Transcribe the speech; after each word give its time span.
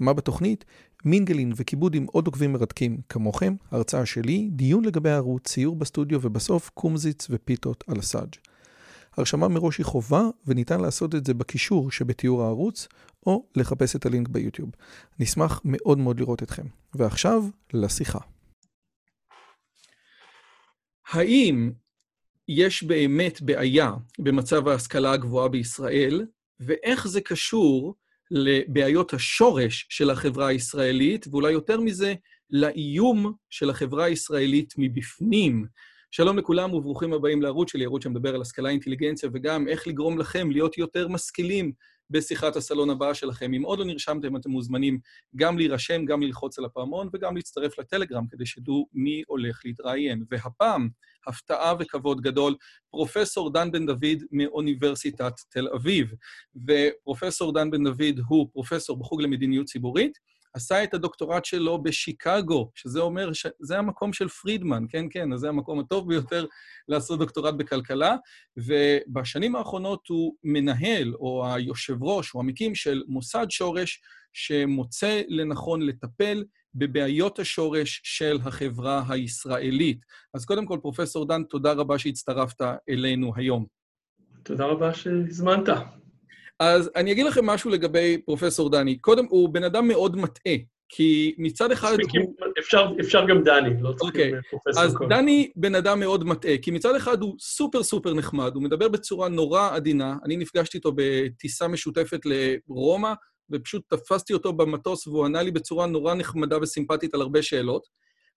מה 0.00 0.12
בתוכנית? 0.12 0.64
מינגלין 1.04 1.52
וכיבוד 1.56 1.94
עם 1.94 2.06
עוד 2.12 2.26
עוקבים 2.26 2.52
מרתקים 2.52 3.00
כמוכם, 3.08 3.54
הרצאה 3.70 4.06
שלי, 4.06 4.48
דיון 4.52 4.84
לגבי 4.84 5.10
הערוץ, 5.10 5.48
ציור 5.48 5.76
בסטודיו 5.76 6.18
ובסוף 6.22 6.70
קומזיץ 6.74 7.26
ופיתות 7.30 7.84
על 7.86 7.98
הסאג'. 7.98 8.34
הרשמה 9.16 9.48
מראש 9.48 9.78
היא 9.78 9.86
חובה 9.86 10.22
וניתן 10.46 10.80
לעשות 10.80 11.14
את 11.14 11.26
זה 11.26 11.34
בקישור 11.34 11.90
שבתיאור 11.90 12.42
הערוץ 12.42 12.88
או 13.26 13.46
לחפש 13.56 13.96
את 13.96 14.06
הלינק 14.06 14.28
ביוטיוב. 14.28 14.70
נשמח 15.18 15.60
מאוד 15.64 15.98
מאוד 15.98 16.20
לראות 16.20 16.42
אתכם. 16.42 16.66
ועכשיו, 16.94 17.44
לשיחה. 17.72 18.18
האם 21.10 21.70
יש 22.48 22.82
באמת 22.82 23.42
בעיה 23.42 23.92
במצב 24.18 24.68
ההשכלה 24.68 25.12
הגבוהה 25.12 25.48
בישראל, 25.48 26.26
ואיך 26.60 27.08
זה 27.08 27.20
קשור 27.20 27.94
לבעיות 28.30 29.14
השורש 29.14 29.86
של 29.90 30.10
החברה 30.10 30.46
הישראלית, 30.46 31.26
ואולי 31.30 31.52
יותר 31.52 31.80
מזה, 31.80 32.14
לאיום 32.50 33.32
של 33.50 33.70
החברה 33.70 34.04
הישראלית 34.04 34.74
מבפנים. 34.78 35.66
שלום 36.10 36.38
לכולם 36.38 36.74
וברוכים 36.74 37.12
הבאים 37.12 37.42
לערוץ 37.42 37.72
שלי, 37.72 37.84
ערוץ 37.84 38.04
שמדבר 38.04 38.34
על 38.34 38.42
השכלה, 38.42 38.68
אינטליגנציה, 38.68 39.30
וגם 39.32 39.68
איך 39.68 39.88
לגרום 39.88 40.18
לכם 40.18 40.50
להיות 40.50 40.78
יותר 40.78 41.08
משכילים 41.08 41.72
בשיחת 42.10 42.56
הסלון 42.56 42.90
הבאה 42.90 43.14
שלכם. 43.14 43.54
אם 43.54 43.62
עוד 43.62 43.78
לא 43.78 43.84
נרשמתם, 43.84 44.36
אתם 44.36 44.50
מוזמנים 44.50 44.98
גם 45.36 45.58
להירשם, 45.58 46.04
גם 46.04 46.22
ללחוץ 46.22 46.58
על 46.58 46.64
הפעמון 46.64 47.08
וגם 47.12 47.36
להצטרף 47.36 47.78
לטלגרם 47.78 48.26
כדי 48.30 48.46
שתדעו 48.46 48.86
מי 48.92 49.22
הולך 49.26 49.60
להתראיין. 49.64 50.24
והפעם, 50.30 50.88
הפתעה 51.26 51.74
וכבוד 51.80 52.20
גדול, 52.20 52.54
פרופסור 52.90 53.52
דן 53.52 53.70
בן 53.70 53.86
דוד 53.86 54.22
מאוניברסיטת 54.32 55.32
תל 55.48 55.68
אביב. 55.68 56.12
ופרופסור 56.66 57.52
דן 57.52 57.70
בן 57.70 57.84
דוד 57.84 58.20
הוא 58.28 58.48
פרופסור 58.52 58.98
בחוג 58.98 59.22
למדיניות 59.22 59.66
ציבורית, 59.66 60.18
עשה 60.54 60.84
את 60.84 60.94
הדוקטורט 60.94 61.44
שלו 61.44 61.82
בשיקגו, 61.82 62.70
שזה 62.74 63.00
אומר 63.00 63.32
שזה 63.32 63.78
המקום 63.78 64.12
של 64.12 64.28
פרידמן, 64.28 64.84
כן, 64.88 65.06
כן, 65.10 65.32
אז 65.32 65.40
זה 65.40 65.48
המקום 65.48 65.80
הטוב 65.80 66.08
ביותר 66.08 66.46
לעשות 66.88 67.18
דוקטורט 67.18 67.54
בכלכלה, 67.54 68.16
ובשנים 68.56 69.56
האחרונות 69.56 70.08
הוא 70.08 70.34
מנהל, 70.44 71.14
או 71.14 71.54
היושב 71.54 72.02
ראש, 72.02 72.34
או 72.34 72.40
המקים 72.40 72.74
של 72.74 73.02
מוסד 73.06 73.46
שורש, 73.50 74.00
שמוצא 74.32 75.22
לנכון 75.28 75.82
לטפל 75.82 76.44
בבעיות 76.74 77.38
השורש 77.38 78.00
של 78.04 78.38
החברה 78.44 79.02
הישראלית. 79.08 80.00
אז 80.34 80.44
קודם 80.44 80.66
כל, 80.66 80.78
פרופסור 80.82 81.26
דן, 81.28 81.42
תודה 81.44 81.72
רבה 81.72 81.98
שהצטרפת 81.98 82.64
אלינו 82.88 83.32
היום. 83.36 83.66
תודה 84.42 84.64
רבה 84.64 84.94
שהזמנת. 84.94 85.68
אז 86.60 86.90
אני 86.96 87.12
אגיד 87.12 87.26
לכם 87.26 87.46
משהו 87.46 87.70
לגבי 87.70 88.18
פרופסור 88.24 88.70
דני. 88.70 88.98
קודם, 88.98 89.26
הוא 89.30 89.48
בן 89.48 89.64
אדם 89.64 89.88
מאוד 89.88 90.16
מטעה, 90.16 90.54
כי 90.88 91.34
מצד 91.38 91.72
אחד 91.72 91.96
הוא... 92.00 92.34
אפשר, 92.58 92.86
אפשר 93.00 93.26
גם 93.26 93.42
דני, 93.42 93.70
לא 93.82 93.92
צריך 93.92 94.02
okay. 94.02 94.06
אוקיי, 94.06 94.32
פרופסור 94.50 94.82
אז 94.82 94.94
קודם. 94.94 95.10
דני 95.10 95.50
בן 95.56 95.74
אדם 95.74 96.00
מאוד 96.00 96.24
מטעה, 96.24 96.58
כי 96.62 96.70
מצד 96.70 96.96
אחד 96.96 97.22
הוא 97.22 97.36
סופר 97.40 97.82
סופר 97.82 98.14
נחמד, 98.14 98.54
הוא 98.54 98.62
מדבר 98.62 98.88
בצורה 98.88 99.28
נורא 99.28 99.70
עדינה. 99.72 100.16
אני 100.24 100.36
נפגשתי 100.36 100.78
איתו 100.78 100.92
בטיסה 100.94 101.68
משותפת 101.68 102.20
לרומא, 102.24 103.12
ופשוט 103.50 103.82
תפסתי 103.88 104.32
אותו 104.32 104.52
במטוס 104.52 105.06
והוא 105.06 105.24
ענה 105.24 105.42
לי 105.42 105.50
בצורה 105.50 105.86
נורא 105.86 106.14
נחמדה 106.14 106.58
וסימפטית 106.62 107.14
על 107.14 107.20
הרבה 107.20 107.42
שאלות. 107.42 107.86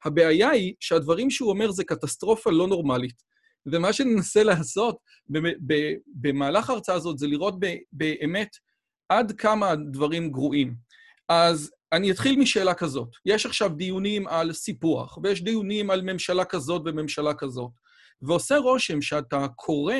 הבעיה 0.06 0.50
היא 0.50 0.74
שהדברים 0.80 1.30
שהוא 1.30 1.50
אומר 1.50 1.72
זה 1.72 1.84
קטסטרופה 1.84 2.52
לא 2.52 2.68
נורמלית. 2.68 3.33
ומה 3.66 3.94
שננסה 3.94 4.44
לעשות 4.44 4.98
במהלך 6.08 6.70
ההרצאה 6.70 6.96
הזאת 6.96 7.18
זה 7.18 7.28
לראות 7.28 7.56
באמת 7.92 8.50
עד 9.10 9.32
כמה 9.32 9.70
הדברים 9.70 10.32
גרועים. 10.32 10.76
אז 11.30 11.72
אני 11.94 12.12
אתחיל 12.12 12.40
משאלה 12.40 12.74
כזאת. 12.74 13.10
יש 13.26 13.46
עכשיו 13.46 13.70
דיונים 13.70 14.28
על 14.28 14.54
סיפוח, 14.54 15.18
ויש 15.24 15.42
דיונים 15.42 15.90
על 15.90 16.02
ממשלה 16.02 16.46
כזאת 16.46 16.82
וממשלה 16.86 17.34
כזאת, 17.34 17.72
ועושה 18.22 18.58
רושם 18.58 19.02
שאתה 19.02 19.48
קורא 19.56 19.96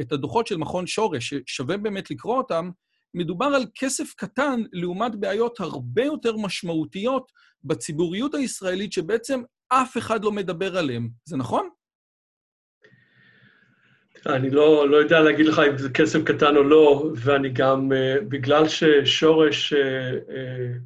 את 0.00 0.12
הדוחות 0.12 0.46
של 0.46 0.56
מכון 0.56 0.86
שורש, 0.86 1.34
ששווה 1.34 1.76
באמת 1.76 2.10
לקרוא 2.10 2.36
אותם, 2.36 2.70
מדובר 3.14 3.46
על 3.46 3.66
כסף 3.74 4.14
קטן 4.16 4.62
לעומת 4.72 5.16
בעיות 5.16 5.60
הרבה 5.60 6.04
יותר 6.04 6.36
משמעותיות 6.36 7.32
בציבוריות 7.64 8.34
הישראלית, 8.34 8.92
שבעצם 8.92 9.42
אף 9.68 9.96
אחד 9.96 10.24
לא 10.24 10.32
מדבר 10.32 10.78
עליהן. 10.78 11.10
זה 11.24 11.36
נכון? 11.36 11.68
אני 14.26 14.50
לא, 14.50 14.88
לא 14.88 14.96
יודע 14.96 15.20
להגיד 15.20 15.46
לך 15.46 15.58
אם 15.58 15.78
זה 15.78 15.90
כסף 15.90 16.18
קטן 16.24 16.56
או 16.56 16.62
לא, 16.62 17.12
ואני 17.16 17.50
גם, 17.50 17.92
uh, 17.92 18.24
בגלל 18.24 18.68
ששורש 18.68 19.72
uh, 19.72 19.76
uh, 19.76 20.78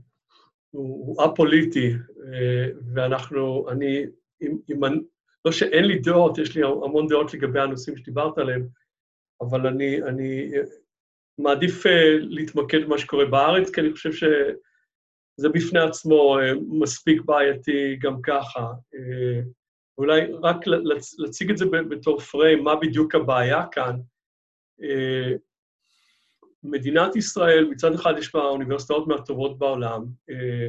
הוא 0.70 1.24
א-פוליטי, 1.24 1.94
uh, 1.94 2.76
ואנחנו, 2.94 3.70
אני, 3.70 4.06
אם, 4.42 4.58
אם, 4.70 4.80
לא 5.44 5.52
שאין 5.52 5.84
לי 5.84 5.98
דעות, 5.98 6.38
יש 6.38 6.56
לי 6.56 6.62
המון 6.62 7.06
דעות 7.08 7.34
לגבי 7.34 7.60
הנושאים 7.60 7.96
שדיברת 7.96 8.38
עליהם, 8.38 8.66
אבל 9.40 9.66
אני, 9.66 10.02
אני 10.02 10.50
מעדיף 11.38 11.86
להתמקד 12.20 12.84
במה 12.84 12.98
שקורה 12.98 13.24
בארץ, 13.24 13.70
כי 13.70 13.80
אני 13.80 13.92
חושב 13.92 14.12
שזה 14.12 15.48
בפני 15.48 15.80
עצמו 15.80 16.38
מספיק 16.68 17.22
בעייתי 17.22 17.96
גם 17.96 18.22
ככה. 18.22 18.66
אולי 19.98 20.20
רק 20.42 20.56
להציג 21.18 21.50
את 21.50 21.58
זה 21.58 21.64
בתור 21.88 22.20
פריים, 22.20 22.64
מה 22.64 22.76
בדיוק 22.76 23.14
הבעיה 23.14 23.66
כאן. 23.72 23.96
אה, 24.82 25.32
מדינת 26.62 27.16
ישראל, 27.16 27.68
מצד 27.70 27.94
אחד 27.94 28.14
יש 28.18 28.34
בה 28.34 28.40
אוניברסיטאות 28.40 29.08
מהטובות 29.08 29.58
בעולם, 29.58 30.04
אה, 30.30 30.68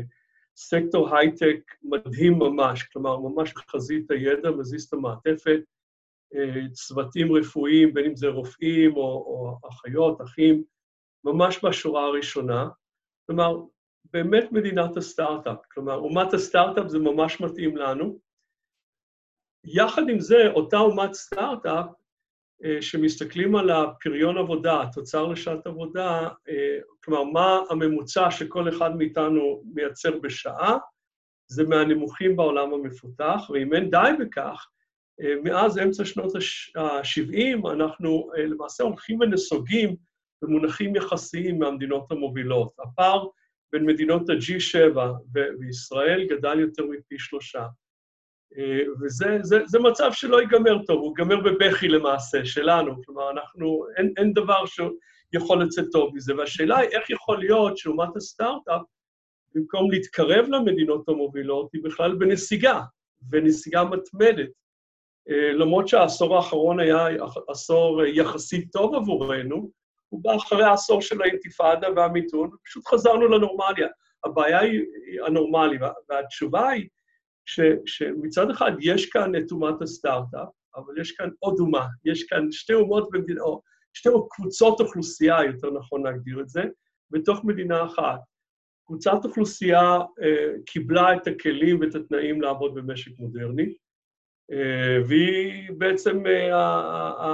סקטור 0.57 1.15
הייטק 1.15 1.75
מדהים 1.83 2.33
ממש, 2.33 2.83
כלומר, 2.83 3.17
ממש 3.19 3.53
חזית 3.71 4.11
הידע, 4.11 4.51
מזיז 4.51 4.83
את 4.83 4.93
המעטפת, 4.93 5.59
אה, 6.35 6.69
צוותים 6.71 7.35
רפואיים, 7.35 7.93
בין 7.93 8.05
אם 8.05 8.15
זה 8.15 8.27
רופאים 8.27 8.95
או, 8.95 9.01
או 9.01 9.59
אחיות, 9.69 10.21
אחים, 10.21 10.63
ממש 11.23 11.65
בשורה 11.65 12.05
הראשונה. 12.05 12.69
כלומר, 13.25 13.57
באמת 14.13 14.51
מדינת 14.51 14.97
הסטארט-אפ. 14.97 15.57
כלומר, 15.73 15.95
אומת 15.95 16.33
הסטארט-אפ 16.33 16.87
זה 16.87 16.99
ממש 16.99 17.41
מתאים 17.41 17.77
לנו. 17.77 18.28
יחד 19.65 20.09
עם 20.09 20.19
זה, 20.19 20.47
אותה 20.47 20.77
אומת 20.77 21.13
סטארט-אפ, 21.13 21.85
אה, 22.63 22.81
שמסתכלים 22.81 23.55
על 23.55 23.69
הפריון 23.69 24.37
עבודה, 24.37 24.81
התוצר 24.81 25.25
לשעת 25.25 25.67
עבודה, 25.67 26.27
אה, 26.49 26.77
כלומר, 27.03 27.23
מה 27.23 27.59
הממוצע 27.69 28.31
שכל 28.31 28.69
אחד 28.69 28.95
מאיתנו 28.95 29.63
מייצר 29.73 30.19
בשעה, 30.19 30.77
זה 31.47 31.63
מהנמוכים 31.63 32.35
בעולם 32.35 32.73
המפותח, 32.73 33.49
ואם 33.49 33.73
אין 33.73 33.89
די 33.89 34.11
בכך, 34.19 34.67
אה, 35.21 35.33
מאז 35.43 35.77
אמצע 35.77 36.05
שנות 36.05 36.35
ה-70 36.75 37.71
אנחנו 37.71 38.29
למעשה 38.37 38.83
הולכים 38.83 39.19
ונסוגים 39.19 39.95
במונחים 40.41 40.95
יחסיים 40.95 41.59
מהמדינות 41.59 42.11
המובילות. 42.11 42.73
הפער 42.79 43.27
בין 43.71 43.85
מדינות 43.85 44.29
ה-G7 44.29 44.97
וישראל 45.59 46.27
גדל 46.29 46.59
יותר 46.59 46.85
מפי 46.85 47.19
שלושה. 47.19 47.65
אה, 48.57 48.81
וזה 49.01 49.37
זה, 49.41 49.59
זה 49.65 49.79
מצב 49.79 50.09
שלא 50.13 50.41
ייגמר 50.41 50.85
טוב, 50.85 50.99
הוא 51.01 51.13
ייגמר 51.17 51.41
בבכי 51.41 51.87
למעשה, 51.87 52.45
שלנו. 52.45 53.03
כלומר, 53.05 53.31
אנחנו, 53.31 53.85
אין, 53.97 54.13
אין 54.17 54.33
דבר 54.33 54.63
שיכול 54.65 55.63
לצאת 55.63 55.85
טוב 55.91 56.15
מזה. 56.15 56.35
והשאלה 56.37 56.77
היא 56.77 56.89
איך 56.89 57.09
יכול 57.09 57.39
להיות 57.39 57.77
שאומת 57.77 58.15
הסטארט-אפ, 58.15 58.81
במקום 59.55 59.91
להתקרב 59.91 60.45
למדינות 60.49 61.09
המובילות, 61.09 61.69
היא 61.73 61.83
בכלל 61.83 62.15
בנסיגה, 62.15 62.81
ונסיגה 63.31 63.83
מתמדת. 63.83 64.49
אה, 65.29 65.53
למרות 65.53 65.87
שהעשור 65.87 66.35
האחרון 66.35 66.79
היה 66.79 67.07
עשור 67.47 68.03
יחסית 68.05 68.71
טוב 68.71 68.95
עבורנו, 68.95 69.71
הוא 70.09 70.23
בא 70.23 70.35
אחרי 70.35 70.63
העשור 70.63 71.01
של 71.01 71.21
האינתיפאדה 71.21 71.87
והמיתון, 71.95 72.49
ופשוט 72.53 72.87
חזרנו 72.87 73.27
לנורמליה. 73.27 73.87
הבעיה 74.25 74.59
היא 74.59 74.81
הנורמלי, 75.25 75.77
והתשובה 76.09 76.69
היא 76.69 76.87
ש, 77.49 77.59
שמצד 77.85 78.49
אחד 78.49 78.71
יש 78.79 79.09
כאן 79.09 79.35
את 79.35 79.51
אומת 79.51 79.81
הסטארט-אפ, 79.81 80.49
אבל 80.75 81.01
יש 81.01 81.11
כאן 81.11 81.29
עוד 81.39 81.59
אומה, 81.59 81.87
יש 82.05 82.23
כאן 82.23 82.51
שתי 82.51 82.73
אומות 82.73 83.09
במדינה, 83.11 83.41
או 83.41 83.61
שתי 83.93 84.09
קבוצות 84.29 84.79
אוכלוסייה, 84.79 85.37
יותר 85.43 85.71
נכון 85.71 86.03
להגדיר 86.03 86.41
את 86.41 86.49
זה, 86.49 86.61
בתוך 87.11 87.45
מדינה 87.45 87.85
אחת. 87.85 88.19
קבוצת 88.85 89.25
אוכלוסייה 89.25 89.97
אה, 90.23 90.51
קיבלה 90.65 91.15
את 91.15 91.27
הכלים 91.27 91.79
ואת 91.79 91.95
התנאים 91.95 92.41
לעבוד 92.41 92.75
במשק 92.75 93.11
מודרני, 93.19 93.73
והיא 95.07 95.71
בעצם 95.77 96.23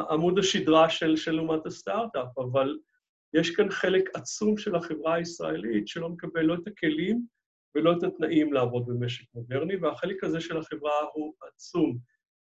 עמוד 0.10 0.40
השדרה 0.40 0.90
של, 0.90 1.16
של 1.16 1.40
אומת 1.40 1.66
הסטארט-אפ, 1.66 2.38
אבל 2.38 2.78
יש 3.34 3.56
כאן 3.56 3.72
חלק 3.72 4.10
עצום 4.14 4.58
של 4.58 4.76
החברה 4.76 5.14
הישראלית 5.14 5.88
שלא 5.88 6.10
מקבל 6.10 6.42
לא 6.42 6.54
את 6.54 6.68
הכלים 6.68 7.26
ולא 7.76 7.94
את 7.98 8.04
התנאים 8.04 8.54
לעבוד 8.54 8.86
במשק 8.86 9.26
מודרני, 9.36 9.76
והחלק 9.76 10.24
הזה 10.24 10.42
של 10.42 10.58
החברה 10.58 10.94
הוא 11.14 11.34
עצום. 11.48 11.98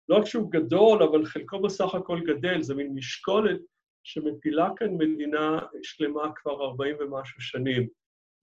לא 0.09 0.17
רק 0.17 0.25
שהוא 0.25 0.51
גדול, 0.51 1.03
אבל 1.03 1.25
חלקו 1.25 1.61
בסך 1.63 1.95
הכל 1.95 2.21
גדל, 2.21 2.63
זה 2.63 2.75
מין 2.75 2.95
משקולת 2.95 3.61
שמפילה 4.03 4.69
כאן 4.77 4.95
מדינה 4.99 5.59
שלמה 5.83 6.33
כבר 6.37 6.65
40 6.65 6.97
ומשהו 7.01 7.41
שנים. 7.41 7.89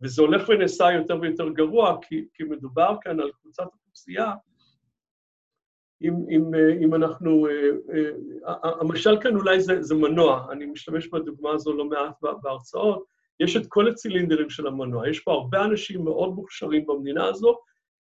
וזה 0.01 0.22
הולך 0.22 0.50
ונעשה 0.50 0.92
יותר 0.92 1.22
ויותר 1.22 1.50
גרוע, 1.50 1.98
כי, 2.01 2.25
כי 2.34 2.44
מדובר 2.44 2.95
כאן 3.01 3.19
על 3.19 3.31
קבוצת 3.42 3.66
אוכלוסייה 3.66 4.33
אם, 6.01 6.13
אם, 6.30 6.51
אם 6.83 6.95
אנחנו... 6.95 7.48
אה, 7.48 7.69
אה, 8.48 8.72
המשל 8.81 9.22
כאן 9.22 9.36
אולי 9.36 9.62
זה, 9.62 9.83
זה 9.83 9.95
מנוע, 9.95 10.48
אני 10.51 10.66
משתמש 10.66 11.07
בדוגמה 11.07 11.51
הזו 11.51 11.74
לא 11.74 11.86
מעט 11.86 12.16
בהרצאות, 12.44 13.04
יש 13.39 13.57
את 13.57 13.68
כל 13.68 13.88
הצילינדרים 13.88 14.50
של 14.50 14.68
המנוע, 14.68 15.10
יש 15.10 15.19
פה 15.19 15.31
הרבה 15.31 15.63
אנשים 15.66 16.04
מאוד 16.04 16.36
מוכשרים 16.36 16.86
במדינה 16.86 17.25
הזו, 17.25 17.57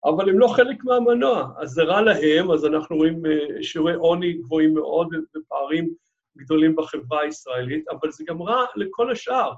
אבל 0.04 0.28
הם 0.28 0.38
לא 0.38 0.48
חלק 0.48 0.84
מהמנוע, 0.84 1.48
אז 1.58 1.70
זה 1.70 1.82
רע 1.82 2.00
להם, 2.00 2.50
אז 2.50 2.64
אנחנו 2.64 2.96
רואים 2.96 3.26
אה, 3.26 3.62
שיעורי 3.62 3.94
עוני 3.94 4.32
גבוהים 4.32 4.74
מאוד 4.74 5.08
ופערים 5.36 5.90
גדולים 6.38 6.76
בחברה 6.76 7.20
הישראלית, 7.20 7.88
אבל 7.88 8.10
זה 8.10 8.24
גם 8.26 8.42
רע 8.42 8.64
לכל 8.76 9.10
השאר. 9.12 9.52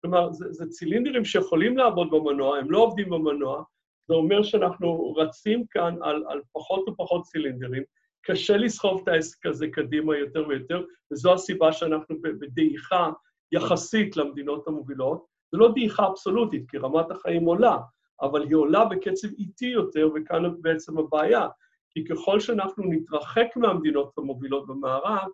כלומר, 0.00 0.32
זה, 0.32 0.44
זה 0.50 0.66
צילינדרים 0.66 1.24
שיכולים 1.24 1.76
לעבוד 1.76 2.10
במנוע, 2.10 2.58
הם 2.58 2.70
לא 2.70 2.78
עובדים 2.78 3.10
במנוע, 3.10 3.62
זה 4.08 4.14
אומר 4.14 4.42
שאנחנו 4.42 5.14
רצים 5.16 5.64
כאן 5.70 5.94
על, 6.02 6.24
על 6.28 6.40
פחות 6.52 6.88
ופחות 6.88 7.22
צילינדרים, 7.22 7.82
קשה 8.22 8.56
לסחוב 8.56 9.00
את 9.02 9.08
העסק 9.08 9.46
הזה 9.46 9.68
קדימה 9.68 10.18
יותר 10.18 10.48
ויותר, 10.48 10.84
וזו 11.12 11.34
הסיבה 11.34 11.72
שאנחנו 11.72 12.16
בדעיכה 12.22 13.10
יחסית 13.52 14.16
למדינות 14.16 14.68
המובילות. 14.68 15.26
זו 15.52 15.58
לא 15.58 15.72
דעיכה 15.72 16.06
אבסולוטית, 16.06 16.70
כי 16.70 16.78
רמת 16.78 17.10
החיים 17.10 17.44
עולה, 17.44 17.76
אבל 18.22 18.42
היא 18.42 18.56
עולה 18.56 18.84
בקצב 18.84 19.28
איטי 19.38 19.66
יותר, 19.66 20.08
וכאן 20.14 20.42
בעצם 20.60 20.98
הבעיה. 20.98 21.48
כי 21.90 22.04
ככל 22.04 22.40
שאנחנו 22.40 22.84
נתרחק 22.86 23.46
מהמדינות 23.56 24.18
המובילות 24.18 24.66
במערב, 24.66 25.28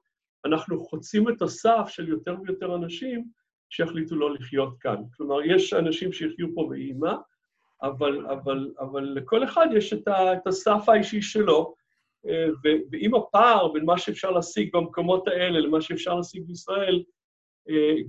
אנחנו 0.44 0.80
חוצים 0.80 1.28
את 1.28 1.42
הסף 1.42 1.84
של 1.88 2.08
יותר 2.08 2.36
ויותר 2.42 2.74
אנשים 2.74 3.24
שיחליטו 3.70 4.16
לא 4.16 4.34
לחיות 4.34 4.74
כאן. 4.80 4.96
כלומר, 5.16 5.42
יש 5.44 5.72
אנשים 5.72 6.12
שיחיו 6.12 6.46
פה 6.54 6.66
באימה, 6.70 7.16
אבל, 7.82 8.26
אבל, 8.26 8.72
אבל 8.80 9.02
לכל 9.02 9.44
אחד 9.44 9.66
יש 9.74 9.92
את, 9.92 10.08
ה, 10.08 10.32
את 10.32 10.46
הסף 10.46 10.88
האישי 10.88 11.22
שלו, 11.22 11.74
אה, 12.28 12.46
ואם 12.90 13.14
הפער 13.14 13.72
בין 13.72 13.84
מה 13.84 13.98
שאפשר 13.98 14.30
להשיג 14.30 14.70
במקומות 14.72 15.28
האלה 15.28 15.60
למה 15.60 15.80
שאפשר 15.80 16.14
להשיג 16.14 16.42
בישראל 16.46 17.02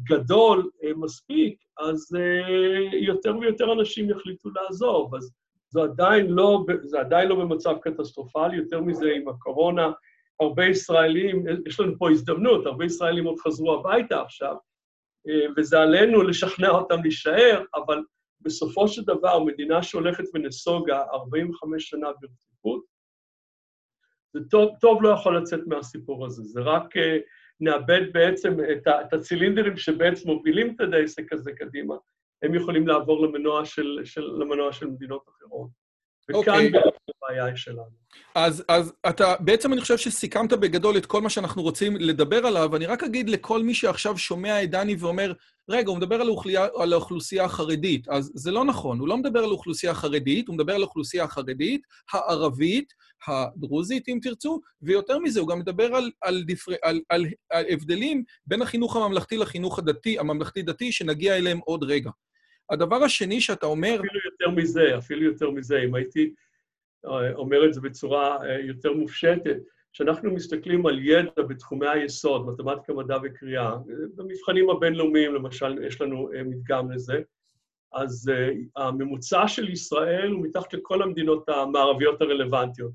גדול 0.03 0.69
אה, 0.83 0.91
מספיק, 0.95 1.57
אז 1.79 2.15
יותר 2.94 3.38
ויותר 3.38 3.73
אנשים 3.73 4.09
יחליטו 4.09 4.50
לעזוב. 4.50 5.15
אז 5.15 5.31
זה 5.69 5.81
עדיין 5.81 6.27
לא, 6.27 6.65
זה 6.83 7.00
עדיין 7.00 7.29
לא 7.29 7.35
במצב 7.35 7.75
קטסטרופלי, 7.81 8.57
יותר 8.57 8.81
מזה 8.81 9.11
עם 9.15 9.27
הקורונה, 9.29 9.91
הרבה 10.39 10.65
ישראלים, 10.65 11.45
יש 11.67 11.79
לנו 11.79 11.94
פה 11.97 12.11
הזדמנות, 12.11 12.65
הרבה 12.65 12.85
ישראלים 12.85 13.25
עוד 13.25 13.39
חזרו 13.39 13.73
הביתה 13.73 14.21
עכשיו, 14.21 14.55
וזה 15.57 15.79
עלינו 15.79 16.23
לשכנע 16.23 16.69
אותם 16.69 17.01
להישאר, 17.01 17.63
אבל 17.75 18.03
בסופו 18.41 18.88
של 18.88 19.01
דבר, 19.03 19.44
מדינה 19.44 19.83
שהולכת 19.83 20.23
ונסוגה 20.33 21.01
45 21.13 21.89
שנה 21.89 22.07
ברציפות, 22.21 22.83
זה 24.33 24.39
טוב, 24.50 24.71
טוב 24.81 25.03
לא 25.03 25.09
יכול 25.09 25.38
לצאת 25.38 25.59
מהסיפור 25.67 26.25
הזה, 26.25 26.44
זה 26.44 26.61
רק 26.61 26.94
נאבד 27.63 28.01
בעצם 28.13 28.57
את, 28.71 28.88
את 28.88 29.13
הצילינדרים 29.13 29.77
שבעצם 29.77 30.30
מובילים 30.30 30.75
את 30.75 30.94
העסק 30.94 31.33
הזה 31.33 31.51
קדימה, 31.51 31.95
הם 32.44 32.56
יכולים 32.56 32.88
לעבור 32.88 33.27
למנוע 33.27 33.65
של, 33.65 34.01
של, 34.04 34.21
למנוע 34.21 34.74
של 34.74 34.88
מדינות 34.88 35.25
אחרות. 35.30 35.83
וכאן 36.30 36.42
okay. 36.42 36.65
אוקיי. 36.65 36.71
הבעיה 37.24 37.56
שלנו. 37.56 38.04
אז, 38.36 38.63
אז 38.68 38.94
אתה, 39.10 39.36
בעצם 39.39 39.74
אני 39.74 39.81
חושב 39.81 39.98
שסיכמת 39.98 40.54
בגדול 40.54 40.98
את 40.98 41.06
כל 41.06 41.21
מה 41.21 41.30
שאנחנו 41.30 41.62
רוצים 41.62 41.95
לדבר 41.95 42.45
עליו, 42.45 42.75
אני 42.75 42.86
רק 42.86 43.04
אגיד 43.04 43.30
לכל 43.30 43.63
מי 43.63 43.74
שעכשיו 43.74 44.18
שומע 44.18 44.63
את 44.63 44.71
דני 44.71 44.95
ואומר, 45.00 45.33
רגע, 45.69 45.89
הוא 45.89 45.98
מדבר 45.98 46.15
על, 46.15 46.27
האוכליה, 46.27 46.68
על 46.77 46.94
האוכלוסייה 46.94 47.44
החרדית, 47.44 48.10
אז 48.10 48.31
זה 48.36 48.51
לא 48.51 48.65
נכון, 48.65 49.00
הוא 49.00 49.07
לא 49.07 49.18
מדבר 49.18 49.39
על 49.39 49.50
האוכלוסייה 49.50 49.92
החרדית, 49.92 50.48
הוא 50.48 50.56
מדבר 50.56 50.75
על 50.75 50.81
האוכלוסייה 50.81 51.24
החרדית, 51.24 51.81
הערבית, 52.12 52.94
הדרוזית, 53.28 54.08
אם 54.08 54.20
תרצו, 54.22 54.62
ויותר 54.81 55.20
מזה, 55.20 55.40
הוא 55.40 55.50
גם 55.50 55.60
מדבר 55.60 55.96
על, 55.96 56.12
על, 56.22 56.44
דפר, 56.48 56.72
על, 56.81 57.02
על, 57.10 57.25
על 57.50 57.66
הבדלים 57.70 58.24
בין 58.48 58.62
החינוך 58.62 58.96
הממלכתי 58.96 59.38
לחינוך 59.38 59.80
הדתי, 59.80 60.20
הממלכתי-דתי, 60.20 60.92
שנגיע 60.92 61.38
אליהם 61.38 61.60
עוד 61.60 61.84
רגע. 61.84 62.10
הדבר 62.70 63.04
השני 63.04 63.42
שאתה 63.42 63.66
אומר... 63.66 63.96
אפילו 63.96 64.20
יותר 64.31 64.62
מזה, 64.62 64.98
אפילו 64.98 65.24
יותר 65.24 65.50
מזה, 65.50 65.80
אם 65.80 65.96
הייתי 65.96 66.34
אה, 67.06 67.34
אומר 67.34 67.66
את 67.66 67.74
זה 67.74 67.81
בצורה 67.81 68.46
אה, 68.46 68.60
יותר 68.60 68.94
מופשטת, 68.94 69.58
כשאנחנו 69.94 70.31
מסתכלים 70.31 70.86
על 70.86 71.00
ידע 71.00 71.42
בתחומי 71.50 71.88
היסוד, 71.88 72.48
מתמטיקה, 72.48 72.94
מדע 72.94 73.18
וקריאה, 73.24 73.75
במבחנים 74.16 74.70
הבינלאומיים, 74.70 75.36
למשל, 75.36 75.84
יש 75.84 76.02
לנו 76.02 76.30
אה, 76.34 76.44
מדגם 76.44 76.92
לזה, 76.92 77.22
אז 77.94 78.31
הממוצע 78.75 79.48
של 79.48 79.70
ישראל 79.70 80.31
הוא 80.31 80.46
מתחת 80.46 80.74
לכל 80.74 81.02
המדינות 81.02 81.50
המערביות 81.50 82.22
הרלוונטיות. 82.22 82.92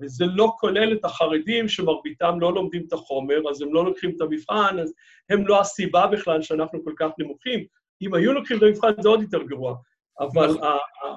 וזה 0.00 0.24
לא 0.26 0.52
כולל 0.60 0.92
את 0.92 1.04
החרדים, 1.04 1.68
שמרביתם 1.68 2.40
לא 2.40 2.54
לומדים 2.54 2.84
את 2.88 2.92
החומר, 2.92 3.50
אז 3.50 3.62
הם 3.62 3.74
לא 3.74 3.84
לוקחים 3.84 4.12
את 4.16 4.20
המבחן, 4.20 4.78
אז 4.78 4.94
הם 5.30 5.46
לא 5.46 5.60
הסיבה 5.60 6.06
בכלל 6.06 6.42
שאנחנו 6.42 6.84
כל 6.84 6.92
כך 6.96 7.10
נמוכים. 7.18 7.64
אם 8.02 8.14
היו 8.14 8.32
לוקחים 8.32 8.56
את 8.56 8.62
המבחן 8.62 9.02
זה 9.02 9.08
עוד 9.08 9.22
יותר 9.22 9.42
גרוע. 9.42 9.74
אבל 10.20 10.50
נכון. 10.50 10.68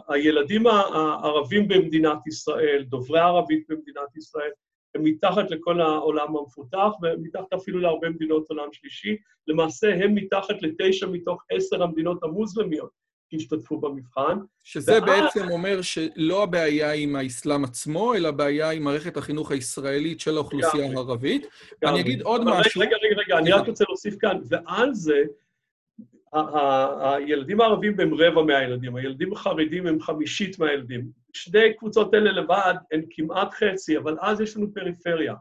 הילדים 0.07 0.67
הערבים 0.67 1.67
במדינת 1.67 2.27
ישראל, 2.27 2.83
דוברי 2.83 3.19
ערבית 3.19 3.65
במדינת 3.69 4.17
ישראל, 4.17 4.51
הם 4.95 5.03
מתחת 5.03 5.51
לכל 5.51 5.81
העולם 5.81 6.37
המפותח, 6.37 6.89
ומתחת 7.01 7.53
אפילו 7.53 7.79
להרבה 7.79 8.09
מדינות 8.09 8.49
עולם 8.49 8.67
שלישי. 8.71 9.17
למעשה, 9.47 9.93
הם 9.93 10.15
מתחת 10.15 10.61
לתשע 10.61 11.07
מתוך 11.07 11.43
עשר 11.51 11.83
המדינות 11.83 12.23
המוסלמיות 12.23 12.89
שהשתתפו 13.31 13.79
במבחן. 13.79 14.37
שזה 14.63 14.91
ואז... 14.91 15.03
בעצם 15.03 15.51
אומר 15.51 15.81
שלא 15.81 16.43
הבעיה 16.43 16.91
עם 16.91 17.15
האסלאם 17.15 17.63
עצמו, 17.63 18.15
אלא 18.15 18.27
הבעיה 18.27 18.71
עם 18.71 18.83
מערכת 18.83 19.17
החינוך 19.17 19.51
הישראלית 19.51 20.19
של 20.19 20.37
האוכלוסייה 20.37 20.85
הערבית. 20.85 21.47
אני 21.83 22.01
אגיד 22.01 22.21
עוד 22.21 22.41
משהו... 22.45 22.81
רגע, 22.81 22.95
רגע, 23.03 23.21
רגע, 23.21 23.37
אני 23.37 23.51
רק 23.51 23.67
רוצה 23.67 23.83
להוסיף 23.87 24.15
כאן, 24.19 24.37
ועל 24.49 24.93
זה, 24.93 25.23
הילדים 27.01 27.61
הערבים 27.61 27.99
הם 27.99 28.13
רבע 28.13 28.41
מהילדים, 28.41 28.95
הילדים 28.95 29.33
החרדים 29.33 29.87
הם 29.87 29.99
חמישית 29.99 30.59
מהילדים. 30.59 31.11
שתי 31.33 31.73
קבוצות 31.73 32.13
אלה 32.13 32.31
לבד 32.31 32.73
הן 32.91 33.01
כמעט 33.09 33.53
חצי, 33.53 33.97
אבל 33.97 34.17
אז 34.21 34.41
יש 34.41 34.57
לנו 34.57 34.73
פריפריה. 34.73 35.35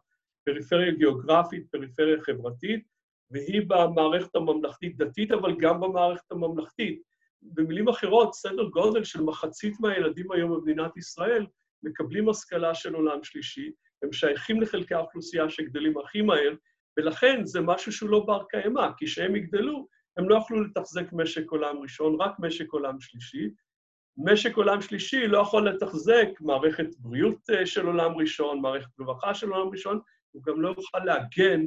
פריפריה 0.44 0.92
גיאוגרפית, 0.92 1.66
פריפריה 1.70 2.16
חברתית, 2.20 2.84
והיא 3.30 3.62
במערכת 3.66 4.36
הממלכתית-דתית, 4.36 5.32
אבל 5.32 5.54
גם 5.58 5.80
במערכת 5.80 6.32
הממלכתית. 6.32 7.02
במילים 7.42 7.88
אחרות, 7.88 8.34
סדר 8.34 8.68
גודל 8.68 9.04
של 9.04 9.22
מחצית 9.22 9.80
מהילדים 9.80 10.32
היום 10.32 10.50
במדינת 10.50 10.96
ישראל 10.96 11.46
מקבלים 11.82 12.28
השכלה 12.28 12.74
של 12.74 12.94
עולם 12.94 13.24
שלישי, 13.24 13.70
הם 14.02 14.12
שייכים 14.12 14.60
לחלקי 14.60 14.94
האוכלוסייה 14.94 15.50
שגדלים 15.50 15.98
הכי 15.98 16.22
מהר, 16.22 16.54
ולכן 16.96 17.46
זה 17.46 17.60
משהו 17.60 17.92
שהוא 17.92 18.10
לא 18.10 18.20
בר 18.20 18.44
קיימא, 18.50 18.88
כי 18.96 19.06
כשהם 19.06 19.36
יגדלו, 19.36 19.88
הם 20.16 20.28
לא 20.28 20.36
יכלו 20.36 20.64
לתחזק 20.64 21.12
משק 21.12 21.50
עולם 21.50 21.78
ראשון, 21.78 22.16
רק 22.20 22.32
משק 22.38 22.72
עולם 22.72 23.00
שלישי. 23.00 23.50
משק 24.16 24.56
עולם 24.56 24.80
שלישי 24.80 25.26
לא 25.26 25.38
יכול 25.38 25.68
לתחזק 25.68 26.28
מערכת 26.40 26.86
בריאות 26.98 27.50
אה, 27.50 27.66
של 27.66 27.86
עולם 27.86 28.16
ראשון, 28.16 28.60
מערכת 28.60 28.98
רווחה 28.98 29.34
של 29.34 29.50
עולם 29.50 29.68
ראשון, 29.68 30.00
הוא 30.30 30.42
גם 30.42 30.60
לא 30.60 30.68
יוכל 30.68 30.98
להגן 31.04 31.66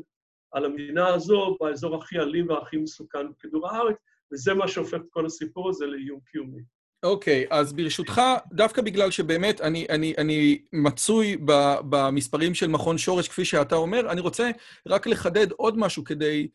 על 0.51 0.66
המדינה 0.66 1.08
הזו 1.08 1.58
באזור 1.60 1.96
הכי 1.96 2.20
אלים 2.20 2.50
והכי 2.50 2.78
מסוכן 2.78 3.32
בכדור 3.32 3.70
הארץ, 3.70 3.96
וזה 4.34 4.54
מה 4.54 4.68
שהופך 4.68 4.94
את 4.94 5.10
כל 5.10 5.26
הסיפור 5.26 5.70
הזה 5.70 5.86
לאיום 5.86 6.20
קיומי. 6.32 6.62
אוקיי, 7.04 7.44
okay, 7.44 7.48
אז 7.50 7.74
ברשותך, 7.74 8.22
דווקא 8.54 8.82
בגלל 8.82 9.12
שבאמת 9.12 9.62
אני, 9.62 9.86
אני, 9.90 10.14
אני 10.18 10.62
מצוי 10.74 11.38
ב, 11.46 11.52
במספרים 11.90 12.54
של 12.54 12.68
מכון 12.68 12.98
שורש, 12.98 13.28
כפי 13.28 13.46
שאתה 13.46 13.76
אומר, 13.76 14.12
אני 14.12 14.22
רוצה 14.22 14.52
רק 14.88 15.08
לחדד 15.08 15.52
עוד 15.52 15.78
משהו 15.78 16.04
כדי 16.04 16.48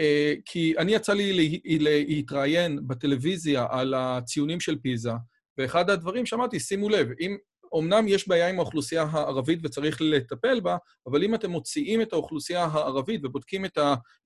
אה, 0.00 0.34
כי 0.44 0.74
אני 0.78 0.94
יצא 0.94 1.12
לי 1.12 1.60
להתראיין 2.08 2.78
בטלוויזיה 2.86 3.66
על 3.70 3.94
הציונים 3.94 4.60
של 4.60 4.78
פיזה, 4.78 5.12
ואחד 5.58 5.90
הדברים 5.90 6.26
שאמרתי, 6.26 6.60
שימו 6.60 6.88
לב, 6.88 7.08
אם 7.20 7.36
אמנם 7.78 8.08
יש 8.08 8.28
בעיה 8.28 8.48
עם 8.48 8.58
האוכלוסייה 8.58 9.02
הערבית 9.10 9.58
וצריך 9.62 9.98
לטפל 10.00 10.60
בה, 10.60 10.76
אבל 11.06 11.24
אם 11.24 11.34
אתם 11.34 11.50
מוציאים 11.50 12.02
את 12.02 12.12
האוכלוסייה 12.12 12.64
הערבית 12.64 13.20
ובודקים 13.24 13.64
את 13.64 13.78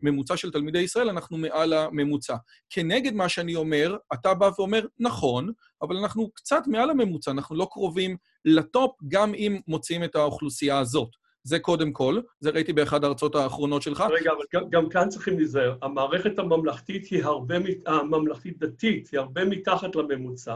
הממוצע 0.02 0.36
של 0.36 0.50
תלמידי 0.50 0.78
ישראל, 0.78 1.08
אנחנו 1.08 1.36
מעל 1.36 1.72
הממוצע. 1.72 2.36
כנגד 2.70 3.14
מה 3.14 3.28
שאני 3.28 3.54
אומר, 3.54 3.96
אתה 4.14 4.34
בא 4.34 4.50
ואומר, 4.58 4.86
נכון, 4.98 5.52
אבל 5.82 5.96
אנחנו 5.96 6.30
קצת 6.34 6.62
מעל 6.66 6.90
הממוצע, 6.90 7.30
אנחנו 7.30 7.56
לא 7.56 7.68
קרובים 7.70 8.16
לטופ, 8.44 8.96
גם 9.08 9.34
אם 9.34 9.60
מוצאים 9.68 10.04
את 10.04 10.16
האוכלוסייה 10.16 10.78
הזאת. 10.78 11.08
זה 11.42 11.58
קודם 11.58 11.92
כל, 11.92 12.20
זה 12.40 12.50
ראיתי 12.50 12.72
באחד 12.72 13.04
ההרצאות 13.04 13.34
האחרונות 13.34 13.82
שלך. 13.82 14.04
רגע, 14.10 14.30
אבל 14.32 14.44
גם, 14.54 14.70
גם 14.70 14.88
כאן 14.88 15.08
צריכים 15.08 15.38
להיזהר. 15.38 15.76
המערכת 15.82 16.38
הממלכתית 16.38 17.06
היא 17.06 17.24
הרבה, 17.24 17.54
הממלכתית-דתית 17.86 19.08
היא 19.12 19.20
הרבה 19.20 19.44
מתחת 19.44 19.96
לממוצע. 19.96 20.54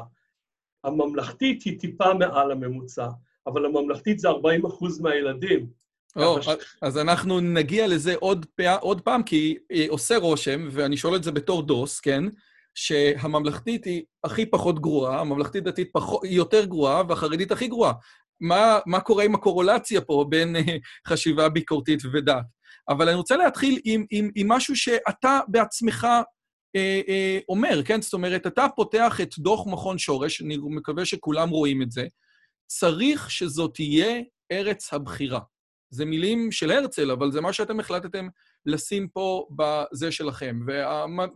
הממלכתית 0.84 1.62
היא 1.62 1.80
טיפה 1.80 2.14
מעל 2.14 2.50
הממוצע, 2.50 3.08
אבל 3.46 3.66
הממלכתית 3.66 4.18
זה 4.18 4.28
40 4.28 4.66
אחוז 4.66 5.00
מהילדים. 5.00 5.66
או, 6.16 6.42
ש... 6.42 6.48
אז 6.82 6.98
אנחנו 6.98 7.40
נגיע 7.40 7.86
לזה 7.86 8.14
עוד, 8.18 8.46
פע... 8.56 8.76
עוד 8.76 9.00
פעם, 9.00 9.22
כי 9.22 9.58
אה, 9.72 9.84
עושה 9.88 10.16
רושם, 10.16 10.68
ואני 10.70 10.96
שואל 10.96 11.16
את 11.16 11.24
זה 11.24 11.32
בתור 11.32 11.62
דוס, 11.62 12.00
כן? 12.00 12.24
שהממלכתית 12.74 13.84
היא 13.84 14.02
הכי 14.24 14.46
פחות 14.46 14.80
גרועה, 14.80 15.20
הממלכתית 15.20 15.64
דתית 15.64 15.88
פחות, 15.92 16.24
היא 16.24 16.36
יותר 16.36 16.64
גרועה, 16.64 17.02
והחרדית 17.08 17.52
הכי 17.52 17.68
גרועה. 17.68 17.92
מה, 18.40 18.78
מה 18.86 19.00
קורה 19.00 19.24
עם 19.24 19.34
הקורולציה 19.34 20.00
פה 20.00 20.24
בין 20.28 20.56
אה, 20.56 20.62
חשיבה 21.06 21.48
ביקורתית 21.48 22.00
ודת? 22.12 22.44
אבל 22.88 23.08
אני 23.08 23.16
רוצה 23.16 23.36
להתחיל 23.36 23.80
עם, 23.84 24.04
עם, 24.10 24.30
עם 24.34 24.48
משהו 24.48 24.76
שאתה 24.76 25.40
בעצמך 25.48 26.06
אומר, 27.48 27.82
כן? 27.84 28.02
זאת 28.02 28.12
אומרת, 28.12 28.46
אתה 28.46 28.66
פותח 28.76 29.20
את 29.20 29.38
דוח 29.38 29.66
מכון 29.66 29.98
שורש, 29.98 30.42
אני 30.42 30.56
מקווה 30.60 31.04
שכולם 31.04 31.48
רואים 31.48 31.82
את 31.82 31.90
זה, 31.90 32.06
צריך 32.66 33.30
שזאת 33.30 33.74
תהיה 33.74 34.20
ארץ 34.52 34.94
הבחירה. 34.94 35.40
זה 35.90 36.04
מילים 36.04 36.52
של 36.52 36.70
הרצל, 36.70 37.10
אבל 37.10 37.32
זה 37.32 37.40
מה 37.40 37.52
שאתם 37.52 37.80
החלטתם 37.80 38.28
לשים 38.66 39.08
פה 39.08 39.46
בזה 39.56 40.12
שלכם. 40.12 40.60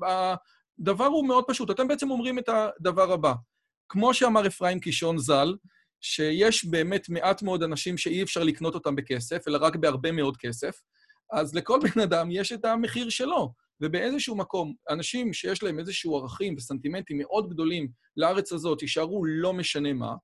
והדבר 0.01 1.05
הוא 1.05 1.29
מאוד 1.29 1.45
פשוט. 1.49 1.71
אתם 1.71 1.89
בעצם 1.89 2.11
אומרים 2.11 2.39
את 2.39 2.49
הדבר 2.49 3.13
הבא. 3.13 3.33
כמו 3.89 4.15
שאמר 4.15 4.47
אפרים 4.47 4.81
קישון 4.81 5.19
ז"ל, 5.19 5.55
שיש 6.01 6.65
באמת 6.65 7.09
מעט 7.09 7.43
מאוד 7.43 7.63
אנשים 7.63 7.99
שאי 7.99 8.23
אפשר 8.23 8.45
לקנות 8.45 8.75
אותם 8.75 8.97
בכסף, 8.97 9.49
אלא 9.49 9.59
רק 9.61 9.77
בהרבה 9.77 10.13
מאוד 10.13 10.37
כסף, 10.37 10.81
אז 11.33 11.55
לכל 11.55 11.81
בן 11.83 12.01
אדם 12.03 12.31
יש 12.31 12.53
את 12.53 12.65
המחיר 12.65 13.09
שלו. 13.09 13.53
ובאיזשהו 13.81 14.37
מקום, 14.37 14.75
אנשים 14.91 15.33
שיש 15.33 15.63
להם 15.63 15.79
איזשהו 15.79 16.17
ערכים 16.17 16.55
וסנטימנטים 16.57 17.19
מאוד 17.19 17.49
גדולים 17.49 17.89
לארץ 18.17 18.53
הזאת, 18.53 18.83
יישארו 18.83 19.25
לא 19.25 19.53
משנה 19.53 19.93
מה, 19.93 20.15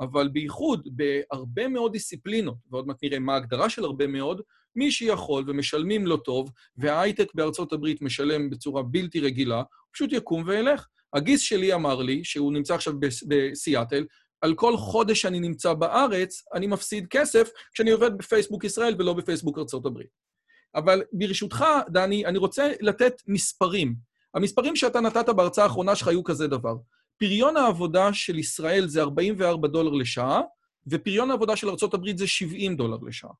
אבל 0.00 0.28
בייחוד 0.28 0.88
בהרבה 0.92 1.68
מאוד 1.68 1.92
דיסציפלינות, 1.92 2.56
ועוד 2.70 2.86
מעט 2.86 2.96
נראה 3.02 3.18
מה 3.18 3.34
ההגדרה 3.34 3.70
של 3.70 3.84
הרבה 3.84 4.06
מאוד, 4.06 4.40
מי 4.76 4.90
שיכול 4.90 5.44
ומשלמים 5.46 6.06
לו 6.06 6.16
טוב, 6.16 6.50
וההייטק 6.76 7.34
בארצות 7.34 7.72
הברית 7.72 8.02
משלם 8.02 8.50
בצורה 8.50 8.82
בלתי 8.82 9.20
רגילה, 9.20 9.62
פשוט 9.92 10.12
יקום 10.12 10.42
וילך. 10.46 10.86
הגיס 11.14 11.40
שלי 11.40 11.74
אמר 11.74 12.02
לי, 12.02 12.24
שהוא 12.24 12.52
נמצא 12.52 12.74
עכשיו 12.74 12.94
בסיאטל, 13.28 14.04
על 14.40 14.54
כל 14.54 14.76
חודש 14.76 15.22
שאני 15.22 15.40
נמצא 15.40 15.74
בארץ, 15.74 16.44
אני 16.54 16.66
מפסיד 16.66 17.06
כסף 17.10 17.50
כשאני 17.74 17.90
עובד 17.90 18.18
בפייסבוק 18.18 18.64
ישראל 18.64 18.94
ולא 18.98 19.12
בפייסבוק 19.12 19.58
ארצות 19.58 19.86
הברית. 19.86 20.31
אבל 20.74 21.02
ברשותך, 21.12 21.64
דני, 21.88 22.26
אני 22.26 22.38
רוצה 22.38 22.72
לתת 22.80 23.22
מספרים. 23.26 23.94
המספרים 24.34 24.76
שאתה 24.76 25.00
נתת 25.00 25.28
בהרצאה 25.28 25.64
האחרונה 25.64 25.96
שלך 25.96 26.08
היו 26.08 26.24
כזה 26.24 26.46
דבר. 26.46 26.74
פריון 27.18 27.56
העבודה 27.56 28.12
של 28.12 28.38
ישראל 28.38 28.86
זה 28.86 29.00
44 29.00 29.68
דולר 29.68 29.90
לשעה, 29.90 30.40
ופריון 30.86 31.30
העבודה 31.30 31.56
של 31.56 31.68
ארה"ב 31.68 32.16
זה 32.16 32.26
70 32.26 32.76
דולר 32.76 32.96
לשעה. 33.06 33.30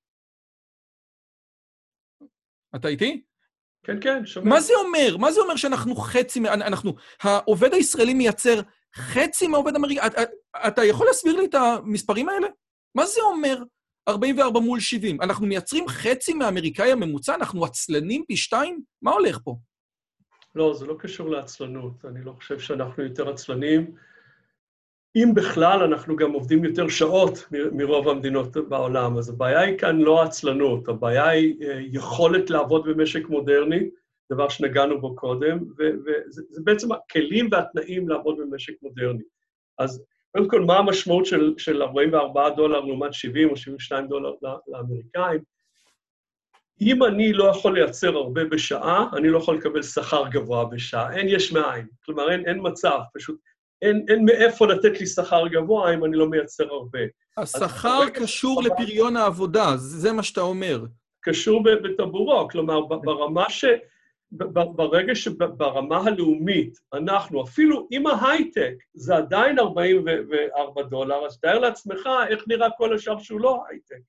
אתה 2.77 2.89
איתי? 2.89 3.23
כן, 3.83 4.01
כן, 4.01 4.27
שומע. 4.27 4.51
מה 4.51 4.61
זה 4.61 4.73
אומר? 4.87 5.17
מה 5.17 5.33
זה 5.33 5.41
אומר 5.41 5.57
שאנחנו 5.57 5.97
חצי, 5.97 6.41
אנחנו, 6.41 6.95
העובד 7.21 7.75
הישראלי 7.75 8.15
מייצר 8.15 8.61
חצי 8.95 9.47
מהעובד 9.47 9.75
האמריקאי? 9.75 10.07
אתה, 10.07 10.23
אתה 10.67 10.85
יכול 10.85 11.07
להסביר 11.07 11.37
לי 11.37 11.45
את 11.47 11.55
המספרים 11.55 12.29
האלה? 12.29 12.49
מה 12.95 13.07
זה 13.07 13.21
אומר 13.23 13.63
44 14.09 14.61
מול 14.61 14.81
70? 14.81 15.21
אנחנו 15.21 15.47
מייצרים 15.47 15.89
חצי 15.89 16.35
מהאמריקאי 16.35 16.93
הממוצע? 16.93 17.35
אנחנו 17.35 17.65
עצלנים 17.65 18.25
פי 18.29 18.37
שתיים? 18.37 18.83
מה 19.03 19.11
הולך 19.11 19.39
פה? 19.45 19.57
לא, 20.55 20.75
זה 20.75 20.87
לא 20.87 20.97
קשור 20.99 21.31
לעצלנות. 21.31 22.05
אני 22.05 22.25
לא 22.25 22.33
חושב 22.33 22.59
שאנחנו 22.59 23.03
יותר 23.03 23.29
עצלנים. 23.31 23.95
אם 25.17 25.35
בכלל, 25.35 25.83
אנחנו 25.83 26.17
גם 26.17 26.33
עובדים 26.33 26.65
יותר 26.65 26.89
שעות 26.89 27.49
מרוב 27.73 28.09
המדינות 28.09 28.57
בעולם, 28.57 29.19
אז 29.19 29.29
הבעיה 29.29 29.61
היא 29.61 29.79
כאן 29.79 29.99
לא 29.99 30.23
עצלנות, 30.23 30.89
הבעיה 30.89 31.29
היא 31.29 31.67
אה, 31.67 31.81
יכולת 31.81 32.51
לעבוד 32.51 32.85
במשק 32.89 33.29
מודרני, 33.29 33.91
דבר 34.33 34.49
שנגענו 34.49 35.01
בו 35.01 35.17
קודם, 35.17 35.59
וזה 35.79 36.61
בעצם 36.65 36.93
הכלים 36.93 37.49
והתנאים 37.53 38.09
לעבוד 38.09 38.37
במשק 38.39 38.75
מודרני. 38.83 39.23
אז 39.79 40.05
קודם 40.33 40.49
כל, 40.49 40.61
מה 40.61 40.79
המשמעות 40.79 41.27
של, 41.27 41.55
של 41.59 41.83
44 41.83 42.51
דולר 42.51 42.81
לעומת 42.81 43.15
70 43.15 43.51
או 43.51 43.57
72 43.57 44.09
דולר 44.09 44.33
לאמריקאים? 44.69 45.41
אם 46.81 47.05
אני 47.05 47.33
לא 47.33 47.45
יכול 47.45 47.75
לייצר 47.75 48.17
הרבה 48.17 48.45
בשעה, 48.45 49.07
אני 49.17 49.29
לא 49.29 49.39
יכול 49.39 49.57
לקבל 49.57 49.83
שכר 49.83 50.29
גבוה 50.29 50.65
בשעה. 50.65 51.17
אין 51.17 51.29
יש 51.29 51.53
מאין. 51.53 51.87
כלומר, 52.05 52.31
אין, 52.31 52.47
אין 52.47 52.59
מצב, 52.63 52.99
פשוט 53.15 53.37
אין, 53.83 54.07
אין 54.09 54.25
מאיפה 54.25 54.67
לתת 54.67 55.01
לי 55.01 55.07
שכר 55.07 55.47
גבוה 55.49 55.95
אם 55.95 56.05
אני 56.05 56.17
לא 56.17 56.29
מייצר 56.29 56.65
הרבה. 56.65 56.99
השכר 57.37 58.09
קשור 58.15 58.63
לפריון 58.63 59.17
העבודה, 59.17 59.77
זה 59.77 60.13
מה 60.13 60.23
שאתה 60.23 60.41
אומר. 60.41 60.85
קשור 61.21 61.63
בטבורו, 61.63 62.49
כלומר, 62.49 62.81
ברמה 62.81 63.51
ש... 63.51 63.65
ברגע 64.77 65.15
שברמה 65.15 65.97
הלאומית 65.97 66.79
אנחנו, 66.93 67.45
אפילו 67.45 67.89
עם 67.91 68.07
ההייטק, 68.07 68.75
זה 68.95 69.17
עדיין 69.17 69.59
44 69.59 70.83
דולר, 70.83 71.27
אז 71.27 71.41
תאר 71.41 71.59
לעצמך 71.59 72.09
איך 72.29 72.45
נראה 72.49 72.69
כל 72.77 72.95
השאר 72.95 73.19
שהוא 73.19 73.41
לא 73.41 73.63
הייטק. 73.69 74.01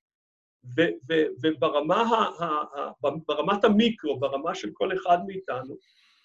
וברמת 3.02 3.64
המיקרו, 3.64 4.20
ברמה 4.20 4.54
של 4.54 4.70
כל 4.72 4.92
אחד 4.92 5.18
מאיתנו, 5.26 5.76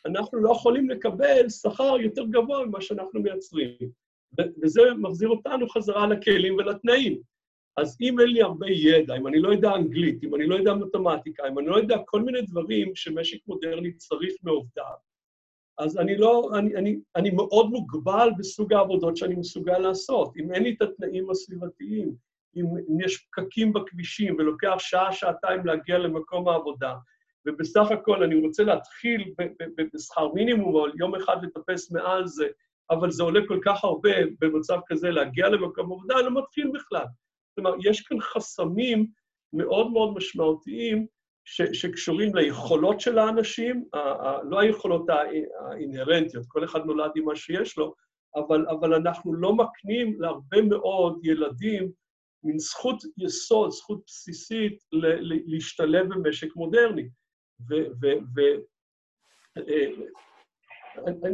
אנחנו 0.05 0.39
לא 0.39 0.51
יכולים 0.51 0.89
לקבל 0.89 1.49
שכר 1.49 1.97
יותר 1.99 2.23
גבוה 2.23 2.65
ממה 2.65 2.81
שאנחנו 2.81 3.21
מייצרים. 3.21 3.77
וזה 4.63 4.81
מחזיר 4.97 5.29
אותנו 5.29 5.69
חזרה 5.69 6.07
לכלים 6.07 6.55
ולתנאים. 6.55 7.21
אז 7.79 7.97
אם 8.01 8.19
אין 8.19 8.29
לי 8.29 8.41
הרבה 8.41 8.67
ידע, 8.69 9.15
אם 9.15 9.27
אני 9.27 9.39
לא 9.39 9.49
יודע 9.49 9.75
אנגלית, 9.75 10.23
אם 10.23 10.35
אני 10.35 10.47
לא 10.47 10.55
יודע 10.55 10.73
מתמטיקה, 10.73 11.47
אם 11.47 11.59
אני 11.59 11.67
לא 11.67 11.75
יודע 11.75 11.97
כל 12.05 12.21
מיני 12.21 12.41
דברים 12.41 12.95
שמשק 12.95 13.37
מודרני 13.47 13.93
צריך 13.93 14.33
מעובדיו, 14.43 14.93
אז 15.77 15.97
אני 15.97 16.17
לא, 16.17 16.49
אני, 16.57 16.75
אני, 16.75 16.99
אני 17.15 17.29
מאוד 17.29 17.69
מוגבל 17.69 18.29
בסוג 18.37 18.73
העבודות 18.73 19.17
שאני 19.17 19.35
מסוגל 19.35 19.77
לעשות. 19.77 20.37
אם 20.37 20.53
אין 20.53 20.63
לי 20.63 20.75
את 20.77 20.81
התנאים 20.81 21.29
הסביבתיים, 21.29 22.15
אם, 22.55 22.65
אם 22.65 23.01
יש 23.01 23.17
פקקים 23.17 23.73
בכבישים 23.73 24.35
ולוקח 24.35 24.75
שעה, 24.79 25.13
שעתיים 25.13 25.65
להגיע 25.65 25.97
למקום 25.97 26.47
העבודה, 26.47 26.95
ובסך 27.45 27.91
הכל 27.91 28.23
אני 28.23 28.35
רוצה 28.35 28.63
להתחיל 28.63 29.33
בשכר 29.93 30.33
מינימום, 30.33 30.75
או 30.75 30.85
יום 30.97 31.15
אחד 31.15 31.37
לטפס 31.43 31.91
מעל 31.91 32.27
זה, 32.27 32.47
אבל 32.91 33.11
זה 33.11 33.23
עולה 33.23 33.39
כל 33.47 33.59
כך 33.65 33.83
הרבה 33.83 34.09
במצב 34.39 34.79
כזה 34.87 35.09
להגיע 35.09 35.49
למקום 35.49 35.85
עבודה, 35.91 36.15
אני 36.19 36.25
לא 36.25 36.41
מתחיל 36.41 36.71
בכלל. 36.73 37.05
כלומר, 37.61 37.77
יש 37.83 38.01
כאן 38.01 38.19
חסמים 38.21 39.07
מאוד 39.53 39.91
מאוד 39.91 40.13
משמעותיים 40.13 41.07
ש, 41.45 41.61
שקשורים 41.61 42.35
ליכולות 42.35 42.99
של 42.99 43.19
האנשים, 43.19 43.85
ה, 43.93 43.97
ה, 43.97 44.43
לא 44.43 44.59
היכולות 44.59 45.05
האינהרנטיות, 45.59 46.45
כל 46.47 46.63
אחד 46.63 46.85
נולד 46.85 47.11
עם 47.15 47.25
מה 47.25 47.35
שיש 47.35 47.77
לו, 47.77 47.93
אבל, 48.35 48.65
אבל 48.69 48.93
אנחנו 48.93 49.33
לא 49.33 49.55
מקנים 49.55 50.21
להרבה 50.21 50.61
מאוד 50.61 51.19
ילדים 51.23 51.91
מין 52.43 52.59
זכות 52.59 53.03
יסוד, 53.17 53.71
זכות 53.71 54.01
בסיסית 54.05 54.83
ל, 54.91 55.05
ל, 55.05 55.39
להשתלב 55.45 56.07
במשק 56.09 56.55
מודרני. 56.55 57.09
ואני 57.67 58.19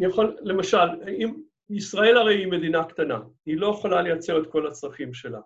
אה, 0.05 0.10
יכול, 0.10 0.38
למשל, 0.41 0.88
אם 1.08 1.34
ישראל 1.70 2.17
הרי 2.17 2.36
היא 2.36 2.48
מדינה 2.48 2.84
קטנה, 2.84 3.20
היא 3.46 3.58
לא 3.58 3.67
יכולה 3.67 4.01
לייצר 4.01 4.41
את 4.41 4.51
כל 4.51 4.67
הצרכים 4.67 5.13
שלה. 5.13 5.39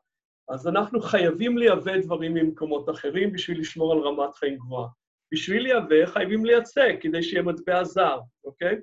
אז 0.50 0.68
אנחנו 0.68 1.02
חייבים 1.02 1.58
לייבא 1.58 1.98
דברים 1.98 2.34
ממקומות 2.34 2.90
אחרים 2.90 3.34
בשביל 3.34 3.60
לשמור 3.60 3.92
על 3.94 4.00
רמת 4.00 4.36
חיים 4.36 4.58
גבוהה. 4.58 4.88
בשביל 5.34 5.64
לייבא 5.64 6.06
חייבים 6.06 6.46
לייצא 6.46 6.88
כדי 7.02 7.24
שיהיה 7.24 7.44
מטבע 7.44 7.84
זר, 7.84 8.20
אוקיי? 8.44 8.76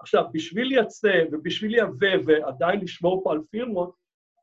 עכשיו, 0.00 0.24
בשביל 0.32 0.66
לייצא 0.66 1.24
ובשביל 1.32 1.70
לייבא 1.70 2.16
ועדיין 2.24 2.80
לשמור 2.80 3.20
פה 3.24 3.32
על 3.32 3.40
פירמות, 3.50 3.94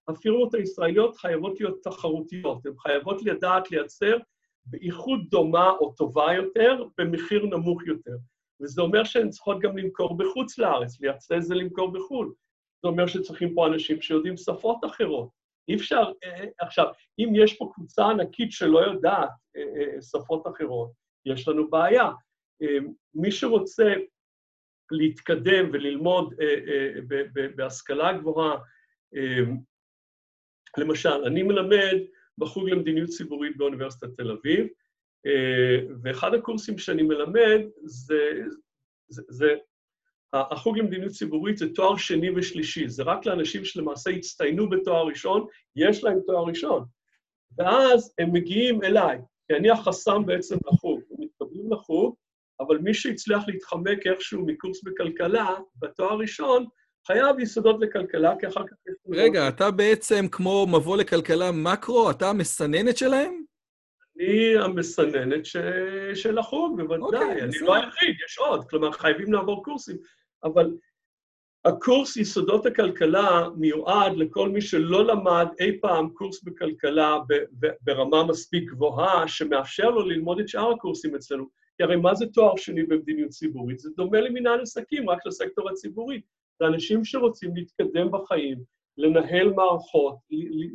הפירמות 0.07 0.53
הישראליות 0.53 1.17
חייבות 1.17 1.59
להיות 1.59 1.83
תחרותיות, 1.83 2.65
הן 2.65 2.73
חייבות 2.77 3.23
לדעת 3.23 3.71
לייצר 3.71 4.17
באיכות 4.65 5.29
דומה 5.29 5.69
או 5.69 5.93
טובה 5.93 6.33
יותר, 6.33 6.83
במחיר 6.97 7.45
נמוך 7.45 7.87
יותר. 7.87 8.15
וזה 8.61 8.81
אומר 8.81 9.03
שהן 9.03 9.29
צריכות 9.29 9.59
גם 9.59 9.77
למכור 9.77 10.17
בחוץ 10.17 10.57
לארץ, 10.57 11.01
לייצא 11.01 11.39
זה 11.39 11.55
למכור 11.55 11.91
בחו"ל. 11.91 12.33
זה 12.81 12.87
אומר 12.87 13.07
שצריכים 13.07 13.53
פה 13.55 13.67
אנשים 13.67 14.01
שיודעים 14.01 14.37
שפות 14.37 14.77
אחרות. 14.85 15.40
אי 15.67 15.75
אפשר, 15.75 16.03
אה, 16.23 16.45
עכשיו, 16.59 16.85
אם 17.19 17.29
יש 17.35 17.57
פה 17.57 17.71
קבוצה 17.73 18.05
ענקית 18.05 18.51
שלא 18.51 18.79
יודעת 18.79 19.29
אה, 19.55 19.61
אה, 19.61 20.01
שפות 20.01 20.47
אחרות, 20.47 20.91
יש 21.25 21.47
לנו 21.47 21.69
בעיה. 21.69 22.09
מי 23.13 23.31
שרוצה 23.31 23.93
להתקדם 24.91 25.69
וללמוד 25.73 26.33
בהשכלה 27.55 28.13
גבוהה 28.13 28.57
למשל, 30.77 31.23
אני 31.25 31.43
מלמד 31.43 31.97
בחוג 32.37 32.69
למדיניות 32.69 33.09
ציבורית 33.09 33.57
באוניברסיטת 33.57 34.07
תל 34.17 34.31
אביב, 34.31 34.67
ואחד 36.03 36.33
הקורסים 36.33 36.77
שאני 36.77 37.03
מלמד 37.03 37.59
זה, 37.83 38.31
זה, 39.07 39.21
זה 39.27 39.55
החוג 40.33 40.77
למדיניות 40.77 41.11
ציבורית 41.11 41.57
זה 41.57 41.73
תואר 41.73 41.97
שני 41.97 42.29
ושלישי, 42.29 42.89
זה 42.89 43.03
רק 43.03 43.25
לאנשים 43.25 43.65
שלמעשה 43.65 44.09
הצטיינו 44.09 44.69
בתואר 44.69 45.05
ראשון, 45.05 45.45
יש 45.75 46.03
להם 46.03 46.19
תואר 46.25 46.43
ראשון. 46.43 46.85
ואז 47.57 48.13
הם 48.17 48.33
מגיעים 48.33 48.83
אליי, 48.83 49.17
כי 49.47 49.55
אני 49.55 49.69
החסם 49.69 50.25
בעצם 50.25 50.55
לחוג. 50.65 51.01
הם 51.11 51.17
מתקבלים 51.25 51.71
לחוג, 51.71 52.15
אבל 52.59 52.77
מי 52.77 52.93
שהצליח 52.93 53.43
להתחמק 53.47 54.07
איכשהו 54.07 54.45
מקורס 54.45 54.83
בכלכלה, 54.83 55.55
בתואר 55.75 56.17
ראשון, 56.17 56.65
חייב 57.07 57.39
יסודות 57.39 57.81
לכלכלה, 57.81 58.33
כי 58.39 58.47
אחר 58.47 58.67
כך... 58.67 58.73
רגע, 59.09 59.47
אתה 59.47 59.71
בעצם 59.71 60.25
כמו 60.31 60.67
מבוא 60.67 60.97
לכלכלה 60.97 61.51
מקרו, 61.51 62.11
אתה 62.11 62.29
המסננת 62.29 62.97
שלהם? 62.97 63.43
אני 64.17 64.57
המסננת 64.57 65.45
ש... 65.45 65.57
של 66.13 66.37
החוג, 66.37 66.81
בוודאי. 66.81 67.19
Okay, 67.19 67.23
אוקיי, 67.23 67.41
אני 67.41 67.59
לא 67.61 67.75
היחיד, 67.75 68.15
יש 68.25 68.37
עוד. 68.37 68.69
כלומר, 68.69 68.91
חייבים 68.91 69.33
לעבור 69.33 69.63
קורסים. 69.63 69.97
אבל 70.43 70.77
הקורס 71.65 72.17
יסודות 72.17 72.65
הכלכלה 72.65 73.49
מיועד 73.57 74.17
לכל 74.17 74.49
מי 74.49 74.61
שלא 74.61 75.05
למד 75.05 75.47
אי 75.59 75.79
פעם 75.81 76.09
קורס 76.09 76.43
בכלכלה 76.43 77.17
ברמה 77.81 78.23
מספיק 78.23 78.71
גבוהה, 78.71 79.27
שמאפשר 79.27 79.89
לו 79.89 80.01
ללמוד 80.01 80.39
את 80.39 80.47
שאר 80.47 80.71
הקורסים 80.71 81.15
אצלנו. 81.15 81.45
כי 81.77 81.83
הרי 81.83 81.95
מה 81.95 82.15
זה 82.15 82.25
תואר 82.25 82.55
שני 82.55 82.83
במדיניות 82.83 83.29
ציבורית? 83.29 83.79
זה 83.79 83.89
דומה 83.97 84.21
למנהל 84.21 84.61
עסקים, 84.61 85.09
רק 85.09 85.25
לסקטור 85.25 85.69
הציבורי. 85.69 86.21
זה 86.59 86.67
אנשים 86.67 87.05
שרוצים 87.05 87.55
להתקדם 87.55 88.11
בחיים, 88.11 88.63
לנהל 88.97 89.53
מערכות, 89.53 90.15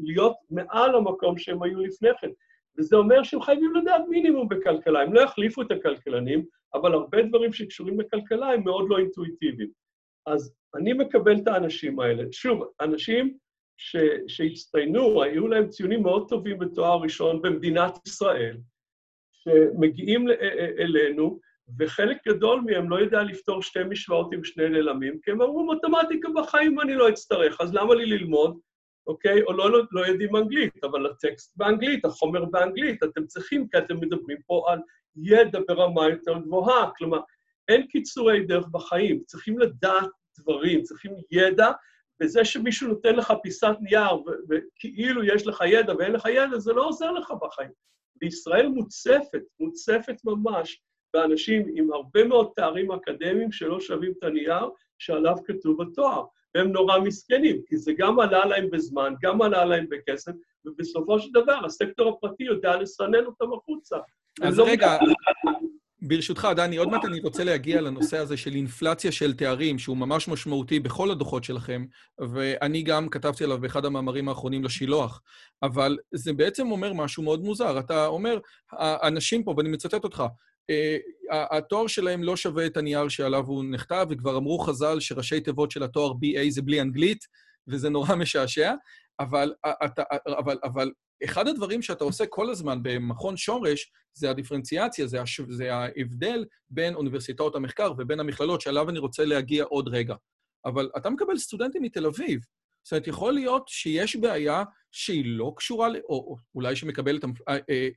להיות 0.04 0.36
מעל 0.50 0.94
המקום 0.94 1.38
שהם 1.38 1.62
היו 1.62 1.80
לפני 1.80 2.08
כן. 2.20 2.30
וזה 2.78 2.96
אומר 2.96 3.22
שהם 3.22 3.42
חייבים 3.42 3.74
לדעת 3.74 4.02
מינימום 4.08 4.48
בכלכלה. 4.48 5.02
הם 5.02 5.14
לא 5.14 5.20
יחליפו 5.20 5.62
את 5.62 5.70
הכלכלנים, 5.70 6.44
אבל 6.74 6.92
הרבה 6.92 7.22
דברים 7.22 7.52
שקשורים 7.52 8.00
לכלכלה 8.00 8.46
הם 8.46 8.64
מאוד 8.64 8.86
לא 8.88 8.98
אינטואיטיביים. 8.98 9.70
אז 10.26 10.54
אני 10.76 10.92
מקבל 10.92 11.36
את 11.36 11.48
האנשים 11.48 12.00
האלה. 12.00 12.24
שוב, 12.32 12.64
אנשים 12.80 13.36
ש, 13.76 13.96
שהצטיינו, 14.28 15.22
היו 15.22 15.48
להם 15.48 15.68
ציונים 15.68 16.02
מאוד 16.02 16.28
טובים 16.28 16.58
בתואר 16.58 16.98
ראשון 16.98 17.42
במדינת 17.42 18.06
ישראל, 18.06 18.56
שמגיעים 19.32 20.26
אלינו, 20.78 21.40
וחלק 21.78 22.18
גדול 22.28 22.60
מהם 22.60 22.90
לא 22.90 22.96
יודע 22.96 23.22
לפתור 23.22 23.62
שתי 23.62 23.84
משוואות 23.88 24.32
עם 24.32 24.44
שני 24.44 24.68
נעלמים, 24.68 25.20
כי 25.22 25.30
הם 25.30 25.42
אמרו, 25.42 25.66
מתמטיקה 25.72 26.28
בחיים 26.34 26.80
אני 26.80 26.94
לא 26.94 27.08
אצטרך, 27.08 27.60
אז 27.60 27.74
למה 27.74 27.94
לי 27.94 28.06
ללמוד? 28.06 28.58
אוקיי? 29.06 29.42
או 29.42 29.52
לא, 29.52 29.70
לא, 29.70 29.82
לא 29.90 30.06
יודעים 30.06 30.36
אנגלית, 30.36 30.84
אבל 30.84 31.06
הטקסט 31.06 31.56
באנגלית, 31.56 32.04
החומר 32.04 32.44
באנגלית, 32.44 33.02
אתם 33.02 33.26
צריכים, 33.26 33.68
כי 33.68 33.78
אתם 33.78 33.96
מדברים 34.00 34.38
פה 34.46 34.64
על 34.68 34.78
ידע 35.16 35.58
ברמה 35.68 36.08
יותר 36.08 36.38
גבוהה. 36.38 36.90
כלומר, 36.96 37.20
אין 37.68 37.86
קיצורי 37.86 38.46
דרך 38.46 38.66
בחיים, 38.70 39.22
צריכים 39.26 39.58
לדעת 39.58 40.10
דברים, 40.38 40.82
צריכים 40.82 41.12
ידע, 41.30 41.70
וזה 42.22 42.44
שמישהו 42.44 42.88
נותן 42.88 43.16
לך 43.16 43.32
פיסת 43.42 43.74
נייר 43.80 44.16
וכאילו 44.48 45.24
יש 45.24 45.46
לך 45.46 45.64
ידע 45.66 45.94
ואין 45.98 46.12
לך 46.12 46.28
ידע, 46.30 46.58
זה 46.58 46.72
לא 46.72 46.88
עוזר 46.88 47.12
לך 47.12 47.32
בחיים. 47.42 47.70
בישראל 48.16 48.68
מוצפת, 48.68 49.42
מוצפת 49.60 50.16
ממש, 50.24 50.80
באנשים 51.14 51.66
עם 51.74 51.92
הרבה 51.92 52.24
מאוד 52.24 52.50
תארים 52.56 52.92
אקדמיים 52.92 53.52
שלא 53.52 53.80
שווים 53.80 54.12
את 54.18 54.24
הנייר 54.24 54.70
שעליו 54.98 55.36
כתוב 55.44 55.82
התואר. 55.82 56.24
והם 56.56 56.72
נורא 56.72 56.98
מסכנים, 56.98 57.60
כי 57.66 57.76
זה 57.76 57.92
גם 57.98 58.20
עלה 58.20 58.46
להם 58.46 58.70
בזמן, 58.70 59.14
גם 59.22 59.42
עלה 59.42 59.64
להם 59.64 59.86
בכסף, 59.90 60.32
ובסופו 60.64 61.20
של 61.20 61.28
דבר 61.32 61.64
הסקטור 61.64 62.08
הפרטי 62.08 62.44
יודע 62.44 62.76
לסנן 62.76 63.24
אותם 63.26 63.46
החוצה. 63.52 63.96
אז 64.42 64.58
לא 64.58 64.66
רגע, 64.68 64.96
ברשותך, 66.02 66.48
דני, 66.56 66.76
עוד 66.76 66.88
מעט 66.88 67.04
אני 67.04 67.20
רוצה 67.20 67.44
להגיע 67.44 67.80
לנושא 67.80 68.18
הזה 68.18 68.36
של 68.36 68.54
אינפלציה 68.54 69.12
של 69.12 69.32
תארים, 69.34 69.78
שהוא 69.78 69.96
ממש 69.96 70.28
משמעותי 70.28 70.80
בכל 70.80 71.10
הדוחות 71.10 71.44
שלכם, 71.44 71.84
ואני 72.18 72.82
גם 72.82 73.08
כתבתי 73.08 73.44
עליו 73.44 73.60
באחד 73.60 73.84
המאמרים 73.84 74.28
האחרונים 74.28 74.64
לשילוח, 74.64 75.22
אבל 75.62 75.96
זה 76.14 76.32
בעצם 76.32 76.70
אומר 76.70 76.92
משהו 76.92 77.22
מאוד 77.22 77.40
מוזר. 77.40 77.78
אתה 77.78 78.06
אומר, 78.06 78.38
האנשים 78.72 79.44
פה, 79.44 79.54
ואני 79.56 79.68
מצטט 79.68 80.04
אותך, 80.04 80.24
התואר 81.30 81.86
שלהם 81.86 82.22
לא 82.22 82.36
שווה 82.36 82.66
את 82.66 82.76
הנייר 82.76 83.08
שעליו 83.08 83.46
הוא 83.46 83.64
נכתב, 83.64 84.06
וכבר 84.10 84.36
אמרו 84.36 84.58
חז"ל 84.58 85.00
שראשי 85.00 85.40
תיבות 85.40 85.70
של 85.70 85.82
התואר 85.82 86.12
BA 86.12 86.50
זה 86.50 86.62
בלי 86.62 86.80
אנגלית, 86.80 87.24
וזה 87.68 87.88
נורא 87.88 88.14
משעשע, 88.14 88.72
אבל, 89.20 89.54
אתה, 89.84 90.02
אבל, 90.38 90.58
אבל 90.64 90.92
אחד 91.24 91.48
הדברים 91.48 91.82
שאתה 91.82 92.04
עושה 92.04 92.26
כל 92.26 92.50
הזמן 92.50 92.78
במכון 92.82 93.36
שורש, 93.36 93.92
זה 94.14 94.30
הדיפרנציאציה, 94.30 95.06
זה, 95.06 95.22
הש... 95.22 95.40
זה 95.48 95.74
ההבדל 95.74 96.44
בין 96.70 96.94
אוניברסיטאות 96.94 97.54
המחקר 97.54 97.92
ובין 97.98 98.20
המכללות, 98.20 98.60
שעליו 98.60 98.90
אני 98.90 98.98
רוצה 98.98 99.24
להגיע 99.24 99.64
עוד 99.64 99.88
רגע. 99.88 100.14
אבל 100.64 100.90
אתה 100.96 101.10
מקבל 101.10 101.38
סטודנטים 101.38 101.82
מתל 101.82 102.06
אביב. 102.06 102.40
זאת 102.82 102.92
אומרת, 102.92 103.06
יכול 103.06 103.32
להיות 103.32 103.68
שיש 103.68 104.16
בעיה 104.16 104.62
שהיא 104.92 105.24
לא 105.26 105.52
קשורה. 105.56 105.88
או, 105.88 106.16
או 106.16 106.36
אולי 106.54 106.76
שמקבלת 106.76 107.24
אה, 107.24 107.58
אה, 107.70 107.88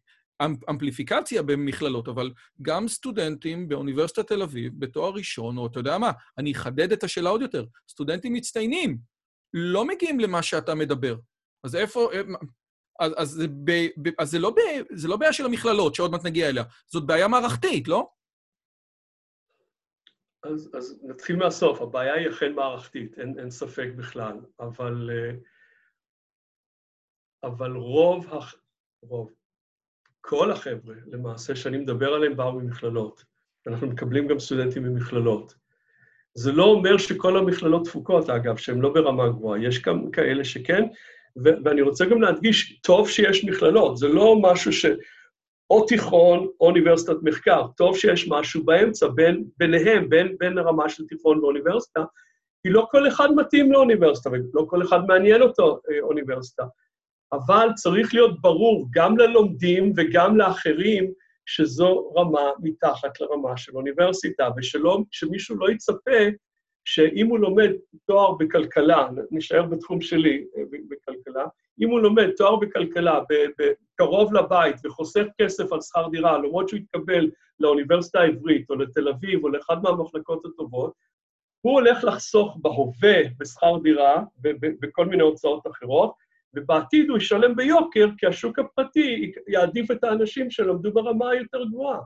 אמפליפיקציה 0.69 1.43
במכללות, 1.43 2.07
אבל 2.07 2.31
גם 2.61 2.87
סטודנטים 2.87 3.67
באוניברסיטת 3.67 4.27
תל 4.27 4.41
אביב, 4.41 4.73
בתואר 4.79 5.11
ראשון, 5.11 5.57
או 5.57 5.67
אתה 5.67 5.79
יודע 5.79 5.97
מה, 5.97 6.11
אני 6.37 6.51
אחדד 6.51 6.91
את 6.91 7.03
השאלה 7.03 7.29
עוד 7.29 7.41
יותר, 7.41 7.65
סטודנטים 7.89 8.33
מצטיינים 8.33 8.97
לא 9.53 9.85
מגיעים 9.85 10.19
למה 10.19 10.43
שאתה 10.43 10.75
מדבר. 10.75 11.15
אז 11.63 11.75
איפה... 11.75 12.09
אה, 12.13 12.21
אז, 12.99 13.13
אז, 13.17 13.29
זה, 13.29 13.47
ב, 13.47 13.71
ב, 14.01 14.09
אז 14.19 14.31
זה, 14.31 14.39
לא 14.39 14.49
ב, 14.49 14.59
זה 14.93 15.07
לא 15.07 15.17
בעיה 15.17 15.33
של 15.33 15.45
המכללות, 15.45 15.95
שעוד 15.95 16.11
מעט 16.11 16.25
נגיע 16.25 16.49
אליה, 16.49 16.63
זאת 16.87 17.05
בעיה 17.05 17.27
מערכתית, 17.27 17.87
לא? 17.87 18.09
אז, 20.43 20.71
אז 20.77 20.99
נתחיל 21.03 21.35
מהסוף, 21.35 21.81
הבעיה 21.81 22.13
היא 22.13 22.29
אכן 22.29 22.53
מערכתית, 22.53 23.19
אין, 23.19 23.39
אין 23.39 23.51
ספק 23.51 23.87
בכלל, 23.97 24.37
אבל, 24.59 25.09
אה, 25.13 25.31
אבל 27.43 27.71
רוב, 27.71 28.27
רוב, 29.03 29.33
כל 30.21 30.51
החבר'ה, 30.51 30.95
למעשה, 31.11 31.55
שאני 31.55 31.77
מדבר 31.77 32.13
עליהם, 32.13 32.35
באו 32.35 32.51
ממכללות. 32.51 33.23
אנחנו 33.67 33.87
מקבלים 33.87 34.27
גם 34.27 34.39
סטודנטים 34.39 34.83
ממכללות. 34.83 35.53
זה 36.33 36.51
לא 36.51 36.63
אומר 36.63 36.97
שכל 36.97 37.37
המכללות 37.37 37.85
תפוקות, 37.85 38.29
אגב, 38.29 38.57
שהן 38.57 38.79
לא 38.79 38.93
ברמה 38.93 39.29
גבוהה, 39.29 39.63
יש 39.63 39.81
גם 39.81 40.11
כאלה 40.11 40.43
שכן, 40.43 40.83
ו- 41.45 41.63
ואני 41.63 41.81
רוצה 41.81 42.05
גם 42.05 42.21
להדגיש, 42.21 42.79
טוב 42.79 43.09
שיש 43.09 43.45
מכללות, 43.45 43.97
זה 43.97 44.07
לא 44.07 44.35
משהו 44.41 44.73
ש... 44.73 44.85
או 45.69 45.85
תיכון 45.85 46.47
או 46.59 46.67
אוניברסיטת 46.67 47.15
מחקר, 47.21 47.67
טוב 47.77 47.97
שיש 47.97 48.27
משהו 48.27 48.63
באמצע, 48.63 49.07
בין, 49.07 49.43
ביניהם, 49.57 50.09
בין, 50.09 50.35
בין 50.39 50.57
הרמה 50.57 50.89
של 50.89 51.07
תיכון 51.07 51.39
ואוניברסיטה, 51.39 52.03
כי 52.63 52.69
לא 52.69 52.87
כל 52.91 53.07
אחד 53.07 53.29
מתאים 53.35 53.71
לאוניברסיטה, 53.71 54.29
ולא 54.29 54.65
כל 54.69 54.83
אחד 54.83 54.99
מעניין 55.07 55.41
אותו 55.41 55.79
אה, 55.91 55.99
אוניברסיטה. 56.01 56.63
אבל 57.33 57.69
צריך 57.75 58.13
להיות 58.13 58.41
ברור 58.41 58.87
גם 58.91 59.17
ללומדים 59.17 59.93
וגם 59.97 60.37
לאחרים 60.37 61.11
שזו 61.45 62.13
רמה 62.17 62.51
מתחת 62.59 63.21
לרמה 63.21 63.57
של 63.57 63.75
אוניברסיטה, 63.75 64.49
ושמישהו 64.57 65.55
לא 65.57 65.71
יצפה 65.71 66.21
שאם 66.85 67.27
הוא 67.27 67.39
לומד 67.39 67.69
תואר 68.05 68.31
בכלכלה, 68.31 69.09
נשאר 69.31 69.63
בתחום 69.63 70.01
שלי 70.01 70.45
אה, 70.57 70.63
בכלכלה, 70.89 71.45
אם 71.81 71.89
הוא 71.89 71.99
לומד 71.99 72.29
תואר 72.37 72.55
בכלכלה 72.55 73.19
קרוב 73.95 74.33
לבית 74.33 74.75
וחוסך 74.85 75.25
כסף 75.41 75.73
על 75.73 75.81
שכר 75.81 76.07
דירה, 76.07 76.37
למרות 76.37 76.69
שהוא 76.69 76.79
יתקבל 76.79 77.29
לאוניברסיטה 77.59 78.19
העברית 78.19 78.69
או 78.69 78.75
לתל 78.75 79.09
אביב 79.09 79.43
או 79.43 79.49
לאחד 79.49 79.83
מהמחלקות 79.83 80.45
הטובות, 80.45 80.93
הוא 81.61 81.73
הולך 81.73 82.03
לחסוך 82.03 82.57
בהווה 82.61 83.17
בשכר 83.37 83.77
דירה 83.83 84.23
ובכל 84.43 85.05
מיני 85.05 85.23
הוצאות 85.23 85.67
אחרות, 85.67 86.13
ובעתיד 86.55 87.09
הוא 87.09 87.17
ישלם 87.17 87.55
ביוקר, 87.55 88.07
כי 88.17 88.27
השוק 88.27 88.59
הפרטי 88.59 89.31
יעדיף 89.47 89.91
את 89.91 90.03
האנשים 90.03 90.51
שלמדו 90.51 90.93
ברמה 90.93 91.29
היותר 91.29 91.65
גבוהה. 91.65 91.99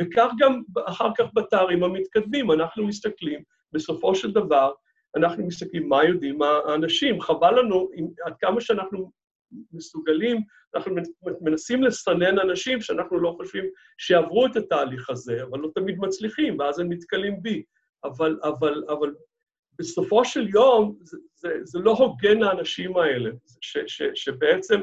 וכך 0.00 0.30
גם 0.38 0.62
אחר 0.86 1.08
כך 1.18 1.24
בתארים 1.34 1.84
המתקדמים, 1.84 2.52
אנחנו 2.52 2.86
מסתכלים, 2.86 3.42
בסופו 3.72 4.14
של 4.14 4.32
דבר, 4.32 4.72
אנחנו 5.16 5.46
מסתכלים 5.46 5.88
מה 5.88 6.04
יודעים 6.04 6.42
האנשים. 6.42 7.20
חבל 7.20 7.60
לנו, 7.60 7.88
עד 8.24 8.34
כמה 8.40 8.60
שאנחנו 8.60 9.10
מסוגלים, 9.72 10.40
אנחנו 10.74 10.94
מנסים 11.40 11.82
לסנן 11.82 12.38
אנשים 12.38 12.80
שאנחנו 12.80 13.18
לא 13.18 13.34
חושבים 13.36 13.64
שיעברו 13.98 14.46
את 14.46 14.56
התהליך 14.56 15.10
הזה, 15.10 15.42
אבל 15.42 15.58
לא 15.58 15.68
תמיד 15.74 15.98
מצליחים, 15.98 16.58
ואז 16.58 16.78
הם 16.78 16.92
נתקלים 16.92 17.42
בי. 17.42 17.62
אבל, 18.04 18.38
אבל, 18.42 18.84
אבל 18.88 19.14
בסופו 19.78 20.24
של 20.24 20.48
יום, 20.48 20.96
זה, 21.02 21.18
זה, 21.34 21.48
זה 21.62 21.78
לא 21.78 21.90
הוגן 21.90 22.38
לאנשים 22.38 22.96
האלה, 22.96 23.30
ש, 23.60 23.78
ש, 23.86 24.02
שבעצם 24.14 24.80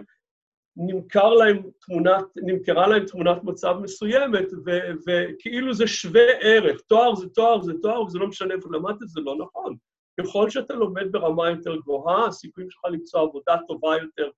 נמכר 0.78 1.34
להם 1.34 1.62
תמונת, 1.82 2.26
נמכרה 2.36 2.88
להם 2.88 3.06
תמונת 3.06 3.44
מצב 3.44 3.76
מסוימת, 3.82 4.46
ו, 4.66 4.72
וכאילו 5.08 5.74
זה 5.74 5.88
שווה 5.88 6.32
ערך. 6.42 6.82
תואר 6.82 7.16
זה 7.16 7.30
תואר 7.30 7.62
זה 7.62 7.74
תואר, 7.82 8.04
וזה 8.04 8.20
לא 8.20 8.28
משנה 8.28 8.54
איפה 8.54 8.70
למדת, 8.72 9.08
זה 9.08 9.22
לא 9.22 9.36
נכון. 9.38 9.76
ככל 10.22 10.50
שאתה 10.50 10.74
לומד 10.74 11.12
ברמה 11.12 11.50
יותר 11.50 11.76
גבוהה, 11.76 12.28
הסיכויים 12.28 12.70
שלך 12.70 12.82
למצוא 12.92 13.22
עבודה 13.22 13.58
טובה 13.68 13.98
יותר 14.02 14.30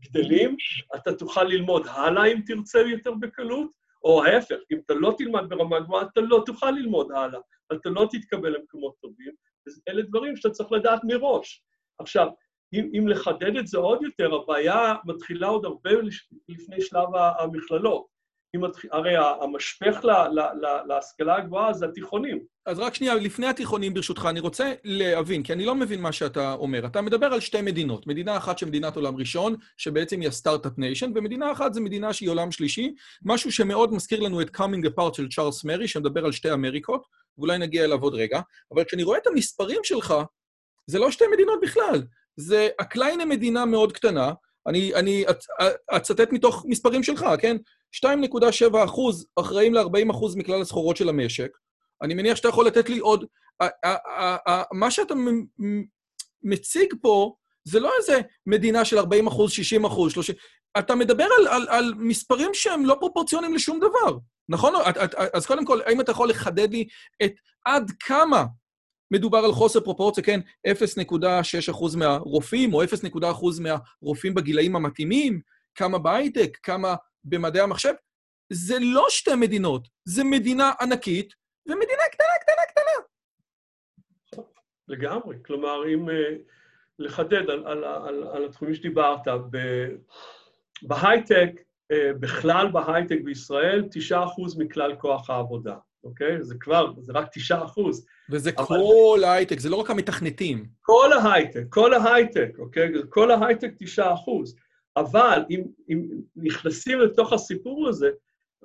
גדלים, 0.00 0.56
אתה 0.96 1.14
תוכל 1.14 1.44
ללמוד 1.44 1.86
הלאה 1.86 2.26
אם 2.26 2.40
תרצה 2.46 2.78
יותר 2.80 3.12
בקלות, 3.20 3.70
או 4.04 4.24
ההפך, 4.24 4.56
אם 4.72 4.78
אתה 4.86 4.94
לא 4.94 5.14
תלמד 5.18 5.48
ברמה 5.48 5.80
גבוהה, 5.80 6.06
אתה 6.12 6.20
לא 6.20 6.42
תוכל 6.46 6.70
ללמוד 6.70 7.12
הלאה, 7.12 7.40
אתה 7.72 7.88
לא 7.88 8.08
תתקבל 8.10 8.56
למקומות 8.56 8.94
טובים. 9.00 9.32
אלה 9.88 10.02
דברים 10.02 10.36
שאתה 10.36 10.50
צריך 10.50 10.72
לדעת 10.72 11.00
מראש. 11.04 11.64
עכשיו, 11.98 12.28
אם, 12.72 12.90
אם 12.98 13.08
לחדד 13.08 13.56
את 13.56 13.66
זה 13.66 13.78
עוד 13.78 14.02
יותר, 14.02 14.34
הבעיה 14.34 14.94
מתחילה 15.04 15.46
עוד 15.46 15.64
הרבה 15.64 15.90
לפני 16.48 16.80
שלב 16.80 17.08
המכללות. 17.38 18.17
הרי 18.92 19.14
המשפך 19.40 20.04
להשכלה 20.88 21.36
הגבוהה 21.36 21.72
זה 21.72 21.86
התיכונים. 21.86 22.38
אז 22.66 22.78
רק 22.78 22.94
שנייה, 22.94 23.14
לפני 23.14 23.46
התיכונים, 23.46 23.94
ברשותך, 23.94 24.26
אני 24.30 24.40
רוצה 24.40 24.72
להבין, 24.84 25.42
כי 25.42 25.52
אני 25.52 25.64
לא 25.64 25.74
מבין 25.74 26.00
מה 26.00 26.12
שאתה 26.12 26.52
אומר. 26.52 26.86
אתה 26.86 27.00
מדבר 27.00 27.26
על 27.26 27.40
שתי 27.40 27.62
מדינות. 27.62 28.06
מדינה 28.06 28.36
אחת 28.36 28.58
שמדינת 28.58 28.96
עולם 28.96 29.16
ראשון, 29.16 29.56
שבעצם 29.76 30.20
היא 30.20 30.28
ה 30.28 30.33
start-up 30.33 30.72
nation, 30.78 31.12
ומדינה 31.14 31.52
אחת 31.52 31.74
זה 31.74 31.80
מדינה 31.80 32.12
שהיא 32.12 32.30
עולם 32.30 32.50
שלישי, 32.50 32.94
משהו 33.22 33.52
שמאוד 33.52 33.94
מזכיר 33.94 34.20
לנו 34.20 34.40
את 34.40 34.50
Coming 34.50 34.86
Apart 34.86 35.14
של 35.14 35.28
צ'ארלס 35.28 35.64
מארי, 35.64 35.88
שמדבר 35.88 36.24
על 36.24 36.32
שתי 36.32 36.52
אמריקות, 36.52 37.06
ואולי 37.38 37.58
נגיע 37.58 37.84
אליו 37.84 38.02
עוד 38.02 38.14
רגע, 38.14 38.40
אבל 38.74 38.84
כשאני 38.84 39.02
רואה 39.02 39.18
את 39.18 39.26
המספרים 39.26 39.80
שלך, 39.84 40.14
זה 40.86 40.98
לא 40.98 41.10
שתי 41.10 41.24
מדינות 41.32 41.58
בכלל. 41.62 42.02
זה 42.36 42.68
הקליינה 42.78 43.24
מדינה 43.24 43.64
מאוד 43.64 43.92
קטנה, 43.92 44.32
אני, 44.68 44.94
אני 44.94 45.24
אצטט 45.90 46.32
מתוך 46.32 46.64
מספרים 46.68 47.02
שלך, 47.02 47.26
כן? 47.40 47.56
2.7 48.06 48.84
אחוז 48.84 49.26
אחראים 49.40 49.74
ל-40 49.74 50.10
אחוז 50.10 50.36
מכלל 50.36 50.60
הסחורות 50.60 50.96
של 50.96 51.08
המשק. 51.08 51.50
אני 52.02 52.14
מניח 52.14 52.36
שאתה 52.36 52.48
יכול 52.48 52.66
לתת 52.66 52.88
לי 52.88 52.98
עוד... 52.98 53.24
מה 54.72 54.90
שאתה 54.90 55.14
מציג 56.42 56.94
פה 57.02 57.34
זה 57.64 57.80
לא 57.80 57.92
איזה 57.98 58.20
מדינה 58.46 58.84
של 58.84 58.98
40 58.98 59.26
אחוז, 59.26 59.52
60 59.52 59.84
אחוז, 59.84 60.12
30... 60.12 60.34
אתה 60.78 60.94
מדבר 60.94 61.26
על, 61.38 61.48
על, 61.48 61.66
על 61.68 61.94
מספרים 61.96 62.50
שהם 62.54 62.86
לא 62.86 62.96
פרופורציוניים 63.00 63.54
לשום 63.54 63.78
דבר, 63.78 64.18
נכון? 64.48 64.74
אז 65.32 65.46
קודם 65.46 65.64
כל, 65.64 65.80
האם 65.86 66.00
אתה 66.00 66.12
יכול 66.12 66.28
לחדד 66.28 66.70
לי 66.72 66.86
את 67.24 67.32
עד 67.64 67.92
כמה 68.00 68.44
מדובר 69.10 69.38
על 69.38 69.52
חוסר 69.52 69.80
פרופורציה, 69.80 70.24
כן? 70.24 70.40
0.6% 70.68 71.96
מהרופאים, 71.96 72.74
או 72.74 72.84
0.1% 72.84 72.86
מהרופאים 73.60 74.34
בגילאים 74.34 74.76
המתאימים, 74.76 75.40
כמה 75.74 75.98
בהייטק, 75.98 76.58
כמה 76.62 76.94
במדעי 77.24 77.62
המחשב. 77.62 77.92
זה 78.52 78.78
לא 78.80 79.06
שתי 79.08 79.34
מדינות, 79.34 79.88
זה 80.04 80.24
מדינה 80.24 80.72
ענקית 80.80 81.34
ומדינה 81.66 82.02
קטנה, 82.12 82.26
קטנה, 82.40 82.62
קטנה. 82.68 83.04
לגמרי. 84.88 85.36
כלומר, 85.46 85.88
אם 85.94 86.08
uh, 86.08 86.12
לחדד 86.98 87.50
על, 87.50 87.66
על, 87.66 87.84
על, 87.84 88.28
על 88.32 88.44
התחומים 88.44 88.74
שדיברת, 88.74 89.20
בהייטק, 90.82 91.50
uh, 91.92 91.96
בכלל 92.20 92.72
בהייטק 92.72 93.18
בישראל, 93.24 93.88
9% 94.10 94.14
מכלל 94.58 94.96
כוח 94.96 95.30
העבודה. 95.30 95.76
אוקיי? 96.04 96.42
זה 96.42 96.54
כבר, 96.60 96.92
זה 97.00 97.12
רק 97.12 97.28
תשעה 97.34 97.64
אחוז. 97.64 98.06
וזה 98.30 98.50
אבל... 98.58 98.66
כל 98.66 99.20
ההייטק, 99.24 99.60
זה 99.60 99.70
לא 99.70 99.76
רק 99.76 99.90
המתכנתים. 99.90 100.66
כל 100.80 101.12
ההייטק, 101.12 101.64
כל 101.68 101.94
ההייטק, 101.94 102.50
אוקיי? 102.58 102.92
כל 103.08 103.30
ההייטק 103.30 103.70
תשעה 103.78 104.14
אחוז. 104.14 104.56
אבל 104.96 105.44
אם, 105.50 105.62
אם 105.90 106.08
נכנסים 106.36 107.00
לתוך 107.00 107.32
הסיפור 107.32 107.88
הזה, 107.88 108.10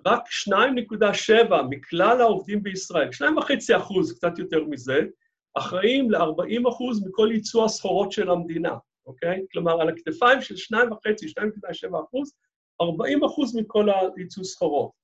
רק 0.06 0.24
2.7 0.50 1.54
מכלל 1.70 2.22
העובדים 2.22 2.64
בישראל, 2.64 3.10
2.5 3.10 3.78
אחוז, 3.78 4.14
קצת 4.14 4.40
יותר 4.40 4.64
מזה, 4.64 5.00
אחראים 5.54 6.12
ל-40 6.12 6.70
אחוז 6.70 7.08
מכל 7.08 7.30
ייצוא 7.32 7.66
הסחורות 7.66 8.12
של 8.12 8.30
המדינה, 8.30 8.76
אוקיי? 9.06 9.46
כלומר, 9.52 9.82
על 9.82 9.90
הכתפיים 9.90 10.42
של 10.42 10.56
2.5, 10.56 10.78
2.7 11.90 12.04
אחוז, 12.08 12.34
40 12.82 13.24
אחוז 13.24 13.56
מכל 13.56 13.90
הייצוא 14.18 14.44
סחורות. 14.44 15.03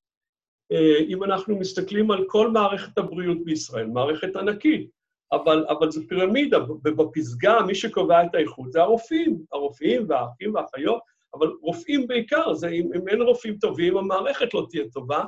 אה, 0.72 1.00
אם 1.08 1.24
אנחנו 1.24 1.60
מסתכלים 1.60 2.12
על 2.12 2.26
כל 2.28 2.52
מערכת 2.52 2.98
הבריאות 2.98 3.44
בישראל, 3.44 3.88
מערכת 3.88 4.36
ענקית, 4.36 4.90
אבל, 5.32 5.66
אבל 5.70 5.92
זו 5.92 6.02
פירמידה, 6.08 6.64
ובפסגה 6.70 7.62
מי 7.68 7.76
שקובע 7.76 8.24
את 8.24 8.36
האיכות 8.36 8.72
זה 8.72 8.82
הרופאים, 8.82 9.44
הרופאים 9.52 10.06
והאחים 10.10 10.56
והאחיות, 10.56 11.02
אבל 11.34 11.48
רופאים 11.62 12.08
בעיקר, 12.08 12.54
זה 12.54 12.68
אם, 12.68 12.94
אם 12.96 13.08
אין 13.08 13.22
רופאים 13.22 13.58
טובים, 13.58 13.98
המערכת 13.98 14.54
לא 14.54 14.68
תהיה 14.70 14.84
טובה. 14.94 15.26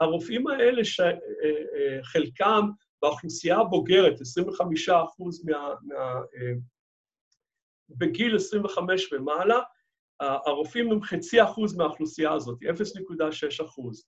הרופאים 0.00 0.46
האלה, 0.46 0.82
שחלקם 0.84 2.44
אה, 2.44 2.72
באוכלוסייה 3.02 3.58
הבוגרת, 3.58 4.20
25 4.20 4.88
אחוז 4.88 5.44
מה... 5.44 5.74
מה 5.82 5.96
אה, 5.96 6.52
בגיל 7.88 8.36
25 8.36 9.12
ומעלה, 9.12 9.60
הרופאים 10.20 10.92
הם 10.92 11.02
חצי 11.02 11.42
אחוז 11.42 11.76
מהאוכלוסייה 11.76 12.32
הזאת, 12.32 12.58
0.6 12.62 13.64
אחוז. 13.64 14.04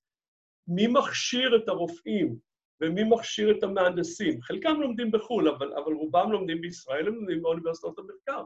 מי 0.68 0.86
מכשיר 0.86 1.56
את 1.56 1.68
הרופאים 1.68 2.38
ומי 2.80 3.04
מכשיר 3.04 3.58
את 3.58 3.62
המהנדסים? 3.62 4.42
חלקם 4.42 4.80
לומדים 4.80 5.10
בחו"ל, 5.10 5.48
אבל, 5.48 5.72
אבל 5.72 5.92
רובם 5.92 6.32
לומדים 6.32 6.60
בישראל, 6.60 7.06
הם 7.08 7.14
לומדים 7.14 7.42
באוניברסיטאות 7.42 7.98
המחקר. 7.98 8.44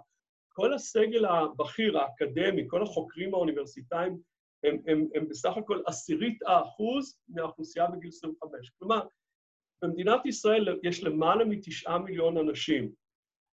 כל 0.53 0.75
הסגל 0.75 1.25
הבכיר, 1.25 1.99
האקדמי, 1.99 2.65
כל 2.69 2.83
החוקרים 2.83 3.35
האוניברסיטאיים, 3.35 4.21
הם, 4.65 4.79
הם, 4.87 5.07
הם 5.15 5.29
בסך 5.29 5.57
הכל 5.57 5.83
עשירית 5.87 6.43
האחוז 6.47 7.19
מהאוכלוסייה 7.29 7.87
בגיל 7.87 8.09
25. 8.09 8.71
כלומר, 8.79 9.07
במדינת 9.83 10.27
ישראל 10.27 10.79
יש 10.83 11.05
למעלה 11.05 11.45
מתשעה 11.45 11.99
מיליון 11.99 12.37
אנשים, 12.37 12.93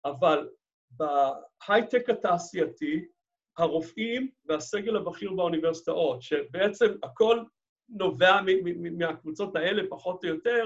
אבל 0.05 0.49
בהייטק 0.91 2.09
התעשייתי, 2.09 3.05
הרופאים 3.57 4.31
והסגל 4.45 4.95
הבכיר 4.95 5.33
באוניברסיטאות, 5.33 6.21
שבעצם 6.21 6.85
הכל 7.03 7.43
נובע 7.89 8.39
מהקבוצות 8.97 9.55
האלה, 9.55 9.83
פחות 9.89 10.23
או 10.23 10.29
יותר, 10.29 10.65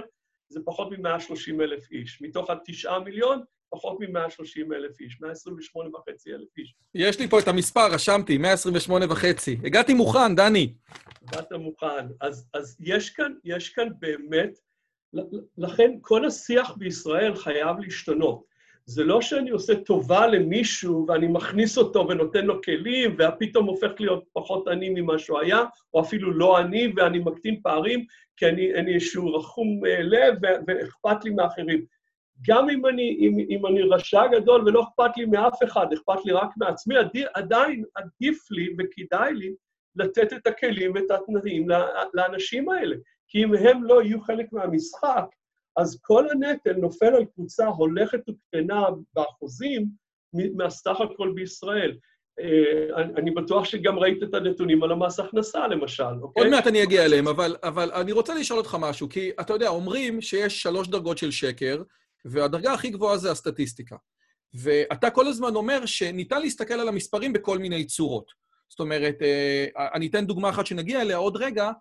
זה 0.50 0.60
פחות 0.66 0.92
מ-130 0.92 1.62
אלף 1.62 1.92
איש. 1.92 2.22
מתוך 2.22 2.50
התשעה 2.50 3.00
מיליון, 3.00 3.44
פחות 3.70 4.00
מ-130 4.00 4.76
אלף 4.76 5.00
איש, 5.00 5.22
128 5.22 5.90
וחצי 5.90 6.34
אלף 6.34 6.58
איש. 6.58 6.76
יש 6.96 7.20
לי 7.20 7.28
פה 7.28 7.40
את 7.40 7.48
המספר, 7.48 7.94
רשמתי, 7.94 8.38
128 8.38 9.06
וחצי. 9.10 9.58
הגעתי 9.64 9.94
מוכן, 9.94 10.36
דני. 10.36 10.74
הגעת 11.22 11.52
מוכן. 11.52 12.08
אז, 12.22 12.50
אז 12.54 12.78
יש, 12.80 13.10
כאן, 13.10 13.34
יש 13.44 13.70
כאן 13.70 13.88
באמת, 14.00 14.60
לכן 15.58 15.92
כל 16.02 16.26
השיח 16.26 16.76
בישראל 16.78 17.36
חייב 17.36 17.80
להשתנות. 17.80 18.51
זה 18.86 19.04
לא 19.04 19.22
שאני 19.22 19.50
עושה 19.50 19.76
טובה 19.76 20.28
למישהו 20.28 21.06
ואני 21.08 21.28
מכניס 21.28 21.78
אותו 21.78 22.08
ונותן 22.10 22.46
לו 22.46 22.62
כלים, 22.62 23.16
ופתאום 23.20 23.66
הופך 23.66 23.92
להיות 24.00 24.24
פחות 24.34 24.68
עני 24.68 24.90
ממה 24.90 25.20
שהוא 25.20 25.40
היה, 25.40 25.64
או 25.94 26.02
אפילו 26.02 26.32
לא 26.32 26.58
עני 26.58 26.94
ואני 26.96 27.20
מקטין 27.20 27.62
פערים, 27.64 28.06
כי 28.38 28.46
אני, 28.46 28.74
אני 28.74 28.94
איזשהו 28.94 29.34
רחום 29.34 29.86
אה, 29.86 30.02
לב 30.02 30.36
ואכפת 30.68 31.26
לי 31.26 31.32
מאחרים. 31.32 31.86
גם 32.48 32.70
אם 32.70 32.86
אני, 32.86 33.18
אם, 33.20 33.38
אם 33.50 33.66
אני 33.66 33.82
רשע 33.82 34.28
גדול 34.28 34.62
ולא 34.62 34.84
אכפת 34.84 35.18
לי 35.18 35.26
מאף 35.26 35.64
אחד, 35.64 35.88
אכפת 35.94 36.26
לי 36.26 36.34
רק 36.34 36.50
מעצמי, 36.58 36.96
עדיין 37.34 37.84
עדיף 37.96 38.52
לי 38.52 38.68
וכדאי 38.78 39.34
לי 39.34 39.54
לתת 39.96 40.34
את 40.34 40.48
הכלים 40.48 40.92
ואת 40.96 41.12
התנאים 41.12 41.68
לאנשים 42.14 42.70
האלה. 42.70 42.96
כי 43.28 43.44
אם 43.44 43.54
הם 43.54 43.84
לא 43.84 44.04
יהיו 44.04 44.22
חלק 44.22 44.54
מהמשחק, 44.54 45.26
אז 45.78 46.00
כל 46.02 46.30
הנטל 46.30 46.74
נופל 46.74 47.06
על 47.16 47.26
קבוצה 47.26 47.68
הולכת 47.68 48.20
וקטנה 48.30 48.86
באחוזים 49.14 49.88
מהסך 50.34 50.96
הכל 51.02 51.32
בישראל. 51.36 51.98
אה, 52.40 53.04
אני 53.18 53.32
בטוח 53.32 53.66
שגם 53.66 54.00
ראית 54.00 54.24
את 54.24 54.34
הנתונים 54.34 54.84
על 54.84 54.92
המס 54.92 55.20
הכנסה, 55.20 55.68
למשל, 55.68 56.04
אוקיי? 56.22 56.44
עוד 56.44 56.52
מעט 56.52 56.68
אני 56.68 56.84
אגיע 56.84 57.06
אליהם, 57.06 57.28
אבל, 57.28 57.56
אבל 57.64 57.92
אני 57.92 58.12
רוצה 58.12 58.34
לשאול 58.36 58.60
אותך 58.60 58.78
משהו, 58.80 59.10
כי 59.10 59.32
אתה 59.40 59.54
יודע, 59.54 59.68
אומרים 59.68 60.22
שיש 60.22 60.62
שלוש 60.62 60.88
דרגות 60.88 61.18
של 61.18 61.32
שקר, 61.32 61.84
והדרגה 62.26 62.74
הכי 62.74 62.90
גבוהה 62.90 63.18
זה 63.18 63.32
הסטטיסטיקה. 63.32 63.96
ואתה 64.54 65.10
כל 65.10 65.28
הזמן 65.28 65.56
אומר 65.56 65.86
שניתן 65.86 66.42
להסתכל 66.42 66.74
על 66.74 66.88
המספרים 66.88 67.34
בכל 67.34 67.58
מיני 67.58 67.86
צורות. 67.86 68.32
זאת 68.70 68.80
אומרת, 68.80 69.16
אה, 69.22 69.66
אני 69.94 70.08
אתן 70.08 70.26
דוגמה 70.26 70.50
אחת 70.50 70.66
שנגיע 70.66 71.02
אליה 71.02 71.18
עוד 71.18 71.38
רגע, 71.38 71.72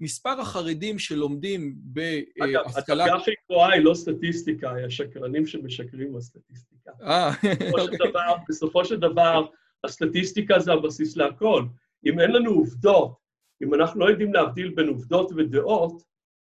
מספר 0.00 0.40
החרדים 0.40 0.98
שלומדים 0.98 1.74
בהשכלה... 1.78 2.44
אגב, 2.44 2.64
הדרגה 2.76 3.16
הכי 3.16 3.30
גבוהה 3.44 3.72
היא 3.72 3.84
לא 3.84 3.94
סטטיסטיקה, 3.94 4.74
היא 4.74 4.86
השקרנים 4.86 5.46
שמשקרים 5.46 6.12
בסטטיסטיקה. 6.12 6.90
אה, 7.02 7.30
אוקיי. 7.80 8.10
בסופו 8.48 8.84
של 8.84 8.96
דבר, 8.96 9.46
הסטטיסטיקה 9.84 10.58
זה 10.58 10.72
הבסיס 10.72 11.16
להכל. 11.16 11.64
אם 12.06 12.20
אין 12.20 12.30
לנו 12.30 12.50
עובדות, 12.50 13.14
אם 13.62 13.74
אנחנו 13.74 14.00
לא 14.00 14.10
יודעים 14.10 14.34
להבדיל 14.34 14.72
בין 14.74 14.88
עובדות 14.88 15.32
ודעות, 15.36 16.02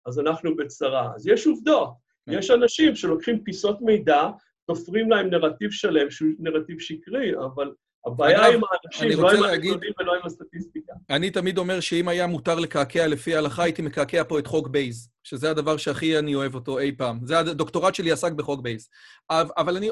אז 0.05 0.19
אנחנו 0.19 0.55
בצרה. 0.55 1.11
אז 1.15 1.27
יש 1.27 1.47
עובדות. 1.47 1.93
כן. 2.25 2.37
יש 2.37 2.51
אנשים 2.51 2.95
שלוקחים 2.95 3.43
פיסות 3.43 3.81
מידע, 3.81 4.29
תופרים 4.67 5.09
להם 5.09 5.29
נרטיב 5.29 5.71
שלם, 5.71 6.11
שהוא 6.11 6.29
נרטיב 6.39 6.79
שקרי, 6.79 7.35
אבל 7.37 7.71
הבעיה 8.05 8.47
עם 8.47 8.61
האנשים, 8.71 9.21
לא 9.21 9.31
עם 9.31 9.43
הנתונים 9.43 9.91
ולא 9.99 10.15
עם 10.15 10.21
הסטטיסטיקה. 10.25 10.93
אני 11.09 11.31
תמיד 11.31 11.57
אומר 11.57 11.79
שאם 11.79 12.07
היה 12.07 12.27
מותר 12.27 12.59
לקעקע 12.59 13.07
לפי 13.07 13.35
ההלכה, 13.35 13.63
הייתי 13.63 13.81
מקעקע 13.81 14.23
פה 14.23 14.39
את 14.39 14.47
חוק 14.47 14.67
בייז, 14.67 15.09
שזה 15.23 15.51
הדבר 15.51 15.77
שהכי 15.77 16.19
אני 16.19 16.35
אוהב 16.35 16.55
אותו 16.55 16.79
אי 16.79 16.91
פעם. 16.97 17.19
זה 17.23 17.39
הדוקטורט 17.39 17.95
שלי 17.95 18.11
עסק 18.11 18.31
בחוק 18.31 18.61
בייז. 18.61 18.89
אבל 19.29 19.77
אני, 19.77 19.89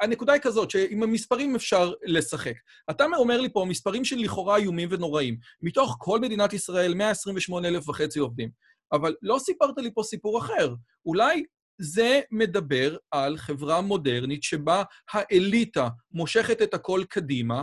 הנקודה 0.00 0.32
היא 0.32 0.40
כזאת, 0.40 0.70
שעם 0.70 1.02
המספרים 1.02 1.54
אפשר 1.54 1.92
לשחק. 2.06 2.54
אתה 2.90 3.04
אומר 3.16 3.40
לי 3.40 3.48
פה 3.52 3.64
מספרים 3.68 4.04
של 4.04 4.16
לכאורה 4.16 4.56
איומים 4.56 4.88
ונוראים. 4.92 5.36
מתוך 5.62 5.96
כל 5.98 6.20
מדינת 6.20 6.52
ישראל, 6.52 6.94
128 6.94 7.68
אלף 7.68 7.88
וחצי 7.88 8.18
עובדים. 8.18 8.50
אבל 8.92 9.14
לא 9.22 9.38
סיפרת 9.38 9.74
לי 9.78 9.90
פה 9.94 10.02
סיפור 10.02 10.38
אחר. 10.38 10.74
אולי 11.06 11.44
זה 11.78 12.20
מדבר 12.30 12.96
על 13.10 13.36
חברה 13.36 13.80
מודרנית 13.80 14.42
שבה 14.42 14.82
האליטה 15.12 15.88
מושכת 16.12 16.62
את 16.62 16.74
הכל 16.74 17.02
קדימה, 17.08 17.62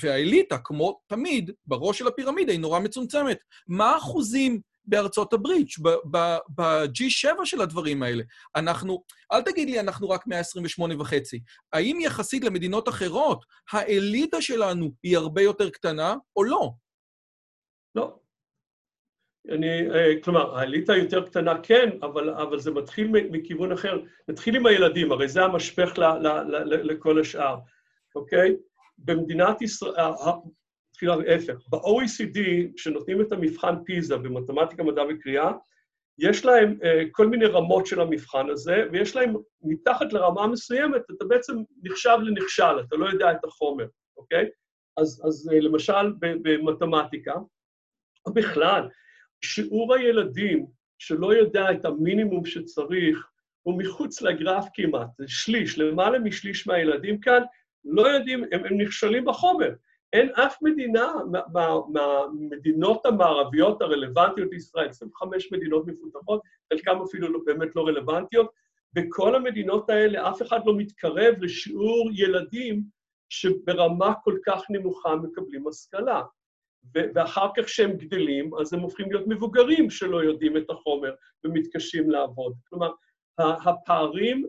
והאליטה, 0.00 0.58
כמו 0.58 1.00
תמיד, 1.06 1.50
בראש 1.66 1.98
של 1.98 2.06
הפירמידה 2.06 2.52
היא 2.52 2.60
נורא 2.60 2.78
מצומצמת. 2.80 3.38
מה 3.68 3.90
האחוזים 3.90 4.60
בארצות 4.84 5.32
הברית, 5.32 5.68
ב-G7 6.54 7.44
של 7.44 7.60
הדברים 7.60 8.02
האלה? 8.02 8.22
אנחנו, 8.56 9.04
אל 9.32 9.42
תגיד 9.42 9.70
לי, 9.70 9.80
אנחנו 9.80 10.08
רק 10.08 10.26
128 10.26 11.00
וחצי. 11.00 11.40
האם 11.72 11.98
יחסית 12.00 12.44
למדינות 12.44 12.88
אחרות, 12.88 13.44
האליטה 13.72 14.42
שלנו 14.42 14.90
היא 15.02 15.16
הרבה 15.16 15.42
יותר 15.42 15.70
קטנה 15.70 16.14
או 16.36 16.44
לא? 16.44 16.70
לא. 17.94 18.18
אני, 19.48 19.90
אה, 19.90 20.12
כלומר, 20.22 20.58
האליטה 20.58 20.96
יותר 20.96 21.26
קטנה 21.26 21.54
כן, 21.62 21.90
אבל, 22.02 22.30
אבל 22.30 22.58
זה 22.58 22.70
מתחיל 22.70 23.10
מכיוון 23.30 23.72
אחר. 23.72 24.00
נתחיל 24.28 24.56
עם 24.56 24.66
הילדים, 24.66 25.12
הרי 25.12 25.28
זה 25.28 25.44
המשפך 25.44 25.98
ל, 25.98 26.04
ל, 26.04 26.28
ל, 26.28 26.92
לכל 26.92 27.20
השאר, 27.20 27.56
אוקיי? 28.14 28.56
במדינת 28.98 29.62
ישראל, 29.62 30.04
נתחיל 30.90 31.14
להפך, 31.14 31.54
ב-OECD, 31.68 32.38
כשנותנים 32.76 33.20
את 33.20 33.32
המבחן 33.32 33.74
פיזה 33.84 34.16
במתמטיקה, 34.16 34.82
מדע 34.82 35.02
וקריאה, 35.08 35.52
יש 36.18 36.44
להם 36.44 36.78
uh, 36.80 36.86
כל 37.12 37.26
מיני 37.26 37.46
רמות 37.46 37.86
של 37.86 38.00
המבחן 38.00 38.50
הזה, 38.50 38.84
ויש 38.92 39.16
להם, 39.16 39.34
מתחת 39.62 40.12
לרמה 40.12 40.46
מסוימת, 40.46 41.02
אתה 41.16 41.24
בעצם 41.24 41.52
נחשב 41.82 42.16
לנכשל, 42.22 42.80
אתה 42.80 42.96
לא 42.96 43.06
יודע 43.10 43.32
את 43.32 43.44
החומר, 43.44 43.86
אוקיי? 44.16 44.48
אז, 44.96 45.22
אז 45.26 45.50
uh, 45.52 45.54
למשל 45.54 46.12
במתמטיקה, 46.20 47.34
או 48.26 48.32
בכלל, 48.32 48.88
שיעור 49.44 49.94
הילדים 49.94 50.66
שלא 50.98 51.34
יודע 51.34 51.72
את 51.72 51.84
המינימום 51.84 52.44
שצריך, 52.44 53.28
הוא 53.62 53.78
מחוץ 53.78 54.22
לגרף 54.22 54.66
כמעט, 54.74 55.08
זה 55.18 55.24
שליש, 55.28 55.78
למעלה 55.78 56.18
משליש 56.18 56.66
מהילדים 56.66 57.20
כאן 57.20 57.42
לא 57.84 58.08
יודעים, 58.08 58.44
הם, 58.52 58.64
הם 58.64 58.80
נכשלים 58.80 59.24
בחומר. 59.24 59.70
אין 60.12 60.28
אף 60.28 60.56
מדינה 60.62 61.12
מהמדינות 61.88 63.06
המערביות 63.06 63.82
הרלוונטיות 63.82 64.48
לישראל, 64.52 64.88
25 64.88 65.52
מדינות 65.52 65.86
מפותחות, 65.86 66.42
חלקן 66.72 66.98
אפילו 67.08 67.32
לא, 67.32 67.38
באמת 67.46 67.76
לא 67.76 67.86
רלוונטיות, 67.86 68.50
בכל 68.92 69.34
המדינות 69.34 69.90
האלה 69.90 70.28
אף 70.28 70.42
אחד 70.42 70.60
לא 70.66 70.76
מתקרב 70.76 71.34
לשיעור 71.40 72.10
ילדים 72.14 72.82
שברמה 73.28 74.14
כל 74.24 74.38
כך 74.46 74.62
נמוכה 74.70 75.16
מקבלים 75.16 75.68
השכלה. 75.68 76.22
ואחר 76.94 77.48
כך 77.56 77.64
כשהם 77.64 77.96
גדלים, 77.96 78.50
אז 78.60 78.72
הם 78.72 78.80
הופכים 78.80 79.12
להיות 79.12 79.26
מבוגרים 79.26 79.90
שלא 79.90 80.24
יודעים 80.24 80.56
את 80.56 80.70
החומר 80.70 81.14
ומתקשים 81.44 82.10
לעבוד. 82.10 82.52
כלומר, 82.68 82.92
הפערים 83.38 84.46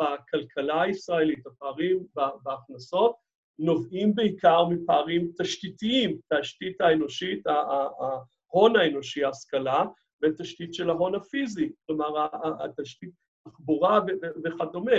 בכלכלה 0.00 0.82
הישראלית, 0.82 1.46
הפערים 1.46 2.06
בהכנסות, 2.42 3.14
נובעים 3.58 4.14
בעיקר 4.14 4.64
מפערים 4.64 5.30
תשתיתיים, 5.38 6.18
תשתית 6.34 6.80
האנושית, 6.80 7.46
ההון 7.46 8.76
האנושי, 8.76 9.24
ההשכלה, 9.24 9.84
ותשתית 10.22 10.74
של 10.74 10.90
ההון 10.90 11.14
הפיזי, 11.14 11.72
כלומר, 11.86 12.26
התשתית 12.64 13.10
תחבורה 13.48 14.00
וכדומה, 14.44 14.92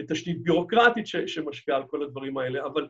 ותשתית 0.00 0.42
ביורוקרטית 0.42 1.06
שמשפיעה 1.06 1.78
על 1.78 1.84
כל 1.86 2.02
הדברים 2.02 2.38
האלה, 2.38 2.66
אבל 2.66 2.88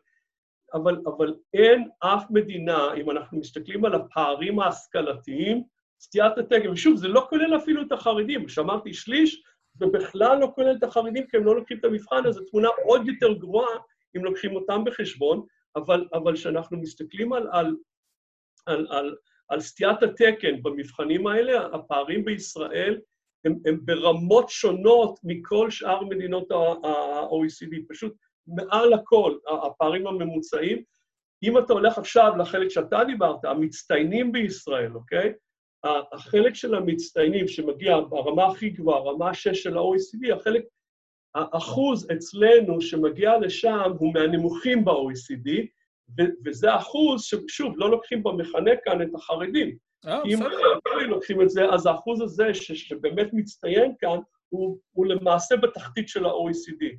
אבל, 0.74 0.96
אבל 1.06 1.34
אין 1.54 1.88
אף 2.00 2.24
מדינה, 2.30 2.94
אם 2.94 3.10
אנחנו 3.10 3.38
מסתכלים 3.38 3.84
על 3.84 3.94
הפערים 3.94 4.60
ההשכלתיים, 4.60 5.62
סטיית 6.00 6.38
התקן, 6.38 6.68
ושוב, 6.68 6.96
זה 6.96 7.08
לא 7.08 7.26
כולל 7.30 7.56
אפילו 7.56 7.82
את 7.82 7.92
החרדים, 7.92 8.46
כשאמרתי 8.46 8.94
שליש, 8.94 9.42
זה 9.74 9.86
בכלל 9.86 10.38
לא 10.38 10.52
כולל 10.54 10.76
את 10.78 10.82
החרדים, 10.82 11.26
כי 11.26 11.36
הם 11.36 11.44
לא 11.44 11.56
לוקחים 11.56 11.78
את 11.78 11.84
המבחן, 11.84 12.26
אז 12.26 12.38
התמונה 12.38 12.68
עוד 12.84 13.08
יותר 13.08 13.32
גרועה 13.32 13.76
אם 14.16 14.24
לוקחים 14.24 14.56
אותם 14.56 14.84
בחשבון, 14.84 15.46
אבל 16.12 16.34
כשאנחנו 16.34 16.78
מסתכלים 16.78 17.32
על, 17.32 17.48
על, 17.52 17.76
על, 18.66 18.86
על, 18.90 19.16
על 19.48 19.60
סטיית 19.60 20.02
התקן 20.02 20.62
במבחנים 20.62 21.26
האלה, 21.26 21.66
הפערים 21.66 22.24
בישראל 22.24 23.00
הם, 23.44 23.58
הם 23.66 23.78
ברמות 23.84 24.48
שונות 24.48 25.18
מכל 25.24 25.70
שאר 25.70 26.04
מדינות 26.04 26.50
ה-OECD, 26.50 27.76
פשוט 27.88 28.12
מעל 28.48 28.92
הכל, 28.92 29.36
הפערים 29.64 30.06
הממוצעים. 30.06 30.82
אם 31.42 31.58
אתה 31.58 31.72
הולך 31.72 31.98
עכשיו 31.98 32.32
לחלק 32.38 32.68
שאתה 32.68 33.04
דיברת, 33.04 33.44
המצטיינים 33.44 34.32
בישראל, 34.32 34.94
אוקיי? 34.94 35.32
החלק 35.84 36.54
של 36.54 36.74
המצטיינים 36.74 37.48
שמגיע 37.48 38.00
ברמה 38.00 38.46
הכי 38.46 38.70
גבוהה, 38.70 39.00
רמה 39.00 39.34
6 39.34 39.62
של 39.62 39.78
ה-OECD, 39.78 40.34
החלק, 40.34 40.62
האחוז 41.34 42.10
אצלנו 42.12 42.80
שמגיע 42.80 43.38
לשם 43.38 43.92
הוא 43.98 44.14
מהנמוכים 44.14 44.84
ב-OECD, 44.84 45.50
וזה 46.44 46.76
אחוז 46.76 47.24
ששוב, 47.24 47.74
לא 47.76 47.90
לוקחים 47.90 48.22
במכנה 48.22 48.70
כאן 48.84 49.02
את 49.02 49.14
החרדים. 49.14 49.76
אה, 50.06 50.22
אם 50.22 50.38
לוקחים 51.08 51.42
את 51.42 51.50
זה, 51.50 51.68
אז 51.70 51.86
האחוז 51.86 52.20
הזה 52.20 52.54
שבאמת 52.54 53.28
מצטיין 53.32 53.92
כאן, 53.98 54.18
הוא, 54.48 54.78
הוא 54.92 55.06
למעשה 55.06 55.56
בתחתית 55.56 56.08
של 56.08 56.24
ה-OECD. 56.24 56.96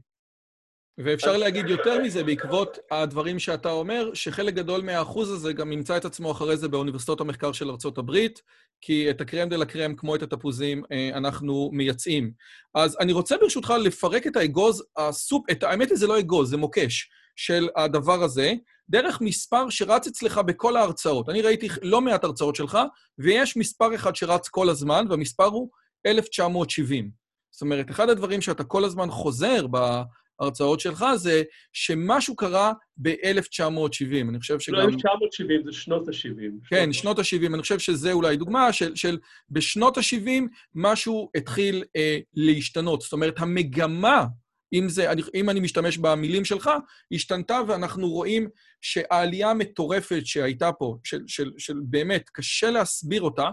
ואפשר 1.05 1.37
להגיד 1.37 1.69
יותר 1.69 2.01
מזה, 2.01 2.23
בעקבות 2.23 2.77
הדברים 2.91 3.39
שאתה 3.39 3.71
אומר, 3.71 4.13
שחלק 4.13 4.53
גדול 4.53 4.81
מהאחוז 4.81 5.31
הזה 5.31 5.53
גם 5.53 5.71
ימצא 5.71 5.97
את 5.97 6.05
עצמו 6.05 6.31
אחרי 6.31 6.57
זה 6.57 6.67
באוניברסיטאות 6.67 7.21
המחקר 7.21 7.51
של 7.51 7.69
הברית, 7.97 8.41
כי 8.81 9.09
את 9.09 9.21
הקרם 9.21 9.49
דה 9.49 9.57
לה 9.57 9.65
קרם, 9.65 9.95
כמו 9.95 10.15
את 10.15 10.23
התפוזים, 10.23 10.83
אה, 10.91 11.09
אנחנו 11.13 11.69
מייצאים. 11.73 12.31
אז 12.75 12.97
אני 12.99 13.13
רוצה 13.13 13.37
ברשותך 13.41 13.73
לפרק 13.79 14.27
את 14.27 14.35
האגוז, 14.35 14.83
הסופ... 14.97 15.49
את... 15.51 15.63
האמת 15.63 15.89
היא 15.89 15.97
זה 15.97 16.07
לא 16.07 16.19
אגוז, 16.19 16.49
זה 16.49 16.57
מוקש 16.57 17.09
של 17.35 17.69
הדבר 17.75 18.23
הזה, 18.23 18.53
דרך 18.89 19.21
מספר 19.21 19.69
שרץ 19.69 20.07
אצלך 20.07 20.37
בכל 20.37 20.77
ההרצאות. 20.77 21.29
אני 21.29 21.41
ראיתי 21.41 21.67
לא 21.81 22.01
מעט 22.01 22.23
הרצאות 22.23 22.55
שלך, 22.55 22.77
ויש 23.17 23.57
מספר 23.57 23.95
אחד 23.95 24.15
שרץ 24.15 24.47
כל 24.47 24.69
הזמן, 24.69 25.05
והמספר 25.09 25.45
הוא 25.45 25.69
1970. 26.05 27.11
זאת 27.51 27.61
אומרת, 27.61 27.91
אחד 27.91 28.09
הדברים 28.09 28.41
שאתה 28.41 28.63
כל 28.63 28.85
הזמן 28.85 29.11
חוזר 29.11 29.67
ב... 29.71 30.01
ההרצאות 30.39 30.79
שלך, 30.79 31.05
זה 31.15 31.43
שמשהו 31.73 32.35
קרה 32.35 32.73
ב-1970. 32.97 34.29
אני 34.29 34.39
חושב 34.39 34.59
שגם... 34.59 34.75
לא 34.75 34.83
1970, 34.83 35.61
זה 35.65 35.71
שנות 35.71 36.07
ה-70. 36.07 36.69
כן, 36.69 36.93
שנות 36.93 37.19
ה-70. 37.19 37.53
אני 37.53 37.61
חושב 37.61 37.79
שזה 37.79 38.11
אולי 38.11 38.37
דוגמה 38.37 38.73
של, 38.73 38.95
של 38.95 39.17
בשנות 39.49 39.97
ה-70 39.97 40.43
משהו 40.75 41.29
התחיל 41.35 41.83
אה, 41.95 42.19
להשתנות. 42.33 43.01
זאת 43.01 43.13
אומרת, 43.13 43.33
המגמה, 43.37 44.25
אם, 44.73 44.89
זה, 44.89 45.11
אם 45.35 45.49
אני 45.49 45.59
משתמש 45.59 45.97
במילים 45.97 46.45
שלך, 46.45 46.69
השתנתה, 47.11 47.61
ואנחנו 47.67 48.09
רואים 48.09 48.49
שהעלייה 48.81 49.49
המטורפת 49.49 50.21
שהייתה 50.25 50.71
פה, 50.71 50.97
של, 51.03 51.21
של, 51.27 51.51
של 51.57 51.79
באמת, 51.83 52.29
קשה 52.33 52.71
להסביר 52.71 53.21
אותה, 53.21 53.49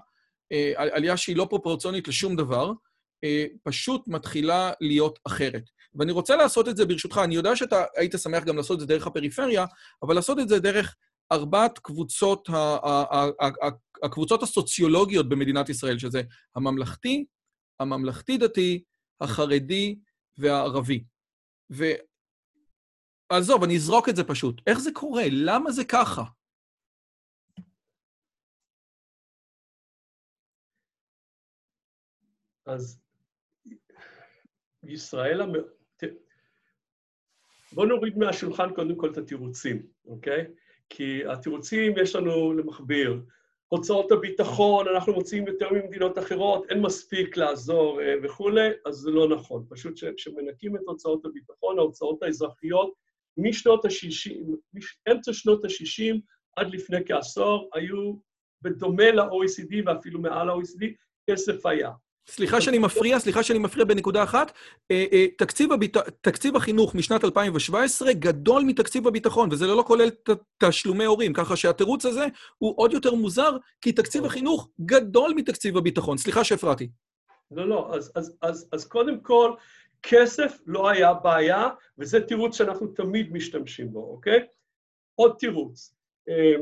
אה, 0.53 0.72
עלייה 0.77 1.16
שהיא 1.16 1.37
לא 1.37 1.46
פרופורציונית 1.51 2.09
לשום 2.09 2.37
דבר, 2.37 2.72
אה, 3.25 3.44
פשוט 3.62 4.09
מתחילה 4.09 4.72
להיות 4.81 5.18
אחרת. 5.27 5.62
ואני 5.99 6.13
רוצה 6.13 6.37
לעשות 6.37 6.69
את 6.69 6.77
זה 6.77 6.87
ברשותך, 6.87 7.21
אני 7.25 7.35
יודע 7.35 7.57
שאתה 7.57 7.85
היית 7.97 8.15
שמח 8.23 8.45
גם 8.45 8.57
לעשות 8.57 8.75
את 8.75 8.81
זה 8.81 8.87
דרך 8.87 9.07
הפריפריה, 9.07 9.65
אבל 10.03 10.15
לעשות 10.15 10.39
את 10.39 10.49
זה 10.49 10.59
דרך 10.59 10.97
ארבעת 11.33 11.79
קבוצות, 11.79 12.49
הקבוצות 14.03 14.43
הסוציולוגיות 14.43 15.29
במדינת 15.29 15.69
ישראל, 15.69 15.99
שזה 15.99 16.23
הממלכתי, 16.57 17.25
הממלכתי-דתי, 17.81 18.83
החרדי 19.21 19.99
והערבי. 20.39 21.05
ועזוב, 23.31 23.63
אני 23.65 23.77
אזרוק 23.77 24.09
את 24.09 24.17
זה 24.17 24.25
פשוט. 24.25 24.61
איך 24.67 24.79
זה 24.79 24.91
קורה? 24.95 25.23
למה 25.31 25.73
זה 25.73 25.85
ככה? 25.85 26.23
אז 32.67 33.01
ישראל 34.83 35.41
בואו 37.77 37.87
נוריד 37.87 38.19
מהשולחן 38.19 38.75
קודם 38.75 38.97
כל 38.97 39.11
את 39.11 39.19
התירוצים, 39.19 39.87
אוקיי? 40.07 40.45
כי 40.89 41.27
התירוצים 41.27 41.95
יש 41.99 42.17
לנו 42.17 42.53
למכביר. 42.53 43.21
הוצאות 43.69 44.12
הביטחון, 44.12 44.89
אנחנו 44.89 45.12
מוצאים 45.12 45.47
יותר 45.47 45.73
ממדינות 45.73 46.19
אחרות, 46.19 46.71
אין 46.71 46.81
מספיק 46.83 47.37
לעזור 47.37 48.03
אה, 48.03 48.15
וכולי, 48.23 48.71
אז 48.87 48.95
זה 48.95 49.11
לא 49.11 49.29
נכון. 49.29 49.67
פשוט 49.69 49.95
כשמנקים 50.17 50.77
את 50.77 50.81
הוצאות 50.87 51.25
הביטחון, 51.25 51.79
ההוצאות 51.79 52.23
האזרחיות 52.23 52.95
משנות 53.37 53.85
ה-60, 53.85 54.81
אמצע 55.12 55.33
שנות 55.33 55.65
ה-60 55.65 56.17
עד 56.57 56.71
לפני 56.75 56.99
כעשור, 57.07 57.71
היו 57.75 58.17
בדומה 58.62 59.11
ל-OECD 59.11 59.75
ואפילו 59.87 60.21
מעל 60.21 60.49
ה-OECD, 60.49 60.85
כסף 61.31 61.67
היה. 61.67 61.91
סליחה 62.29 62.61
שאני 62.61 62.79
מפריע, 62.79 63.19
סליחה 63.19 63.43
שאני 63.43 63.59
מפריע 63.59 63.85
בנקודה 63.85 64.23
אחת. 64.23 64.53
אה, 64.91 65.05
אה, 65.12 65.27
תקציב, 65.39 65.73
הביט... 65.73 65.97
תקציב 66.21 66.57
החינוך 66.57 66.95
משנת 66.95 67.25
2017 67.25 68.12
גדול 68.12 68.62
מתקציב 68.62 69.07
הביטחון, 69.07 69.49
וזה 69.53 69.67
לא 69.67 69.85
כולל 69.87 70.11
תשלומי 70.59 71.05
הורים, 71.05 71.33
ככה 71.33 71.57
שהתירוץ 71.57 72.07
הזה 72.07 72.27
הוא 72.59 72.75
עוד 72.77 72.93
יותר 72.93 73.15
מוזר, 73.15 73.57
כי 73.81 73.93
תקציב 73.93 74.25
החינוך 74.25 74.69
גדול 74.81 75.33
מתקציב 75.37 75.77
הביטחון. 75.77 76.19
סליחה 76.19 76.45
שהפרעתי. 76.45 76.89
לא, 77.51 77.69
לא, 77.69 77.95
אז, 77.95 78.12
אז, 78.15 78.37
אז, 78.43 78.69
אז 78.73 78.85
קודם 78.85 79.21
כל, 79.21 79.53
כסף 80.03 80.59
לא 80.67 80.89
היה 80.89 81.15
בעיה, 81.15 81.69
וזה 81.99 82.21
תירוץ 82.21 82.57
שאנחנו 82.57 82.87
תמיד 82.87 83.33
משתמשים 83.33 83.93
בו, 83.93 84.11
אוקיי? 84.11 84.41
עוד 85.15 85.35
תירוץ, 85.39 85.95
אה, 86.29 86.55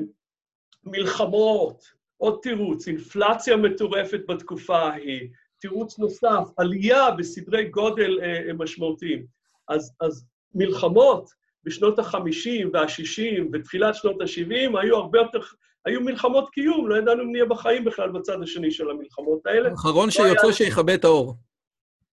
מלחמות, 0.85 1.85
עוד 2.16 2.38
תירוץ, 2.42 2.88
אינפלציה 2.88 3.57
מטורפת 3.57 4.20
בתקופה 4.29 4.79
ההיא, 4.79 5.29
תירוץ 5.64 5.98
נוסף, 5.98 6.48
עלייה 6.57 7.11
בסדרי 7.11 7.64
גודל 7.64 8.18
אה, 8.22 8.53
משמעותיים. 8.59 9.27
אז, 9.68 9.92
אז 10.00 10.27
מלחמות 10.55 11.31
בשנות 11.64 11.98
ה-50 11.98 12.68
וה-60 12.72 13.42
ותחילת 13.53 13.94
שנות 13.94 14.20
ה-70 14.20 14.79
היו 14.79 14.96
הרבה 14.96 15.18
יותר, 15.18 15.38
היו 15.85 16.00
מלחמות 16.00 16.50
קיום, 16.50 16.88
לא 16.88 16.98
ידענו 16.98 17.22
אם 17.22 17.33
נהיה 17.33 17.44
בחיים 17.44 17.85
בכלל 17.85 18.11
בצד 18.11 18.42
השני 18.42 18.70
של 18.70 18.90
המלחמות 18.90 19.46
האלה. 19.46 19.70
האחרון 19.70 20.05
לא 20.05 20.11
שיוצא 20.11 20.53
שיכבה 20.53 20.94
את 20.94 21.05
האור. 21.05 21.35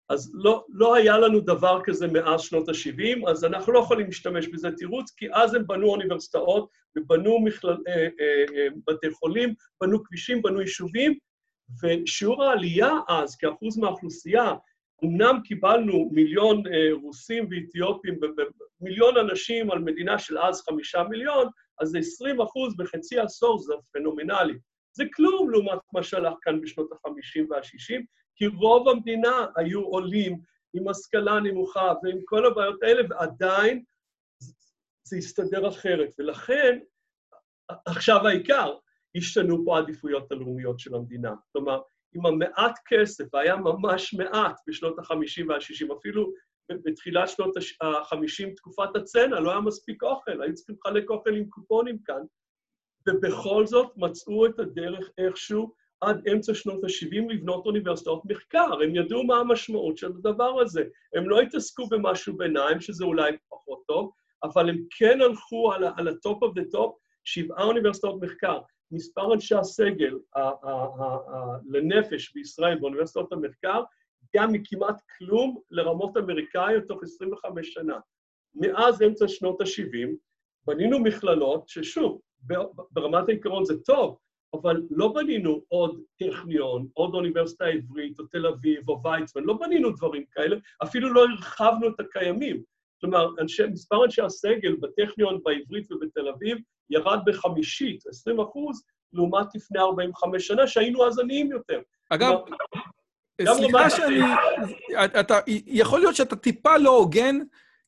אז 0.10 0.32
לא, 0.34 0.66
לא 0.70 0.96
היה 0.96 1.18
לנו 1.18 1.40
דבר 1.40 1.82
כזה 1.84 2.08
מאז 2.08 2.42
שנות 2.42 2.70
ה-70, 2.70 3.30
אז 3.30 3.46
אנחנו 3.46 3.74
לא 3.74 3.80
יכולים 3.80 4.06
להשתמש 4.06 4.48
בזה 4.48 4.72
תירוץ, 4.72 5.12
כי 5.18 5.28
אז 5.34 5.54
הם 5.54 5.68
בנו 5.68 5.88
אוניברסיטאות 5.88 6.70
ובנו 6.96 7.40
מכלל, 7.40 7.78
אה, 7.88 7.94
אה, 7.94 8.08
אה, 8.56 8.68
בתי 8.88 9.12
חולים, 9.12 9.54
בנו 9.82 10.04
כבישים, 10.04 10.42
בנו 10.42 10.62
יישובים, 10.62 11.18
ושיעור 11.84 12.44
העלייה 12.44 12.92
אז, 13.10 13.36
כאחוז 13.36 13.78
מהאוכלוסייה, 13.78 14.54
אמנם 15.04 15.42
קיבלנו 15.44 16.10
מיליון 16.12 16.64
אה, 16.68 16.94
רוסים 17.02 17.48
ואתיופים, 17.52 18.20
מיליון 18.82 19.18
אנשים 19.18 19.72
על 19.72 19.80
מדינה 19.80 20.20
של 20.20 20.38
אז 20.38 20.62
חמישה 20.62 21.04
מיליון, 21.04 21.48
אז 21.82 21.90
זה 21.90 22.00
20 22.00 22.42
אחוז 22.42 22.78
בחצי 22.78 23.20
עשור, 23.20 23.60
זה 23.60 23.74
פנומנלי. 23.92 24.54
זה 24.92 25.04
כלום 25.14 25.50
לעומת 25.50 25.80
מה 25.94 26.04
שהלך 26.04 26.34
כאן 26.42 26.62
בשנות 26.62 26.92
ה-50 26.92 27.46
וה-60, 27.50 28.02
כי 28.36 28.48
רוב 28.48 28.90
המדינה 28.90 29.46
היו 29.56 29.82
עולים 29.82 30.42
עם 30.74 30.88
השכלה 30.88 31.40
נמוכה 31.40 31.94
ועם 32.04 32.20
כל 32.26 32.46
הבעיות 32.46 32.84
האלה, 32.84 33.02
ועדיין 33.10 33.84
זה 35.04 35.18
הסתדר 35.18 35.68
אחרת. 35.68 36.10
ולכן, 36.20 36.80
עכשיו 37.86 38.28
העיקר, 38.28 38.74
השתנו 39.16 39.66
פה 39.66 39.78
העדיפויות 39.78 40.32
הלאומיות 40.32 40.80
של 40.80 40.96
המדינה. 40.96 41.34
כלומר, 41.52 41.82
עם 42.16 42.26
המעט 42.26 42.80
כסף, 42.88 43.26
והיה 43.34 43.56
ממש 43.56 44.14
מעט 44.14 44.60
בשנות 44.68 45.00
ה-50 45.00 45.46
וה-60, 45.48 45.94
אפילו 46.00 46.32
בתחילת 46.72 47.30
שנות 47.30 47.58
ה-50, 47.58 48.56
תקופת 48.56 48.96
הצנע, 48.96 49.40
לא 49.40 49.52
היה 49.52 49.60
מספיק 49.60 50.04
אוכל, 50.04 50.42
היו 50.42 50.54
צריכים 50.54 50.76
לחלק 50.86 51.10
אוכל 51.10 51.36
עם 51.36 51.50
קופונים 51.50 51.98
כאן, 52.06 52.22
ובכל 53.08 53.66
זאת 53.66 53.92
מצאו 53.98 54.46
את 54.46 54.60
הדרך 54.60 55.10
איכשהו 55.18 55.74
עד 56.02 56.28
אמצע 56.28 56.54
שנות 56.54 56.84
ה-70 56.84 57.34
לבנות 57.34 57.66
אוניברסיטאות 57.66 58.26
מחקר. 58.26 58.74
הם 58.84 58.96
ידעו 58.96 59.24
מה 59.24 59.38
המשמעות 59.38 59.98
של 59.98 60.08
הדבר 60.08 60.62
הזה. 60.62 60.84
הם 61.16 61.30
לא 61.30 61.42
התעסקו 61.42 61.88
במשהו 61.90 62.38
ביניים, 62.38 62.82
שזה 62.82 63.06
אולי 63.06 63.32
פחות 63.50 63.84
טוב, 63.88 64.12
אבל 64.44 64.70
הם 64.70 64.78
כן 64.98 65.22
הלכו 65.22 65.74
על 65.74 65.84
ה-top 65.84 66.38
of 66.38 66.60
the 66.60 66.76
top, 66.76 66.92
שבעה 67.24 67.64
אוניברסיטאות 67.64 68.22
מחקר. 68.22 68.60
מספר 68.92 69.34
אנשי 69.34 69.56
הסגל 69.56 70.18
לנפש 71.66 72.34
בישראל 72.34 72.80
באוניברסיטאות 72.80 73.34
המחקר, 73.34 73.84
גם 74.36 74.52
מכמעט 74.52 75.02
כלום 75.18 75.62
לרמות 75.72 76.18
אמריקאיות 76.18 76.84
תוך 76.88 77.04
25 77.04 77.74
שנה. 77.74 78.00
מאז 78.56 79.02
אמצע 79.02 79.28
שנות 79.28 79.62
ה-70 79.62 80.10
בנינו 80.66 81.00
מכללות, 81.00 81.70
ששוב, 81.70 82.22
ברמת 82.92 83.30
העיקרון 83.30 83.66
זה 83.66 83.80
טוב, 83.80 84.18
אבל 84.54 84.82
לא 84.92 85.14
בנינו 85.14 85.62
עוד 85.68 86.02
טכניון, 86.20 86.88
עוד 86.94 87.14
אוניברסיטה 87.14 87.66
עברית, 87.66 88.20
או 88.20 88.26
תל 88.26 88.48
אביב, 88.48 88.90
או 88.90 89.02
ויצמן, 89.04 89.44
לא 89.44 89.54
בנינו 89.54 89.92
דברים 89.92 90.24
כאלה, 90.32 90.58
אפילו 90.84 91.14
לא 91.14 91.26
הרחבנו 91.26 91.88
את 91.88 92.00
הקיימים. 92.00 92.64
כלומר, 93.02 93.30
אנשי, 93.42 93.64
מספר 93.68 94.06
אנשי 94.06 94.22
הסגל 94.22 94.76
בטכניון, 94.76 95.40
בעברית 95.44 95.92
ובתל 95.92 96.28
אביב, 96.28 96.58
ירד 96.90 97.20
בחמישית, 97.26 98.08
20 98.08 98.40
אחוז, 98.40 98.84
לעומת 99.14 99.56
לפני 99.56 99.80
45 99.80 100.48
שנה, 100.48 100.68
שהיינו 100.68 101.08
אז 101.08 101.20
עניים 101.20 101.52
יותר. 101.52 101.80
אגב, 102.10 102.34
סליחה 103.42 103.90
שאני... 103.90 104.20
אתה, 105.20 105.40
יכול 105.48 106.00
להיות 106.00 106.16
שאתה 106.16 106.36
טיפה 106.36 106.78
לא 106.78 106.90
הוגן, 106.90 107.40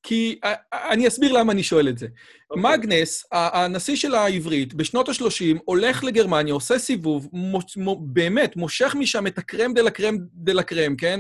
כי 0.04 0.40
אני 0.74 1.08
אסביר 1.08 1.32
למה 1.32 1.52
אני 1.52 1.64
שואל 1.64 1.90
את 1.90 1.98
זה. 1.98 2.06
Okay. 2.06 2.58
אוקיי. 2.58 2.78
מגנס, 2.78 3.26
הנשיא 3.32 3.96
של 3.96 4.16
העברית, 4.16 4.74
בשנות 4.74 5.10
ה-30, 5.10 5.58
הולך 5.66 6.04
לגרמניה, 6.04 6.54
עושה 6.54 6.80
סיבוב, 6.80 7.30
מוש, 7.34 7.78
באמת, 8.02 8.56
מושך 8.56 8.96
משם 9.00 9.28
את 9.28 9.38
הקרם 9.38 9.74
דה 9.74 9.82
לקרם 9.82 10.18
דה 10.34 10.54
לקרם, 10.54 10.96
כן? 10.96 11.20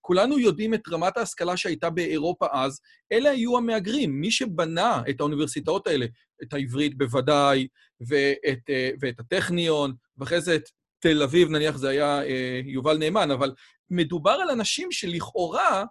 כולנו 0.00 0.38
יודעים 0.38 0.74
את 0.74 0.80
רמת 0.92 1.16
ההשכלה 1.16 1.56
שהייתה 1.56 1.90
באירופה 1.90 2.46
אז. 2.52 2.80
אלה 3.12 3.30
היו 3.30 3.56
המהגרים, 3.56 4.20
מי 4.20 4.30
שבנה 4.30 5.02
את 5.10 5.20
האוניברסיטאות 5.20 5.86
האלה, 5.86 6.06
את 6.42 6.52
העברית 6.52 6.98
בוודאי, 6.98 7.66
ואת, 8.08 8.70
ואת 9.00 9.20
הטכניון, 9.20 9.94
ואחרי 10.18 10.40
זה 10.40 10.54
את 10.54 10.68
תל 11.00 11.22
אביב, 11.22 11.48
נניח 11.48 11.76
זה 11.76 11.88
היה 11.88 12.22
אה, 12.22 12.60
יובל 12.64 12.98
נאמן, 12.98 13.30
אבל 13.30 13.52
מדובר 13.90 14.30
על 14.30 14.50
אנשים 14.50 14.92
שלכאורה 14.92 15.84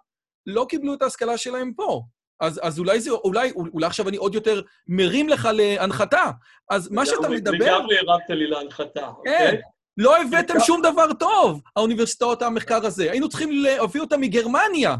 לא 0.46 0.66
קיבלו 0.68 0.94
את 0.94 1.02
ההשכלה 1.02 1.36
שלהם 1.36 1.72
פה. 1.76 2.02
אז, 2.40 2.60
אז 2.62 2.78
אולי 2.78 3.00
זה, 3.00 3.10
אולי, 3.10 3.52
אולי 3.52 3.86
עכשיו 3.86 4.08
אני 4.08 4.16
עוד 4.16 4.34
יותר 4.34 4.60
מרים 4.88 5.28
לך 5.28 5.48
להנחתה. 5.52 6.30
אז 6.70 6.90
מה 6.90 7.06
שאתה 7.06 7.28
מדבר... 7.28 7.78
לגמרי 7.78 7.98
הרמת 7.98 8.30
לי 8.30 8.46
להנחתה, 8.46 9.08
אוקיי? 9.08 9.50
כן. 9.50 9.60
לא 9.96 10.22
הבאתם 10.22 10.54
שום 10.60 10.82
דבר 10.82 11.12
טוב, 11.12 11.62
האוניברסיטאות 11.76 12.42
המחקר 12.42 12.86
הזה. 12.86 13.10
היינו 13.10 13.28
צריכים 13.28 13.50
להביא 13.52 14.00
אותם 14.00 14.20
מגרמניה. 14.20 14.96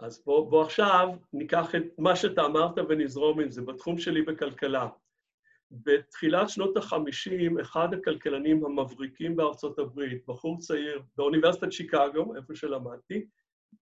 אז 0.00 0.22
בוא, 0.26 0.50
בוא 0.50 0.64
עכשיו 0.64 1.08
ניקח 1.32 1.74
את 1.74 1.82
מה 1.98 2.16
שאתה 2.16 2.44
אמרת 2.44 2.78
ונזרום 2.88 3.40
עם 3.40 3.50
זה, 3.50 3.62
בתחום 3.62 3.98
שלי 3.98 4.22
בכלכלה. 4.22 4.88
בתחילת 5.70 6.48
שנות 6.48 6.76
ה-50, 6.76 7.60
אחד 7.62 7.94
הכלכלנים 7.94 8.64
המבריקים 8.64 9.36
בארצות 9.36 9.78
הברית, 9.78 10.22
בחור 10.28 10.58
צעיר 10.58 11.02
באוניברסיטת 11.16 11.72
שיקגו, 11.72 12.36
איפה 12.36 12.54
שלמדתי, 12.54 13.26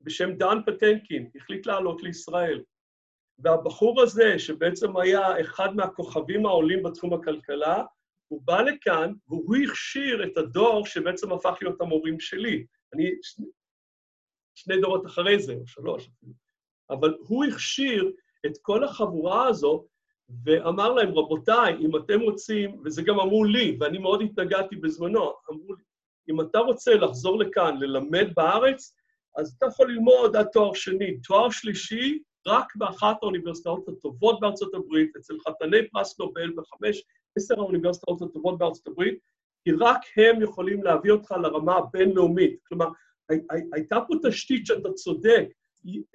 בשם 0.01 0.33
דן 0.33 0.59
פטנקין, 0.67 1.31
החליט 1.37 1.67
לעלות 1.67 2.03
לישראל. 2.03 2.63
והבחור 3.39 4.03
הזה, 4.03 4.39
שבעצם 4.39 4.97
היה 4.97 5.41
אחד 5.41 5.77
מהכוכבים 5.77 6.47
העולים 6.47 6.83
בתחום 6.83 7.15
הכלכלה, 7.15 7.85
הוא 8.29 8.43
בא 8.45 8.61
לכאן 8.61 9.13
והוא 9.29 9.57
הכשיר 9.57 10.25
את 10.25 10.37
הדור 10.37 10.87
שבעצם 10.87 11.33
הפך 11.33 11.59
להיות 11.63 11.81
המורים 11.81 12.21
שלי. 12.21 12.67
אני 12.95 13.11
שני, 13.23 13.47
שני 14.55 14.81
דורות 14.81 15.07
אחרי 15.07 15.43
זה, 15.43 15.55
או 15.55 15.67
שלוש 15.67 16.09
אפילו. 16.09 16.33
אבל 16.91 17.15
הוא 17.21 17.45
הכשיר 17.45 18.13
את 18.47 18.53
כל 18.63 18.85
החבורה 18.85 19.47
הזו 19.47 19.87
ואמר 20.45 20.93
להם, 20.93 21.19
רבותיי, 21.19 21.77
אם 21.81 21.97
אתם 21.97 22.21
רוצים, 22.21 22.83
וזה 22.85 23.03
גם 23.03 23.21
אמרו 23.21 23.45
לי, 23.45 23.77
ואני 23.81 23.99
מאוד 23.99 24.23
התנגדתי 24.23 24.77
בזמנו, 24.77 25.33
אמרו 25.51 25.75
לי, 25.75 25.85
אם 26.31 26.41
אתה 26.41 26.59
רוצה 26.59 26.95
לחזור 26.95 27.39
לכאן 27.39 27.77
ללמד 27.81 28.35
בארץ, 28.37 28.95
אז 29.37 29.55
אתה 29.59 29.67
יכול 29.67 29.91
ללמוד 29.93 30.37
עד 30.37 30.47
תואר 30.53 30.75
שני. 30.75 31.21
תואר 31.21 31.51
שלישי, 31.51 32.19
רק 32.47 32.77
באחת 32.77 33.17
האוניברסיטאות 33.23 33.89
הטובות 33.89 34.41
בארצות 34.41 34.75
הברית, 34.75 35.17
אצל 35.17 35.35
חתני 35.49 35.89
פרס 35.89 36.19
נובל 36.21 36.53
בחמש, 36.57 37.03
עשר 37.37 37.55
האוניברסיטאות 37.61 38.23
הטובות 38.23 38.59
בארצות 38.59 38.87
הברית, 38.87 39.19
כי 39.65 39.71
רק 39.73 40.01
הם 40.17 40.43
יכולים 40.43 40.83
להביא 40.83 41.13
אותך 41.13 41.31
לרמה 41.31 41.77
הבינלאומית. 41.77 42.59
כלומר, 42.69 42.89
הייתה 43.73 43.99
פה 44.09 44.15
תשתית 44.29 44.67
שאתה 44.67 44.93
צודק, 44.93 45.45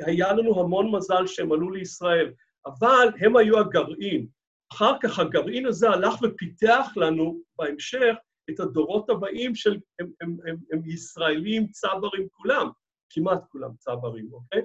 היה 0.01 0.33
לנו 0.33 0.59
המון 0.59 0.91
מזל 0.95 1.27
שהם 1.27 1.51
עלו 1.51 1.71
לישראל, 1.71 2.33
אבל 2.65 3.07
הם 3.19 3.37
היו 3.37 3.59
הגרעין. 3.59 4.27
אחר 4.73 4.93
כך 5.03 5.19
הגרעין 5.19 5.65
הזה 5.65 5.89
הלך 5.89 6.13
ופיתח 6.21 6.87
לנו 6.95 7.41
בהמשך 7.57 8.13
את 8.49 8.59
הדורות 8.59 9.09
הבאים 9.09 9.55
של, 9.55 9.79
הם, 9.99 10.11
הם, 10.21 10.37
הם, 10.47 10.57
הם 10.71 10.81
ישראלים 10.85 11.67
צברים 11.67 12.27
כולם. 12.31 12.69
כמעט 13.13 13.43
כולם 13.51 13.69
צברים, 13.77 14.29
אוקיי? 14.33 14.61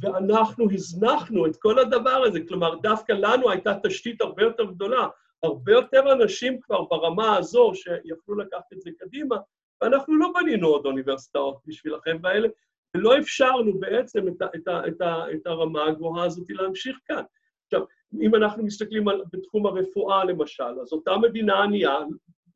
ואנחנו 0.00 0.70
הזנחנו 0.72 1.46
את 1.46 1.56
כל 1.56 1.78
הדבר 1.78 2.22
הזה, 2.26 2.38
כלומר, 2.48 2.74
דווקא 2.74 3.12
לנו 3.12 3.50
הייתה 3.50 3.78
תשתית 3.82 4.20
הרבה 4.20 4.42
יותר 4.42 4.64
גדולה, 4.64 5.08
הרבה 5.42 5.72
יותר 5.72 6.12
אנשים 6.12 6.60
כבר 6.60 6.84
ברמה 6.84 7.36
הזו 7.36 7.72
שיכלו 7.74 8.34
לקחת 8.34 8.72
את 8.72 8.80
זה 8.80 8.90
קדימה, 8.98 9.36
ואנחנו 9.80 10.16
לא 10.16 10.32
בנינו 10.34 10.68
עוד 10.68 10.86
אוניברסיטאות 10.86 11.60
בשביל 11.66 11.94
החבר'ה 11.94 12.30
האלה, 12.30 12.48
ולא 12.94 13.18
אפשרנו 13.18 13.80
בעצם 13.80 14.28
את, 14.28 14.42
ה, 14.42 14.46
את, 14.54 14.68
ה, 14.68 14.88
את, 14.88 15.00
ה, 15.00 15.32
את 15.34 15.46
הרמה 15.46 15.84
הגבוהה 15.84 16.24
הזאת 16.24 16.50
להמשיך 16.50 16.98
כאן. 17.06 17.22
עכשיו, 17.64 17.84
אם 18.20 18.34
אנחנו 18.34 18.62
מסתכלים 18.64 19.08
על, 19.08 19.22
בתחום 19.32 19.66
הרפואה 19.66 20.24
למשל, 20.24 20.80
אז 20.82 20.92
אותה 20.92 21.16
מדינה 21.16 21.62
ענייה, 21.62 21.98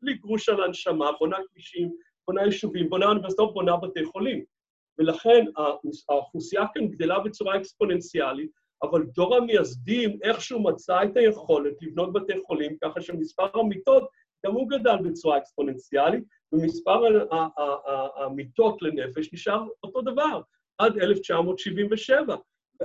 בלי 0.02 0.14
גרוש 0.14 0.48
על 0.48 0.62
הנשמה, 0.62 1.10
בונה 1.18 1.36
כבישים, 1.50 1.92
בונה 2.26 2.42
יישובים, 2.44 2.90
בונה 2.90 3.06
אוניברסיטאות, 3.06 3.54
בונה 3.54 3.76
בתי 3.76 4.04
חולים. 4.04 4.44
ולכן 5.00 5.44
האוכלוסייה 6.08 6.64
כאן 6.74 6.88
גדלה 6.88 7.18
בצורה 7.18 7.56
אקספוננציאלית, 7.56 8.50
אבל 8.82 9.02
דור 9.02 9.36
המייסדים 9.36 10.18
איכשהו 10.22 10.62
מצא 10.62 11.04
את 11.04 11.16
היכולת 11.16 11.74
לבנות 11.82 12.12
בתי 12.12 12.32
חולים, 12.46 12.76
ככה 12.84 13.00
שמספר 13.00 13.60
המיטות 13.60 14.08
גם 14.46 14.52
הוא 14.52 14.68
גדל 14.68 14.96
בצורה 15.04 15.38
אקספוננציאלית, 15.38 16.24
ומספר 16.52 17.26
המיטות 18.16 18.82
לנפש 18.82 19.32
נשאר 19.32 19.66
אותו 19.82 20.00
דבר, 20.00 20.40
עד 20.78 20.98
1977. 20.98 22.36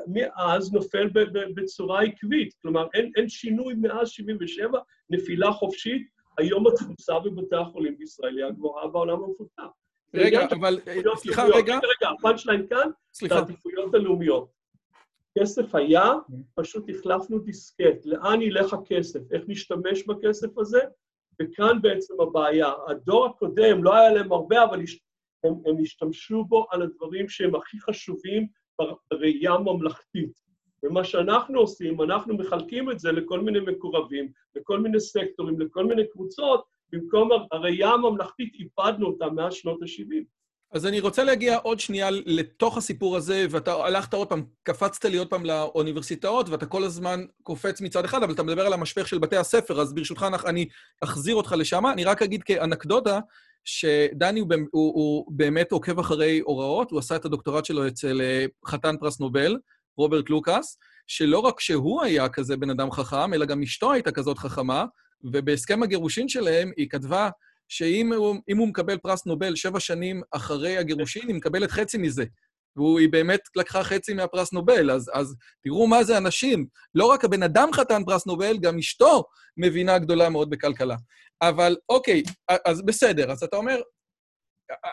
מאז 0.08 0.74
נופל 0.74 1.10
בצורה 1.56 2.02
עקבית, 2.02 2.54
כלומר 2.62 2.88
אין, 2.94 3.12
אין 3.16 3.30
שינוי 3.30 3.74
מאז 3.74 4.10
77, 4.10 4.80
נפילה 5.10 5.52
חופשית, 5.52 6.08
היום 6.38 6.68
התפוצה 6.68 7.20
בבתי 7.20 7.56
החולים 7.56 7.98
בישראל 7.98 8.38
היא 8.38 8.46
הגבוהה 8.46 8.88
בעולם 8.88 9.24
המפותח. 9.24 9.85
רגע, 10.16 10.48
אבל, 10.52 10.80
סליחה, 11.16 11.46
רגע. 11.46 11.76
רגע, 11.76 12.10
ה 12.20 12.24
punch 12.24 12.46
line 12.46 12.68
כאן, 12.68 12.90
סליחה. 13.14 13.36
העדיפויות 13.36 13.94
הלאומיות. 13.94 14.56
כסף 15.40 15.76
היה, 15.76 16.12
פשוט 16.56 16.90
החלפנו 16.90 17.40
דיסקט. 17.40 18.06
לאן 18.06 18.42
ילך 18.42 18.74
הכסף? 18.74 19.20
איך 19.32 19.44
נשתמש 19.48 20.08
בכסף 20.08 20.58
הזה? 20.58 20.80
וכאן 21.42 21.82
בעצם 21.82 22.22
הבעיה. 22.22 22.72
הדור 22.88 23.26
הקודם, 23.26 23.84
לא 23.84 23.96
היה 23.96 24.14
להם 24.14 24.32
הרבה, 24.32 24.64
אבל 24.64 24.80
הם, 25.44 25.54
הם 25.66 25.76
השתמשו 25.82 26.46
בו 26.46 26.68
על 26.72 26.82
הדברים 26.82 27.30
שהם 27.30 27.56
הכי 27.56 27.80
חשובים 27.80 28.48
בראייה 29.12 29.58
ממלכתית. 29.58 30.46
ומה 30.84 31.04
שאנחנו 31.04 31.60
עושים, 31.60 32.02
אנחנו 32.02 32.38
מחלקים 32.38 32.92
את 32.92 33.00
זה 33.00 33.12
לכל 33.12 33.40
מיני 33.42 33.60
מקורבים, 33.60 34.32
לכל 34.56 34.80
מיני 34.80 35.00
סקטורים, 35.00 35.60
לכל 35.60 35.86
מיני 35.86 36.08
קבוצות, 36.08 36.66
במקום 36.92 37.30
הראייה 37.52 37.90
הממלכתית 37.90 38.54
איבדנו 38.54 39.08
אותה 39.08 39.30
מאז 39.30 39.54
שנות 39.54 39.82
ה-70. 39.82 40.24
אז 40.72 40.86
אני 40.86 41.00
רוצה 41.00 41.24
להגיע 41.24 41.58
עוד 41.58 41.80
שנייה 41.80 42.10
לתוך 42.12 42.78
הסיפור 42.78 43.18
הזה, 43.18 43.46
ואתה 43.50 43.74
הלכת 43.74 44.14
עוד 44.14 44.30
פעם, 44.30 44.44
קפצת 44.64 45.06
לי 45.06 45.18
עוד 45.18 45.30
פעם 45.30 45.46
לאוניברסיטאות, 45.46 46.50
ואתה 46.50 46.66
כל 46.66 46.84
הזמן 46.84 47.26
קופץ 47.44 47.82
מצד 47.82 48.06
אחד, 48.06 48.24
אבל 48.24 48.34
אתה 48.34 48.44
מדבר 48.44 48.66
על 48.66 48.74
המשפך 48.74 49.08
של 49.08 49.18
בתי 49.18 49.38
הספר, 49.38 49.82
אז 49.82 49.94
ברשותך 49.94 50.26
אני 50.46 50.68
אחזיר 51.04 51.36
אותך 51.36 51.56
לשם. 51.58 51.84
אני 51.94 52.04
רק 52.04 52.22
אגיד 52.22 52.44
כאנקדוטה, 52.44 53.20
שדני 53.64 54.40
הוא, 54.40 54.50
הוא, 54.72 54.94
הוא 54.94 55.26
באמת 55.30 55.72
עוקב 55.72 56.00
אחרי 56.00 56.40
הוראות, 56.40 56.92
הוא 56.92 57.00
עשה 57.00 57.16
את 57.16 57.26
הדוקטורט 57.26 57.66
שלו 57.66 57.88
אצל 57.88 58.22
אה, 58.22 58.46
חתן 58.66 58.96
פרס 59.00 59.20
נובל, 59.20 59.58
רוברט 59.98 60.30
לוקאס, 60.30 60.78
שלא 61.08 61.40
רק 61.40 61.60
שהוא 61.60 62.04
היה 62.04 62.30
כזה 62.30 62.58
בן 62.58 62.70
אדם 62.70 62.92
חכם, 62.92 63.34
אלא 63.34 63.46
גם 63.46 63.62
אשתו 63.62 63.92
הייתה 63.92 64.12
כזאת 64.12 64.38
חכמה, 64.38 64.86
ובהסכם 65.34 65.84
הגירושין 65.84 66.30
שלהם 66.30 66.72
היא 66.78 66.90
כתבה 66.90 67.30
שאם 67.70 68.14
הוא, 68.14 68.36
הוא 68.58 68.68
מקבל 68.68 68.98
פרס 68.98 69.26
נובל 69.26 69.56
שבע 69.56 69.80
שנים 69.80 70.22
אחרי 70.32 70.78
הגירושין, 70.78 71.28
היא 71.28 71.36
מקבלת 71.36 71.72
חצי 71.72 71.98
מזה. 71.98 72.26
והיא 72.78 73.10
באמת 73.10 73.40
לקחה 73.56 73.84
חצי 73.84 74.14
מהפרס 74.14 74.54
נובל, 74.54 74.92
אז, 74.92 75.12
אז 75.14 75.36
תראו 75.64 75.88
מה 75.88 76.04
זה 76.04 76.18
אנשים. 76.18 76.66
לא 76.96 77.06
רק 77.06 77.26
הבן 77.26 77.44
אדם 77.44 77.70
חתן 77.74 78.02
פרס 78.06 78.28
נובל, 78.28 78.58
גם 78.58 78.78
אשתו 78.78 79.24
מבינה 79.58 80.00
גדולה 80.00 80.30
מאוד 80.30 80.50
בכלכלה. 80.50 80.96
אבל 81.42 81.76
אוקיי, 81.90 82.24
אז 82.66 82.86
בסדר, 82.86 83.32
אז 83.32 83.44
אתה 83.44 83.58
אומר, 83.58 83.82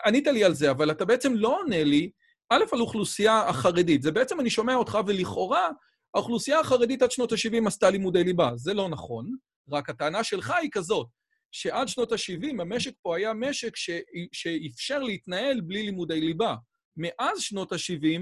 ענית 0.05 0.27
לי 0.27 0.43
על 0.43 0.53
זה, 0.53 0.71
אבל 0.71 0.91
אתה 0.91 1.05
בעצם 1.05 1.33
לא 1.35 1.59
עונה 1.59 1.83
לי, 1.83 2.11
א', 2.49 2.63
על 2.71 2.81
אוכלוסייה 2.81 3.39
החרדית. 3.39 4.01
זה 4.01 4.11
בעצם, 4.11 4.39
אני 4.39 4.49
שומע 4.49 4.75
אותך, 4.75 4.97
ולכאורה, 5.07 5.69
האוכלוסייה 6.15 6.59
החרדית 6.59 7.01
עד 7.01 7.11
שנות 7.11 7.31
ה-70 7.31 7.67
עשתה 7.67 7.89
לימודי 7.89 8.23
ליבה. 8.23 8.51
זה 8.55 8.73
לא 8.73 8.89
נכון, 8.89 9.35
רק 9.71 9.89
הטענה 9.89 10.23
שלך 10.23 10.53
היא 10.61 10.69
כזאת, 10.71 11.07
שעד 11.51 11.87
שנות 11.87 12.11
ה-70 12.11 12.61
המשק 12.61 12.93
פה 13.01 13.17
היה 13.17 13.33
משק 13.33 13.75
ש... 13.75 13.89
שאפשר 14.31 14.99
להתנהל 14.99 15.61
בלי 15.61 15.83
לימודי 15.83 16.21
ליבה. 16.21 16.55
מאז 16.97 17.39
שנות 17.39 17.71
ה-70, 17.71 18.21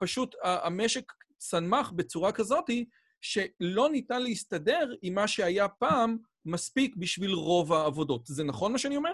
פשוט 0.00 0.34
המשק 0.42 1.12
צנמך 1.38 1.90
בצורה 1.92 2.32
כזאת 2.32 2.64
שלא 3.20 3.90
ניתן 3.90 4.22
להסתדר 4.22 4.92
עם 5.02 5.14
מה 5.14 5.28
שהיה 5.28 5.68
פעם 5.68 6.16
מספיק 6.44 6.96
בשביל 6.96 7.30
רוב 7.30 7.72
העבודות. 7.72 8.26
זה 8.26 8.44
נכון 8.44 8.72
מה 8.72 8.78
שאני 8.78 8.96
אומר? 8.96 9.12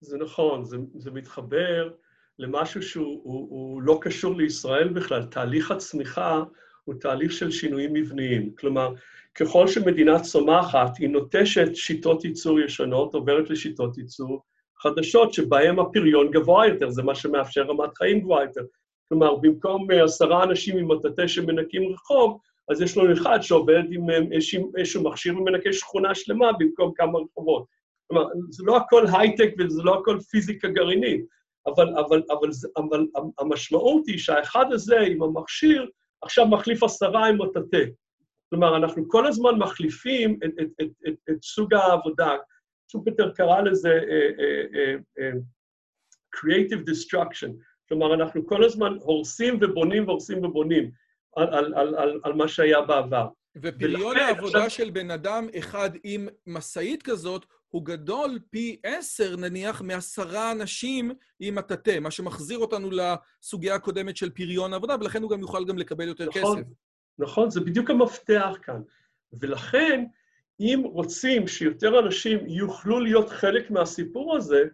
זה 0.00 0.18
נכון, 0.18 0.64
זה, 0.64 0.76
זה 0.94 1.10
מתחבר 1.10 1.90
למשהו 2.38 2.82
שהוא 2.82 3.20
הוא, 3.24 3.50
הוא 3.50 3.82
לא 3.82 3.98
קשור 4.02 4.36
לישראל 4.36 4.88
בכלל. 4.88 5.24
תהליך 5.24 5.70
הצמיחה 5.70 6.42
הוא 6.84 6.94
תהליך 7.00 7.32
של 7.32 7.50
שינויים 7.50 7.92
מבניים. 7.92 8.54
כלומר, 8.54 8.94
ככל 9.34 9.68
שמדינה 9.68 10.20
צומחת, 10.20 10.96
היא 10.98 11.08
נוטשת 11.08 11.74
שיטות 11.74 12.24
ייצור 12.24 12.60
ישנות, 12.60 13.14
עוברת 13.14 13.50
לשיטות 13.50 13.98
ייצור 13.98 14.42
חדשות, 14.78 15.32
שבהן 15.32 15.78
הפריון 15.78 16.30
גבוה 16.30 16.66
יותר, 16.66 16.90
זה 16.90 17.02
מה 17.02 17.14
שמאפשר 17.14 17.62
רמת 17.62 17.98
חיים 17.98 18.20
גבוהה 18.20 18.44
יותר. 18.44 18.60
כלומר, 19.08 19.36
במקום 19.36 19.86
עשרה 20.04 20.44
אנשים 20.44 20.78
עם 20.78 20.92
מטאטא 20.92 21.26
שמנקים 21.26 21.92
רחוב, 21.92 22.38
אז 22.68 22.80
יש 22.80 22.96
לנו 22.96 23.12
אחד 23.12 23.40
שעובד 23.42 23.82
עם 23.90 24.06
איזשהו 24.76 25.02
מכשיר 25.02 25.38
ומנקה 25.38 25.72
שכונה 25.72 26.14
שלמה 26.14 26.52
במקום 26.58 26.92
כמה 26.96 27.18
רחובות. 27.18 27.64
כלומר, 28.08 28.26
זה 28.50 28.64
לא 28.66 28.76
הכל 28.76 29.04
הייטק 29.12 29.54
וזה 29.58 29.82
לא 29.82 30.00
הכל 30.00 30.18
פיזיקה 30.30 30.68
גרעינית, 30.68 31.24
אבל, 31.66 31.88
אבל, 31.98 32.22
אבל, 32.30 32.48
אבל 32.76 33.06
המשמעות 33.38 34.06
היא 34.06 34.18
שהאחד 34.18 34.72
הזה 34.72 35.00
עם 35.00 35.22
המכשיר 35.22 35.86
עכשיו 36.22 36.46
מחליף 36.46 36.82
עשרה 36.82 37.26
עם 37.26 37.42
מטאטא. 37.42 37.84
כלומר, 38.54 38.76
אנחנו 38.76 39.08
כל 39.08 39.26
הזמן 39.26 39.54
מחליפים 39.58 40.38
את, 40.44 40.50
את, 40.60 40.68
את, 40.82 40.90
את, 41.08 41.14
את 41.30 41.42
סוג 41.42 41.74
העבודה. 41.74 42.36
שופטר 42.92 43.30
קרא 43.30 43.60
לזה 43.60 44.00
uh, 44.00 44.40
uh, 44.40 45.20
uh, 45.20 45.38
creative 46.36 46.82
destruction. 46.90 47.50
כלומר, 47.88 48.14
אנחנו 48.14 48.46
כל 48.46 48.64
הזמן 48.64 48.96
הורסים 49.00 49.58
ובונים 49.60 50.08
והורסים 50.08 50.44
ובונים 50.44 50.90
על, 51.36 51.54
על, 51.54 51.74
על, 51.74 51.94
על, 51.94 52.20
על 52.24 52.32
מה 52.32 52.48
שהיה 52.48 52.80
בעבר. 52.80 53.28
ופריון 53.62 54.16
העבודה 54.16 54.64
עכשיו... 54.64 54.70
של 54.70 54.90
בן 54.90 55.10
אדם 55.10 55.46
אחד 55.58 55.90
עם 56.04 56.28
משאית 56.46 57.02
כזאת 57.02 57.46
הוא 57.68 57.84
גדול 57.84 58.38
פי 58.50 58.80
עשר, 58.84 59.36
נניח, 59.36 59.82
מעשרה 59.82 60.52
אנשים 60.52 61.12
עם 61.40 61.54
מטאטא, 61.54 61.98
מה 61.98 62.10
שמחזיר 62.10 62.58
אותנו 62.58 62.88
לסוגיה 62.90 63.74
הקודמת 63.74 64.16
של 64.16 64.30
פריון 64.30 64.72
העבודה, 64.72 64.96
ולכן 65.00 65.22
הוא 65.22 65.30
גם 65.30 65.40
יוכל 65.40 65.64
גם 65.64 65.78
לקבל 65.78 66.08
יותר 66.08 66.28
נכון, 66.28 66.58
כסף. 66.62 66.68
נכון, 67.18 67.50
זה 67.50 67.60
בדיוק 67.60 67.90
המפתח 67.90 68.56
כאן. 68.62 68.80
ולכן, 69.32 70.04
אם 70.60 70.82
רוצים 70.84 71.48
שיותר 71.48 71.98
אנשים 71.98 72.38
יוכלו 72.46 73.00
להיות 73.00 73.28
חלק 73.28 73.70
מהסיפור 73.70 74.36
הזה, 74.36 74.64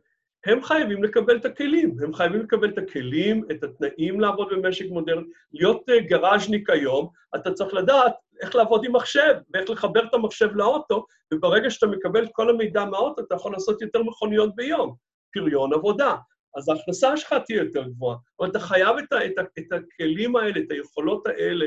הם 0.47 0.62
חייבים 0.62 1.03
לקבל 1.03 1.36
את 1.36 1.45
הכלים. 1.45 1.97
הם 2.03 2.14
חייבים 2.14 2.41
לקבל 2.41 2.68
את 2.68 2.78
הכלים, 2.78 3.45
את 3.51 3.64
התנאים 3.64 4.20
לעבוד 4.20 4.49
במשק 4.51 4.84
מודרני. 4.91 5.26
להיות 5.53 5.88
uh, 5.91 6.09
גראז'ניק 6.09 6.70
היום, 6.70 7.09
אתה 7.36 7.53
צריך 7.53 7.74
לדעת 7.74 8.12
איך 8.41 8.55
לעבוד 8.55 8.84
עם 8.84 8.97
מחשב, 8.97 9.34
ואיך 9.55 9.70
לחבר 9.70 10.05
את 10.05 10.14
המחשב 10.14 10.49
לאוטו, 10.55 11.07
וברגע 11.34 11.70
שאתה 11.70 11.86
מקבל 11.86 12.24
את 12.24 12.30
כל 12.32 12.51
המידע 12.51 12.84
מהאוטו, 12.84 13.22
אתה 13.22 13.34
יכול 13.34 13.53
לעשות 13.53 13.82
יותר 13.82 14.03
מכוניות 14.03 14.57
ביום. 14.57 14.95
פריון 15.32 15.74
עבודה. 15.74 16.16
אז 16.57 16.68
ההכנסה 16.68 17.16
שלך 17.16 17.34
תהיה 17.47 17.59
יותר 17.59 17.82
גבוהה. 17.82 18.16
אבל 18.41 18.49
אתה 18.49 18.61
חייב 18.61 18.97
את, 18.99 19.12
ה, 19.12 19.26
את, 19.26 19.32
את 19.59 19.72
הכלים 19.72 20.36
האלה, 20.36 20.61
את 20.61 20.70
היכולות 20.70 21.26
האלה. 21.26 21.66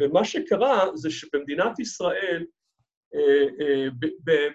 ומה 0.00 0.24
שקרה 0.24 0.96
זה 0.96 1.10
שבמדינת 1.10 1.78
ישראל, 1.78 2.44
אה, 3.14 3.46
אה, 3.60 3.86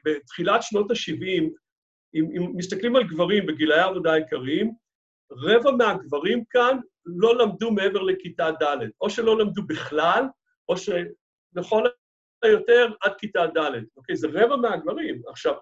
בתחילת 0.06 0.64
שנות 0.64 0.92
ה-70, 0.92 1.44
אם, 2.16 2.26
אם 2.38 2.52
מסתכלים 2.56 2.96
על 2.96 3.04
גברים 3.04 3.46
בגילאי 3.46 3.80
העבודה 3.80 4.14
העיקריים, 4.14 4.72
רבע 5.32 5.72
מהגברים 5.72 6.44
כאן 6.50 6.78
לא 7.06 7.38
למדו 7.38 7.72
מעבר 7.72 8.02
לכיתה 8.02 8.52
ד', 8.52 8.78
או 9.02 9.10
שלא 9.10 9.38
למדו 9.38 9.64
בכלל, 9.64 10.24
או 10.70 10.76
שלכל 10.78 11.84
היותר 12.44 12.92
עד 13.02 13.14
כיתה 13.18 13.46
ד', 13.48 13.84
אוקיי? 13.98 14.16
זה 14.16 14.28
רבע 14.34 14.56
מהגברים. 14.56 15.22
עכשיו... 15.28 15.54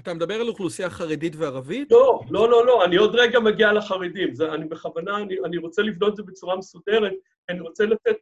אתה 0.00 0.14
מדבר 0.14 0.34
על 0.34 0.48
אוכלוסייה 0.48 0.90
חרדית 0.90 1.36
וערבית? 1.36 1.90
לא, 1.90 2.20
לא, 2.30 2.50
לא, 2.50 2.66
לא, 2.66 2.84
אני 2.84 2.96
עוד 2.96 3.14
רגע 3.14 3.40
מגיע 3.40 3.72
לחרדים. 3.72 4.34
זה, 4.34 4.52
אני 4.52 4.64
בכוונה, 4.64 5.16
אני, 5.16 5.36
אני 5.44 5.56
רוצה 5.56 5.82
לבנות 5.82 6.10
את 6.10 6.16
זה 6.16 6.22
בצורה 6.22 6.56
מסודרת, 6.56 7.12
אני 7.48 7.60
רוצה 7.60 7.86
לתת, 7.86 8.16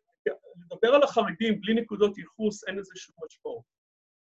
לדבר 0.72 0.94
על 0.94 1.02
החרדים 1.02 1.60
בלי 1.60 1.74
נקודות 1.74 2.18
ייחוס, 2.18 2.64
אין 2.64 2.76
לזה 2.76 2.92
שום 2.96 3.14
משמעות. 3.26 3.62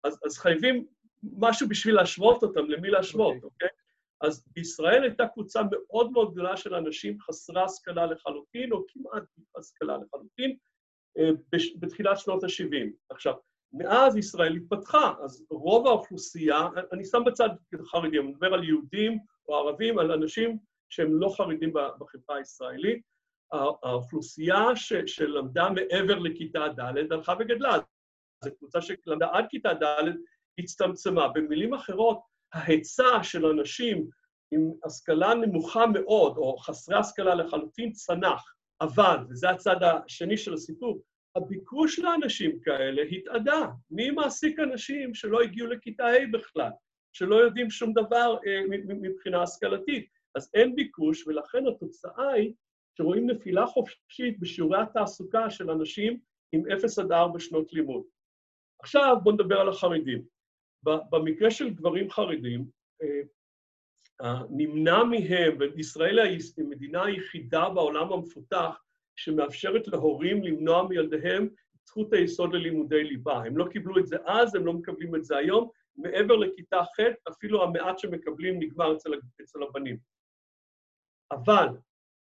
אז, 0.04 0.20
אז 0.26 0.38
חייבים 0.38 0.86
משהו 1.24 1.70
בשביל 1.70 1.96
להשוות 1.96 2.44
אותם, 2.44 2.66
למי 2.66 2.90
להשוות, 2.90 3.34
אוקיי? 3.44 3.48
Okay. 3.48 3.54
אוקיי? 3.54 3.70
אז 4.22 4.46
בישראל 4.56 5.04
הייתה 5.04 5.28
קבוצה 5.28 5.62
מאוד 5.72 6.12
מאוד 6.12 6.32
גדולה 6.32 6.58
של 6.58 6.76
אנשים 6.76 7.20
חסרי 7.20 7.62
השכלה 7.62 8.06
לחלוטין, 8.06 8.72
או 8.72 8.84
כמעט 8.88 9.24
השכלה 9.58 9.98
לחלוטין, 9.98 10.58
אה, 11.18 11.30
בתחילת 11.80 12.20
שנות 12.20 12.44
ה-70. 12.44 12.92
עכשיו, 13.10 13.34
מאז 13.74 14.18
ישראל 14.18 14.56
התפתחה, 14.56 15.14
אז 15.24 15.46
רוב 15.50 15.88
האוכלוסייה, 15.88 16.68
אני 16.94 17.06
שם 17.06 17.24
בצד 17.26 17.50
חרדים, 17.86 18.22
אני 18.22 18.32
מדבר 18.32 18.54
על 18.54 18.64
יהודים 18.64 19.20
או 19.48 19.56
ערבים, 19.56 20.00
על 20.00 20.12
אנשים 20.12 20.58
שהם 20.90 21.20
לא 21.20 21.34
חרדים 21.38 21.74
בחברה 21.74 22.38
הישראלית, 22.38 23.02
האוכלוסייה 23.52 24.76
ש, 24.76 24.94
שלמדה 25.06 25.70
מעבר 25.70 26.20
לכיתה 26.20 26.68
ד' 26.68 27.12
הלכה 27.12 27.34
וגדלה. 27.40 27.78
זו 28.44 28.56
קבוצה 28.58 28.82
שלמדה 28.82 29.28
עד 29.32 29.46
כיתה 29.50 29.74
ד' 29.74 30.12
הצטמצמה. 30.60 31.28
במילים 31.28 31.74
אחרות, 31.74 32.20
ההיצע 32.54 33.24
של 33.24 33.46
אנשים 33.46 34.08
עם 34.52 34.72
השכלה 34.86 35.34
נמוכה 35.34 35.86
מאוד, 35.88 36.38
או 36.38 36.58
חסרי 36.58 36.98
השכלה 36.98 37.36
לחלוטין, 37.36 37.92
צנח. 37.92 38.56
אבל, 38.82 39.18
וזה 39.30 39.50
הצד 39.50 39.84
השני 39.84 40.38
של 40.38 40.54
הסיפור, 40.54 41.02
הביקוש 41.36 42.00
לאנשים 42.00 42.60
כאלה 42.60 43.02
התאדה. 43.02 43.68
מי 43.92 44.12
מעסיק 44.12 44.60
אנשים 44.60 45.14
שלא 45.14 45.42
הגיעו 45.42 45.68
לכיתה 45.68 46.06
ה' 46.06 46.32
בכלל, 46.34 46.70
שלא 47.14 47.36
יודעים 47.36 47.70
שום 47.70 47.94
דבר 47.94 48.38
אה, 48.48 48.62
מבחינה 48.88 49.44
השכלתית? 49.44 50.10
אז 50.36 50.52
אין 50.54 50.76
ביקוש, 50.76 51.28
ולכן 51.28 51.68
התוצאה 51.68 52.30
היא 52.30 52.54
שרואים 52.98 53.30
נפילה 53.30 53.68
חופשית 53.68 54.40
בשיעורי 54.40 54.82
התעסוקה 54.82 55.50
של 55.50 55.72
אנשים 55.72 56.20
עם 56.52 56.64
0 56.72 57.00
עד 57.00 57.12
4 57.12 57.40
שנות 57.40 57.74
לימוד. 57.74 58.04
עכשיו 58.82 59.18
בואו 59.24 59.36
נדבר 59.36 59.60
על 59.60 59.70
החרדים. 59.70 60.26
במקרה 60.84 61.52
של 61.52 61.70
גברים 61.70 62.10
חרדים, 62.10 62.66
אה, 63.02 64.44
נמנע 64.50 65.04
מהם, 65.04 65.58
וישראל 65.76 66.20
היא 66.20 66.40
המדינה 66.58 67.06
היחידה 67.06 67.70
בעולם 67.70 68.14
המפותח 68.14 68.84
שמאפשרת 69.16 69.88
להורים 69.88 70.44
למנוע 70.44 70.88
מילדיהם 70.88 71.46
את 71.46 71.88
זכות 71.88 72.14
היסוד 72.14 72.54
ללימודי 72.54 73.04
ליבה. 73.04 73.44
הם 73.44 73.58
לא 73.58 73.66
קיבלו 73.72 74.00
את 74.00 74.08
זה 74.08 74.18
אז, 74.26 74.56
הם 74.56 74.66
לא 74.66 74.74
מקבלים 74.74 75.16
את 75.16 75.24
זה 75.24 75.38
היום. 75.38 75.70
מעבר 75.96 76.36
לכיתה 76.36 76.84
ח', 76.84 77.30
אפילו 77.30 77.64
המעט 77.64 78.00
שמקבלים 78.00 78.60
נגמר 78.60 78.96
אצל, 78.96 79.12
אצל 79.42 79.64
הבנים. 79.64 79.98
אבל 81.32 81.68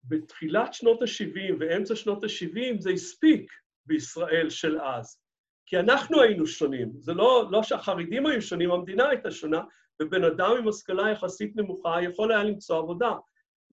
בתחילת 0.03 0.73
שנות 0.73 1.01
ה-70 1.01 1.53
ואמצע 1.59 1.95
שנות 1.95 2.23
ה-70 2.23 2.79
זה 2.79 2.89
הספיק 2.91 3.51
בישראל 3.85 4.49
של 4.49 4.81
אז. 4.81 5.17
כי 5.65 5.79
אנחנו 5.79 6.21
היינו 6.21 6.47
שונים. 6.47 6.91
זה 6.99 7.13
לא, 7.13 7.47
לא 7.51 7.63
שהחרדים 7.63 8.25
היו 8.25 8.41
שונים, 8.41 8.71
המדינה 8.71 9.09
הייתה 9.09 9.31
שונה, 9.31 9.61
ובן 10.01 10.23
אדם 10.23 10.51
עם 10.59 10.67
השכלה 10.67 11.09
יחסית 11.11 11.55
נמוכה 11.55 12.03
יכול 12.03 12.31
היה 12.31 12.43
למצוא 12.43 12.77
עבודה. 12.77 13.11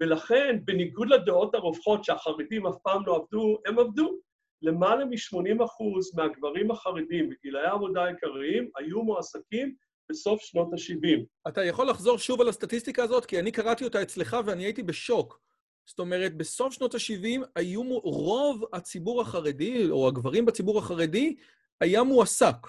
ולכן, 0.02 0.60
בניגוד 0.66 1.10
לדעות 1.10 1.56
הרווחות 1.56 2.04
שהחרדים 2.04 2.68
אף 2.68 2.76
פעם 2.84 3.06
לא 3.06 3.16
עבדו, 3.16 3.58
הם 3.66 3.80
עבדו. 3.80 4.20
למעלה 4.62 5.06
מ-80% 5.06 6.16
מהגברים 6.16 6.72
החרדים 6.72 7.30
בגילאי 7.30 7.66
העבודה 7.66 8.04
העיקריים 8.04 8.70
היו 8.78 9.04
מועסקים 9.04 9.76
בסוף 10.12 10.42
שנות 10.42 10.74
ה-70. 10.74 11.26
אתה 11.48 11.64
יכול 11.64 11.90
לחזור 11.90 12.18
שוב 12.18 12.42
על 12.42 12.50
הסטטיסטיקה 12.50 13.04
הזאת? 13.04 13.26
כי 13.26 13.40
אני 13.40 13.52
קראתי 13.52 13.84
אותה 13.84 14.02
אצלך 14.02 14.38
ואני 14.46 14.64
הייתי 14.64 14.84
בשוק. 14.84 15.47
זאת 15.88 16.00
אומרת, 16.00 16.38
בסוף 16.38 16.74
שנות 16.74 16.96
ה-70 16.96 17.46
היו 17.56 18.00
רוב 18.04 18.64
הציבור 18.74 19.22
החרדי, 19.22 19.90
או 19.90 20.08
הגברים 20.08 20.46
בציבור 20.46 20.80
החרדי, 20.80 21.36
היה 21.82 22.04
מועסק. 22.04 22.68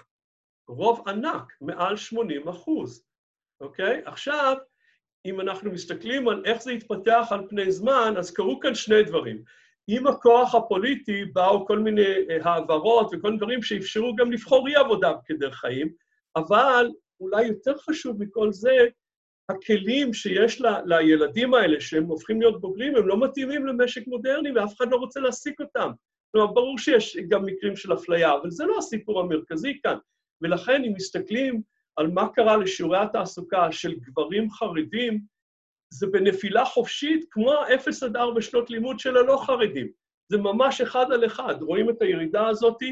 רוב 0.69 1.09
ענק, 1.09 1.53
מעל 1.61 1.97
80 1.97 2.49
אחוז, 2.49 3.05
אוקיי? 3.61 4.03
עכשיו, 4.05 4.57
אם 5.27 5.41
אנחנו 5.41 5.71
מסתכלים 5.71 6.29
על 6.29 6.43
איך 6.47 6.63
זה 6.63 6.71
התפתח 6.71 7.27
על 7.31 7.47
פני 7.49 7.73
זמן, 7.73 8.15
אז 8.19 8.31
קרו 8.31 8.61
כאן 8.61 8.75
שני 8.75 9.03
דברים. 9.03 9.43
עם 9.89 10.07
הכוח 10.07 10.55
הפוליטי 10.55 11.25
באו 11.25 11.67
כל 11.67 11.79
מיני 11.79 12.07
אה, 12.31 12.39
העברות 12.43 13.07
וכל 13.07 13.29
מיני 13.29 13.37
דברים 13.37 13.63
שאפשרו 13.63 14.17
גם 14.17 14.33
לבחור 14.33 14.69
אי 14.69 14.77
עבודה 14.77 15.13
כדרך 15.25 15.55
חיים, 15.55 15.93
אבל 16.37 16.91
אולי 17.21 17.47
יותר 17.47 17.79
חשוב 17.79 18.23
מכל 18.23 18.53
זה, 18.53 18.87
הכלים 19.49 20.15
שיש 20.15 20.63
לילדים 20.85 21.55
האלה, 21.55 21.81
שהם 21.81 22.05
הופכים 22.05 22.41
להיות 22.41 22.61
בוגרים, 22.61 22.97
הם 22.97 23.09
לא 23.09 23.21
מתאימים 23.21 23.67
למשק 23.67 24.07
מודרני 24.07 24.51
ואף 24.53 24.77
אחד 24.77 24.91
לא 24.91 24.97
רוצה 24.97 25.21
להעסיק 25.21 25.61
אותם. 25.61 25.91
כלומר, 26.33 26.53
ברור 26.53 26.79
שיש 26.79 27.17
גם 27.29 27.47
מקרים 27.47 27.77
של 27.77 27.93
אפליה, 27.93 28.35
אבל 28.35 28.51
זה 28.51 28.65
לא 28.65 28.79
הסיפור 28.79 29.21
המרכזי 29.21 29.79
כאן. 29.83 29.97
ולכן, 30.43 30.85
אם 30.85 30.93
מסתכלים 30.97 31.63
על 31.97 32.07
מה 32.07 32.29
קרה 32.29 32.57
לשיעורי 32.57 32.99
התעסוקה 32.99 33.73
של 33.73 33.95
גברים 33.95 34.51
חרדים, 34.51 35.21
זה 35.95 36.07
בנפילה 36.07 36.65
חופשית 36.65 37.27
כמו 37.31 37.53
ה-0 37.53 38.05
עד 38.05 38.17
4 38.17 38.41
שנות 38.41 38.71
לימוד 38.71 38.99
של 38.99 39.17
הלא 39.17 39.43
חרדים. 39.47 39.89
זה 40.33 40.39
ממש 40.39 40.81
אחד 40.81 41.13
על 41.13 41.27
אחד. 41.27 41.63
רואים 41.63 41.91
את 41.91 42.03
הירידה 42.03 42.49
הזאת, 42.49 42.83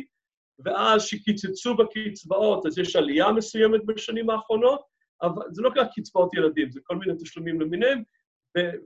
ואז 0.64 1.02
שקיצצו 1.02 1.74
בקצבאות, 1.74 2.66
אז 2.66 2.78
יש 2.78 2.96
עלייה 2.96 3.32
מסוימת 3.32 3.84
בשנים 3.84 4.30
האחרונות, 4.30 4.95
אבל 5.22 5.42
זה 5.50 5.62
לא 5.62 5.70
רק 5.76 5.88
קצבאות 5.96 6.34
ילדים, 6.34 6.70
זה 6.70 6.80
כל 6.84 6.96
מיני 6.96 7.12
תשלומים 7.18 7.60
למיניהם, 7.60 8.02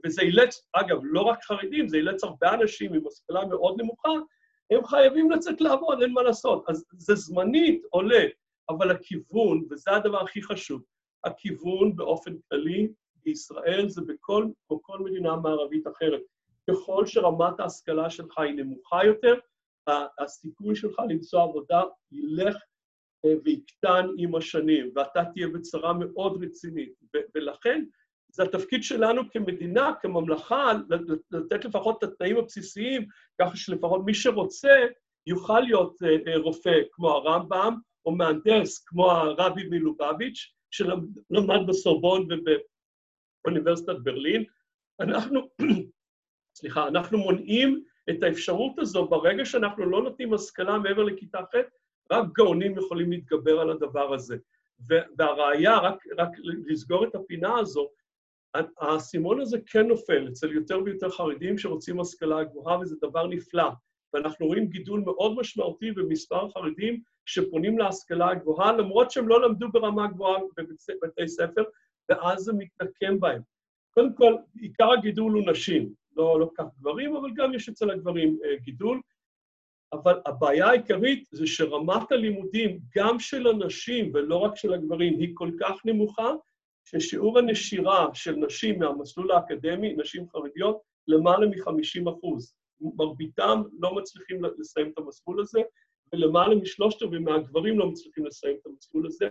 וזה 0.05 0.21
אילץ, 0.21 0.67
אגב, 0.73 0.99
לא 1.03 1.21
רק 1.21 1.43
חרדים, 1.43 1.87
זה 1.87 1.97
אילץ 1.97 2.23
הרבה 2.23 2.53
אנשים 2.53 2.93
עם 2.93 3.07
השכלה 3.07 3.45
מאוד 3.45 3.81
נמוכה, 3.81 4.09
הם 4.71 4.85
חייבים 4.85 5.31
לצאת 5.31 5.61
לעבוד, 5.61 6.01
אין 6.01 6.13
מה 6.13 6.23
לעשות. 6.23 6.69
אז 6.69 6.85
זה 6.97 7.15
זמנית 7.15 7.81
עולה, 7.89 8.23
אבל 8.69 8.91
הכיוון, 8.91 9.65
וזה 9.69 9.91
הדבר 9.91 10.21
הכי 10.21 10.41
חשוב, 10.41 10.83
הכיוון 11.23 11.95
באופן 11.95 12.33
כללי 12.49 12.87
בישראל 13.25 13.89
זה 13.89 14.01
בכל, 14.01 14.47
כמו 14.67 14.83
כל 14.83 14.99
מדינה 14.99 15.35
מערבית 15.35 15.87
אחרת. 15.87 16.21
ככל 16.69 17.05
שרמת 17.05 17.59
ההשכלה 17.59 18.09
שלך 18.09 18.39
היא 18.39 18.53
נמוכה 18.53 19.05
יותר, 19.05 19.33
הסיכוי 20.19 20.75
שלך 20.75 20.95
למצוא 21.09 21.41
עבודה 21.41 21.83
ילך 22.11 22.55
ויקטן 23.43 24.07
עם 24.17 24.35
השנים, 24.35 24.91
ואתה 24.95 25.23
תהיה 25.33 25.47
בצרה 25.47 25.93
מאוד 25.93 26.43
רצינית. 26.43 26.93
ולכן, 27.35 27.83
זה 28.33 28.43
התפקיד 28.43 28.83
שלנו 28.83 29.21
כמדינה, 29.31 29.93
כממלכה, 30.01 30.71
לתת 31.31 31.65
לפחות 31.65 32.03
את 32.03 32.09
התנאים 32.09 32.37
הבסיסיים, 32.37 33.05
ככה 33.41 33.55
שלפחות 33.55 34.01
מי 34.05 34.13
שרוצה 34.13 34.85
יוכל 35.27 35.59
להיות 35.59 35.97
אה, 36.03 36.17
אה, 36.27 36.37
רופא 36.37 36.79
כמו 36.91 37.09
הרמב"ם, 37.09 37.75
או 38.05 38.11
מהנדס 38.11 38.83
כמו 38.85 39.11
הרבי 39.11 39.63
מלובביץ', 39.69 40.53
שלמד 40.71 41.67
בסורבון 41.67 42.27
ובאוניברסיטת 43.43 43.95
ברלין. 44.03 44.43
אנחנו, 44.99 45.49
סליחה, 46.59 46.87
אנחנו 46.87 47.17
מונעים 47.17 47.83
את 48.09 48.23
האפשרות 48.23 48.79
הזו 48.79 49.07
ברגע 49.07 49.45
שאנחנו 49.45 49.85
לא 49.85 50.03
נותנים 50.03 50.33
השכלה 50.33 50.77
מעבר 50.77 51.03
לכיתה 51.03 51.39
ח', 51.39 51.55
רק 52.11 52.25
גאונים 52.31 52.77
יכולים 52.77 53.11
להתגבר 53.11 53.59
על 53.59 53.69
הדבר 53.69 54.13
הזה. 54.13 54.37
והראיה, 55.17 55.77
רק, 55.77 56.03
רק 56.17 56.29
לסגור 56.43 57.05
את 57.05 57.15
הפינה 57.15 57.59
הזו, 57.59 57.89
האסימון 58.77 59.41
הזה 59.41 59.57
כן 59.65 59.87
נופל 59.87 60.27
אצל 60.27 60.51
יותר 60.51 60.79
ויותר 60.85 61.09
חרדים 61.09 61.57
שרוצים 61.57 61.99
השכלה 61.99 62.43
גבוהה, 62.43 62.79
וזה 62.79 62.95
דבר 63.01 63.27
נפלא. 63.27 63.69
ואנחנו 64.13 64.47
רואים 64.47 64.67
גידול 64.67 64.99
מאוד 64.99 65.35
משמעותי 65.35 65.91
במספר 65.91 66.45
החרדים 66.45 67.01
שפונים 67.25 67.77
להשכלה 67.77 68.29
הגבוהה, 68.29 68.71
למרות 68.71 69.11
שהם 69.11 69.27
לא 69.27 69.41
למדו 69.41 69.71
ברמה 69.71 70.07
גבוהה 70.07 70.37
בבתי 70.57 71.27
ספר, 71.27 71.63
ואז 72.09 72.41
זה 72.41 72.53
מתנקם 72.53 73.19
בהם. 73.19 73.41
קודם 73.93 74.15
כל, 74.15 74.35
עיקר 74.61 74.91
הגידול 74.91 75.31
הוא 75.31 75.51
נשים, 75.51 75.93
לא, 76.15 76.39
לא 76.39 76.49
כך 76.57 76.65
גברים, 76.79 77.15
אבל 77.15 77.29
גם 77.35 77.53
יש 77.53 77.69
אצל 77.69 77.89
הגברים 77.89 78.37
אה, 78.45 78.55
גידול. 78.55 79.01
אבל 79.93 80.19
הבעיה 80.25 80.67
העיקרית 80.67 81.27
זה 81.31 81.47
שרמת 81.47 82.11
הלימודים, 82.11 82.79
גם 82.95 83.19
של 83.19 83.47
הנשים 83.47 84.11
ולא 84.13 84.37
רק 84.37 84.55
של 84.55 84.73
הגברים, 84.73 85.19
היא 85.19 85.31
כל 85.33 85.51
כך 85.59 85.85
נמוכה, 85.85 86.31
ששיעור 86.85 87.39
הנשירה 87.39 88.07
של 88.13 88.35
נשים 88.35 88.79
מהמסלול 88.79 89.31
האקדמי, 89.31 89.93
נשים 89.93 90.29
חרדיות, 90.29 90.81
למעלה 91.07 91.47
מ-50 91.47 92.11
אחוז. 92.11 92.53
מרביתם 92.81 93.61
לא 93.79 93.95
מצליחים 93.95 94.41
לסיים 94.59 94.89
את 94.93 94.97
המסלול 94.97 95.41
הזה, 95.41 95.61
ולמעלה 96.13 96.55
משלושת 96.55 97.01
רבעי 97.01 97.19
מהגברים 97.19 97.79
לא 97.79 97.87
מצליחים 97.87 98.25
לסיים 98.25 98.57
את 98.61 98.65
המסלול 98.65 99.07
הזה. 99.07 99.29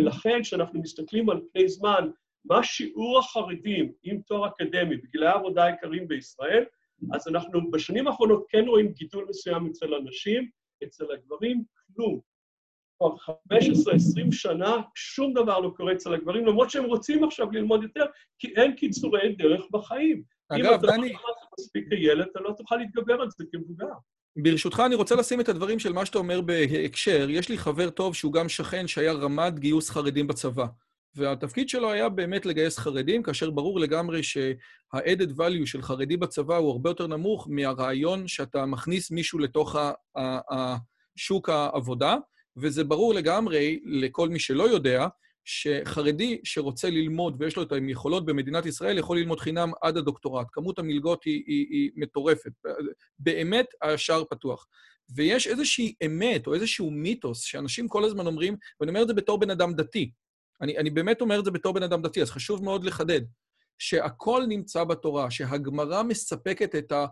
ולכן, 0.00 0.42
כשאנחנו 0.42 0.80
מסתכלים 0.80 1.30
על 1.30 1.40
פני 1.52 1.68
זמן, 1.68 2.10
מה 2.44 2.62
שיעור 2.62 3.18
החרדים 3.18 3.92
עם 4.02 4.20
תואר 4.20 4.48
אקדמי 4.48 4.96
בגילי 4.96 5.26
העבודה 5.26 5.64
העיקריים 5.64 6.08
בישראל, 6.08 6.64
אז 7.12 7.28
אנחנו 7.28 7.70
בשנים 7.70 8.06
האחרונות 8.06 8.44
כן 8.48 8.64
רואים 8.68 8.92
גידול 8.92 9.26
מסוים 9.28 9.66
אצל 9.66 9.94
הנשים, 9.94 10.48
אצל 10.84 11.04
הגברים, 11.12 11.64
כלום. 11.96 12.20
כבר 12.98 13.34
15-20 14.28 14.32
שנה 14.32 14.76
שום 14.94 15.34
דבר 15.34 15.60
לא 15.60 15.72
קורה 15.76 15.92
אצל 15.92 16.14
הגברים, 16.14 16.46
למרות 16.46 16.70
שהם 16.70 16.84
רוצים 16.84 17.24
עכשיו 17.24 17.50
ללמוד 17.50 17.82
יותר, 17.82 18.04
כי 18.38 18.54
אין 18.56 18.76
קיצורי 18.76 19.34
דרך 19.34 19.62
בחיים. 19.72 20.22
אגב, 20.48 20.86
דני... 20.86 21.08
אם 21.10 21.16
אתה 21.16 21.22
לא 21.28 21.34
תוכל 21.40 21.54
מספיק 21.60 21.88
כילד, 21.88 22.26
אתה 22.32 22.40
לא 22.40 22.52
תוכל 22.56 22.76
להתגבר 22.76 23.20
על 23.20 23.28
זה 23.30 23.44
כמבוגר. 23.52 23.86
ברשותך, 24.36 24.82
אני 24.86 24.94
רוצה 24.94 25.14
לשים 25.14 25.40
את 25.40 25.48
הדברים 25.48 25.78
של 25.78 25.92
מה 25.92 26.06
שאתה 26.06 26.18
אומר 26.18 26.40
בהקשר. 26.40 27.26
יש 27.30 27.48
לי 27.48 27.58
חבר 27.58 27.90
טוב 27.90 28.14
שהוא 28.14 28.32
גם 28.32 28.48
שכן 28.48 28.86
שהיה 28.86 29.12
רמ"ד 29.12 29.58
גיוס 29.58 29.90
חרדים 29.90 30.26
בצבא. 30.26 30.66
והתפקיד 31.16 31.68
שלו 31.68 31.90
היה 31.90 32.08
באמת 32.08 32.46
לגייס 32.46 32.78
חרדים, 32.78 33.22
כאשר 33.22 33.50
ברור 33.50 33.80
לגמרי 33.80 34.22
שה-added 34.22 35.30
value 35.38 35.66
של 35.66 35.82
חרדי 35.82 36.16
בצבא 36.16 36.56
הוא 36.56 36.70
הרבה 36.70 36.90
יותר 36.90 37.06
נמוך 37.06 37.48
מהרעיון 37.50 38.28
שאתה 38.28 38.66
מכניס 38.66 39.10
מישהו 39.10 39.38
לתוך 39.38 39.76
שוק 41.16 41.48
העבודה, 41.48 42.16
וזה 42.56 42.84
ברור 42.84 43.14
לגמרי 43.14 43.80
לכל 43.84 44.28
מי 44.28 44.38
שלא 44.38 44.70
יודע, 44.70 45.06
שחרדי 45.44 46.40
שרוצה 46.44 46.90
ללמוד 46.90 47.36
ויש 47.38 47.56
לו 47.56 47.62
את 47.62 47.72
היכולות 47.72 48.26
במדינת 48.26 48.66
ישראל, 48.66 48.98
יכול 48.98 49.18
ללמוד 49.18 49.40
חינם 49.40 49.72
עד 49.82 49.96
הדוקטורט. 49.96 50.46
כמות 50.52 50.78
המלגות 50.78 51.24
היא, 51.24 51.42
היא, 51.46 51.66
היא 51.70 51.90
מטורפת. 51.96 52.52
באמת, 53.18 53.66
השער 53.82 54.24
פתוח. 54.30 54.66
ויש 55.16 55.46
איזושהי 55.46 55.94
אמת 56.06 56.46
או 56.46 56.54
איזשהו 56.54 56.90
מיתוס 56.90 57.42
שאנשים 57.42 57.88
כל 57.88 58.04
הזמן 58.04 58.26
אומרים, 58.26 58.56
ואני 58.80 58.90
אומר 58.90 59.02
את 59.02 59.08
זה 59.08 59.14
בתור 59.14 59.40
בן 59.40 59.50
אדם 59.50 59.74
דתי. 59.74 60.10
אני, 60.64 60.78
אני 60.78 60.90
באמת 60.90 61.20
אומר 61.20 61.38
את 61.38 61.44
זה 61.44 61.50
בתור 61.50 61.72
בן 61.72 61.82
אדם 61.82 62.02
דתי, 62.02 62.22
אז 62.22 62.30
חשוב 62.30 62.64
מאוד 62.64 62.84
לחדד, 62.84 63.20
שהכל 63.78 64.42
נמצא 64.48 64.84
בתורה, 64.84 65.30
שהגמרא 65.30 66.02
מספקת 66.02 66.74
את, 66.74 66.92
ה, 66.92 67.06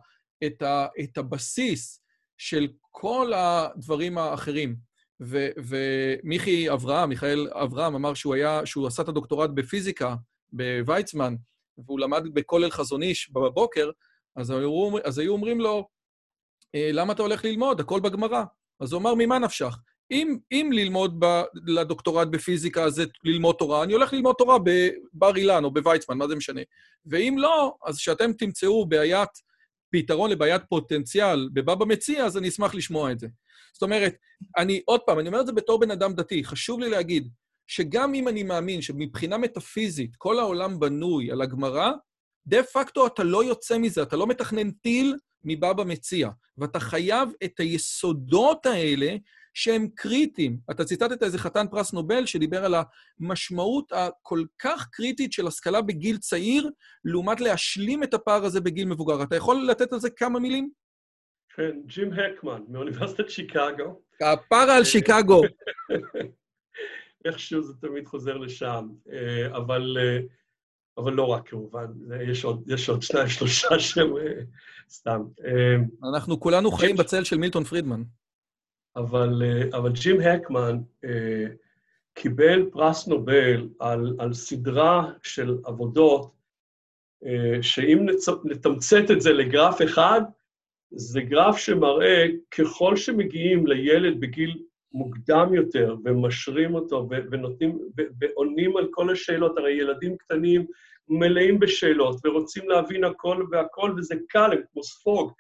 את, 0.46 0.62
ה, 0.62 0.86
את 1.00 1.18
הבסיס 1.18 2.02
של 2.38 2.68
כל 2.90 3.32
הדברים 3.34 4.18
האחרים. 4.18 4.92
ומיכי 5.64 6.70
אברהם, 6.70 7.08
מיכאל 7.08 7.48
אברהם, 7.52 7.94
אמר 7.94 8.14
שהוא 8.14 8.34
היה, 8.34 8.66
שהוא 8.66 8.86
עשה 8.86 9.02
את 9.02 9.08
הדוקטורט 9.08 9.50
בפיזיקה 9.54 10.14
בוויצמן, 10.52 11.34
והוא 11.78 12.00
למד 12.00 12.22
בכולל 12.34 12.70
חזון 12.70 13.02
איש 13.02 13.30
בבוקר, 13.30 13.90
אז 14.36 14.50
היו, 14.50 14.90
אז 15.04 15.18
היו 15.18 15.32
אומרים 15.32 15.60
לו, 15.60 15.88
אה, 16.74 16.90
למה 16.92 17.12
אתה 17.12 17.22
הולך 17.22 17.44
ללמוד? 17.44 17.80
הכל 17.80 18.00
בגמרא. 18.00 18.44
אז 18.80 18.92
הוא 18.92 19.00
אמר, 19.00 19.14
ממה 19.18 19.38
נפשך? 19.38 19.76
אם, 20.12 20.36
אם 20.52 20.70
ללמוד 20.72 21.16
ב, 21.18 21.42
לדוקטורט 21.66 22.28
בפיזיקה 22.28 22.90
זה 22.90 23.04
ללמוד 23.24 23.56
תורה, 23.58 23.82
אני 23.82 23.92
הולך 23.92 24.12
ללמוד 24.12 24.34
תורה 24.38 24.56
בבר 24.58 25.36
אילן 25.36 25.64
או 25.64 25.70
בוויצמן, 25.70 26.18
מה 26.18 26.28
זה 26.28 26.34
משנה? 26.34 26.60
ואם 27.06 27.36
לא, 27.38 27.74
אז 27.86 27.96
כשאתם 27.96 28.32
תמצאו 28.32 28.86
בעיית, 28.86 29.28
פתרון 29.90 30.30
לבעיית 30.30 30.62
פוטנציאל 30.68 31.48
בבבא 31.52 31.84
מציע, 31.84 32.24
אז 32.24 32.38
אני 32.38 32.48
אשמח 32.48 32.74
לשמוע 32.74 33.12
את 33.12 33.18
זה. 33.18 33.26
זאת 33.72 33.82
אומרת, 33.82 34.14
אני, 34.56 34.82
עוד 34.84 35.00
פעם, 35.00 35.18
אני 35.18 35.28
אומר 35.28 35.40
את 35.40 35.46
זה 35.46 35.52
בתור 35.52 35.80
בן 35.80 35.90
אדם 35.90 36.14
דתי, 36.14 36.44
חשוב 36.44 36.80
לי 36.80 36.90
להגיד 36.90 37.28
שגם 37.66 38.14
אם 38.14 38.28
אני 38.28 38.42
מאמין 38.42 38.82
שמבחינה 38.82 39.38
מטאפיזית 39.38 40.16
כל 40.16 40.38
העולם 40.38 40.80
בנוי 40.80 41.30
על 41.30 41.42
הגמרא, 41.42 41.92
דה 42.46 42.62
פקטו 42.62 43.06
אתה 43.06 43.22
לא 43.24 43.44
יוצא 43.44 43.78
מזה, 43.78 44.02
אתה 44.02 44.16
לא 44.16 44.26
מתכנן 44.26 44.70
טיל 44.70 45.16
מבבא 45.44 45.84
מציע, 45.84 46.28
ואתה 46.58 46.80
חייב 46.80 47.28
את 47.44 47.60
היסודות 47.60 48.66
האלה 48.66 49.16
שהם 49.54 49.88
קריטיים. 49.94 50.58
אתה 50.70 50.84
ציטטת 50.84 51.22
איזה 51.22 51.38
חתן 51.38 51.66
פרס 51.70 51.92
נובל 51.92 52.26
שדיבר 52.26 52.64
על 52.64 52.74
המשמעות 53.20 53.92
הכל 53.92 54.42
כך 54.58 54.88
קריטית 54.92 55.32
של 55.32 55.46
השכלה 55.46 55.82
בגיל 55.82 56.18
צעיר, 56.18 56.70
לעומת 57.04 57.40
להשלים 57.40 58.02
את 58.02 58.14
הפער 58.14 58.44
הזה 58.44 58.60
בגיל 58.60 58.88
מבוגר. 58.88 59.22
אתה 59.22 59.36
יכול 59.36 59.66
לתת 59.70 59.92
על 59.92 60.00
זה 60.00 60.10
כמה 60.10 60.38
מילים? 60.38 60.70
כן, 61.56 61.72
ג'ים 61.86 62.10
הקמן, 62.12 62.62
מאוניברסיטת 62.68 63.30
שיקגו. 63.30 64.00
הפרה 64.20 64.76
על 64.76 64.84
שיקגו. 64.84 65.42
איכשהו 67.24 67.62
זה 67.62 67.72
תמיד 67.80 68.06
חוזר 68.06 68.36
לשם, 68.36 68.88
אה, 69.12 69.56
אבל, 69.56 69.96
אה, 70.00 70.18
אבל 70.98 71.12
לא 71.12 71.26
רק 71.26 71.48
כמובן, 71.48 71.86
יש 72.30 72.44
עוד, 72.44 72.64
יש 72.70 72.88
עוד 72.88 73.02
שניים, 73.02 73.28
שלושה 73.28 73.78
שהם 73.78 74.16
אה, 74.16 74.42
סתם. 74.90 75.22
אנחנו 76.14 76.40
כולנו 76.40 76.70
חיים 76.70 76.96
בצל 76.96 77.24
של 77.24 77.36
מילטון 77.38 77.64
פרידמן. 77.64 78.02
אבל, 78.96 79.42
אבל 79.72 79.92
ג'ים 79.92 80.20
הקמן 80.20 80.78
קיבל 82.14 82.70
פרס 82.72 83.08
נובל 83.08 83.68
על, 83.78 84.16
על 84.18 84.32
סדרה 84.32 85.12
של 85.22 85.58
עבודות, 85.64 86.32
שאם 87.62 88.06
נתמצת 88.44 89.10
את 89.10 89.20
זה 89.20 89.32
לגרף 89.32 89.82
אחד, 89.82 90.20
זה 90.90 91.20
גרף 91.20 91.56
שמראה 91.56 92.26
ככל 92.50 92.96
שמגיעים 92.96 93.66
לילד 93.66 94.20
בגיל 94.20 94.62
מוקדם 94.92 95.54
יותר 95.54 95.96
ומשרים 96.04 96.74
אותו 96.74 97.08
ונותנים, 97.30 97.78
ועונים 98.20 98.76
על 98.76 98.88
כל 98.90 99.12
השאלות, 99.12 99.58
הרי 99.58 99.72
ילדים 99.72 100.16
קטנים 100.16 100.66
מלאים 101.08 101.58
בשאלות 101.58 102.16
ורוצים 102.24 102.68
להבין 102.68 103.04
הכל 103.04 103.44
והכל, 103.50 103.94
וזה 103.96 104.14
קל, 104.28 104.52
הם 104.52 104.62
כמו 104.72 104.82
ספוג. 104.82 105.32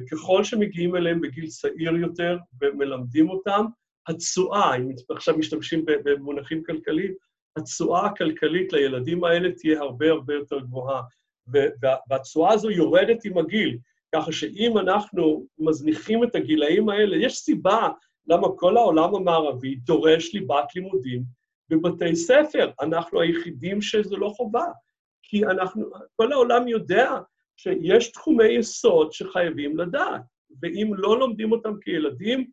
וככל 0.00 0.44
שמגיעים 0.44 0.96
אליהם 0.96 1.20
בגיל 1.20 1.46
צעיר 1.46 1.96
יותר 1.96 2.38
ומלמדים 2.60 3.30
אותם, 3.30 3.64
התשואה, 4.08 4.76
אם 4.76 4.88
עכשיו 5.10 5.38
משתמשים 5.38 5.84
במונחים 5.86 6.62
כלכליים, 6.64 7.14
התשואה 7.56 8.06
הכלכלית 8.06 8.72
לילדים 8.72 9.24
האלה 9.24 9.52
תהיה 9.52 9.80
הרבה 9.80 10.10
הרבה 10.10 10.34
יותר 10.34 10.60
גבוהה. 10.60 11.02
והתשואה 12.10 12.52
הזו 12.52 12.70
יורדת 12.70 13.24
עם 13.24 13.38
הגיל. 13.38 13.78
ככה 14.14 14.32
שאם 14.32 14.78
אנחנו 14.78 15.46
מזניחים 15.58 16.24
את 16.24 16.34
הגילאים 16.34 16.88
האלה, 16.88 17.16
יש 17.16 17.38
סיבה 17.38 17.88
למה 18.26 18.48
כל 18.56 18.76
העולם 18.76 19.14
המערבי 19.14 19.74
דורש 19.74 20.34
ליבת 20.34 20.74
לימודים 20.74 21.22
בבתי 21.68 22.16
ספר. 22.16 22.70
אנחנו 22.80 23.20
היחידים 23.20 23.82
שזה 23.82 24.16
לא 24.16 24.28
חובה. 24.36 24.64
כי 25.22 25.44
אנחנו, 25.44 25.90
כל 26.16 26.32
העולם 26.32 26.68
יודע 26.68 27.10
שיש 27.58 28.12
תחומי 28.12 28.48
יסוד 28.48 29.12
שחייבים 29.12 29.76
לדעת, 29.76 30.22
ואם 30.62 30.92
לא 30.94 31.18
לומדים 31.18 31.52
אותם 31.52 31.72
כילדים, 31.80 32.50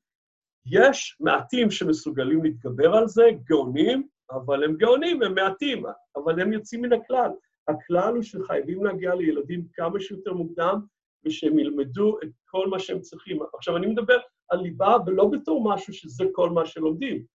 יש 0.66 1.18
מעטים 1.20 1.72
שמסוגלים 1.72 2.44
להתגבר 2.44 2.96
על 2.96 3.08
זה, 3.08 3.24
גאונים, 3.44 4.08
אבל 4.32 4.64
הם 4.64 4.76
גאונים, 4.76 5.24
הם 5.24 5.36
מעטים, 5.36 5.84
אבל 6.16 6.42
הם 6.42 6.54
יוצאים 6.54 6.82
מן 6.82 6.94
הכלל. 6.94 7.30
הכלל 7.68 8.14
הוא 8.16 8.24
שחייבים 8.24 8.86
להגיע 8.86 9.16
לילדים 9.16 9.68
כמה 9.74 10.00
שיותר 10.00 10.34
מוקדם, 10.34 10.80
ושהם 11.26 11.60
ילמדו 11.60 12.18
את 12.24 12.30
כל 12.46 12.68
מה 12.68 12.80
שהם 12.80 13.02
צריכים. 13.02 13.40
עכשיו, 13.54 13.78
אני 13.78 13.88
מדבר 13.88 14.18
על 14.50 14.60
ליבה 14.60 14.98
ולא 15.06 15.26
בתור 15.26 15.74
משהו 15.74 15.94
שזה 15.94 16.26
כל 16.32 16.50
מה 16.50 16.66
שלומדים, 16.66 17.26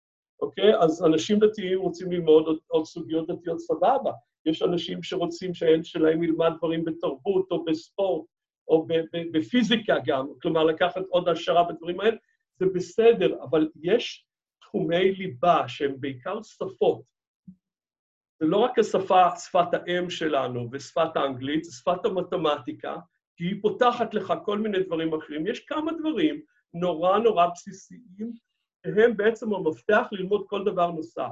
אוקיי? 0.40 0.76
אז 0.78 1.04
אנשים 1.04 1.38
דתיים 1.38 1.80
רוצים 1.80 2.12
ללמוד 2.12 2.46
עוד, 2.46 2.58
עוד 2.66 2.84
סוגיות 2.84 3.26
דתיות, 3.30 3.58
סבבה. 3.58 4.12
יש 4.46 4.62
אנשים 4.62 5.02
שרוצים 5.02 5.54
שהילד 5.54 5.84
שלהם 5.84 6.22
ילמד 6.22 6.50
דברים 6.58 6.84
בתרבות 6.84 7.50
או 7.50 7.64
בספורט 7.64 8.26
או 8.68 8.86
בפיזיקה 9.32 9.94
גם, 10.06 10.26
כלומר, 10.42 10.64
לקחת 10.64 11.02
עוד 11.08 11.28
העשרה 11.28 11.64
בדברים 11.64 12.00
האלה, 12.00 12.16
זה 12.58 12.66
בסדר, 12.74 13.42
אבל 13.42 13.68
יש 13.82 14.26
תחומי 14.60 15.12
ליבה 15.12 15.68
שהם 15.68 16.00
בעיקר 16.00 16.42
שפות. 16.42 17.02
זה 18.40 18.46
לא 18.46 18.56
רק 18.56 18.78
השפה, 18.78 19.36
שפת 19.36 19.74
האם 19.74 20.10
שלנו 20.10 20.68
ושפת 20.72 21.16
האנגלית, 21.16 21.64
זה 21.64 21.72
שפת 21.72 22.04
המתמטיקה, 22.04 22.96
כי 23.36 23.44
היא 23.44 23.62
פותחת 23.62 24.14
לך 24.14 24.34
כל 24.44 24.58
מיני 24.58 24.82
דברים 24.82 25.14
אחרים. 25.14 25.46
יש 25.46 25.60
כמה 25.60 25.92
דברים 25.92 26.40
נורא 26.74 27.18
נורא 27.18 27.46
בסיסיים, 27.46 28.32
שהם 28.86 29.16
בעצם 29.16 29.54
המפתח 29.54 30.06
ללמוד 30.12 30.44
כל 30.48 30.64
דבר 30.64 30.90
נוסף. 30.90 31.30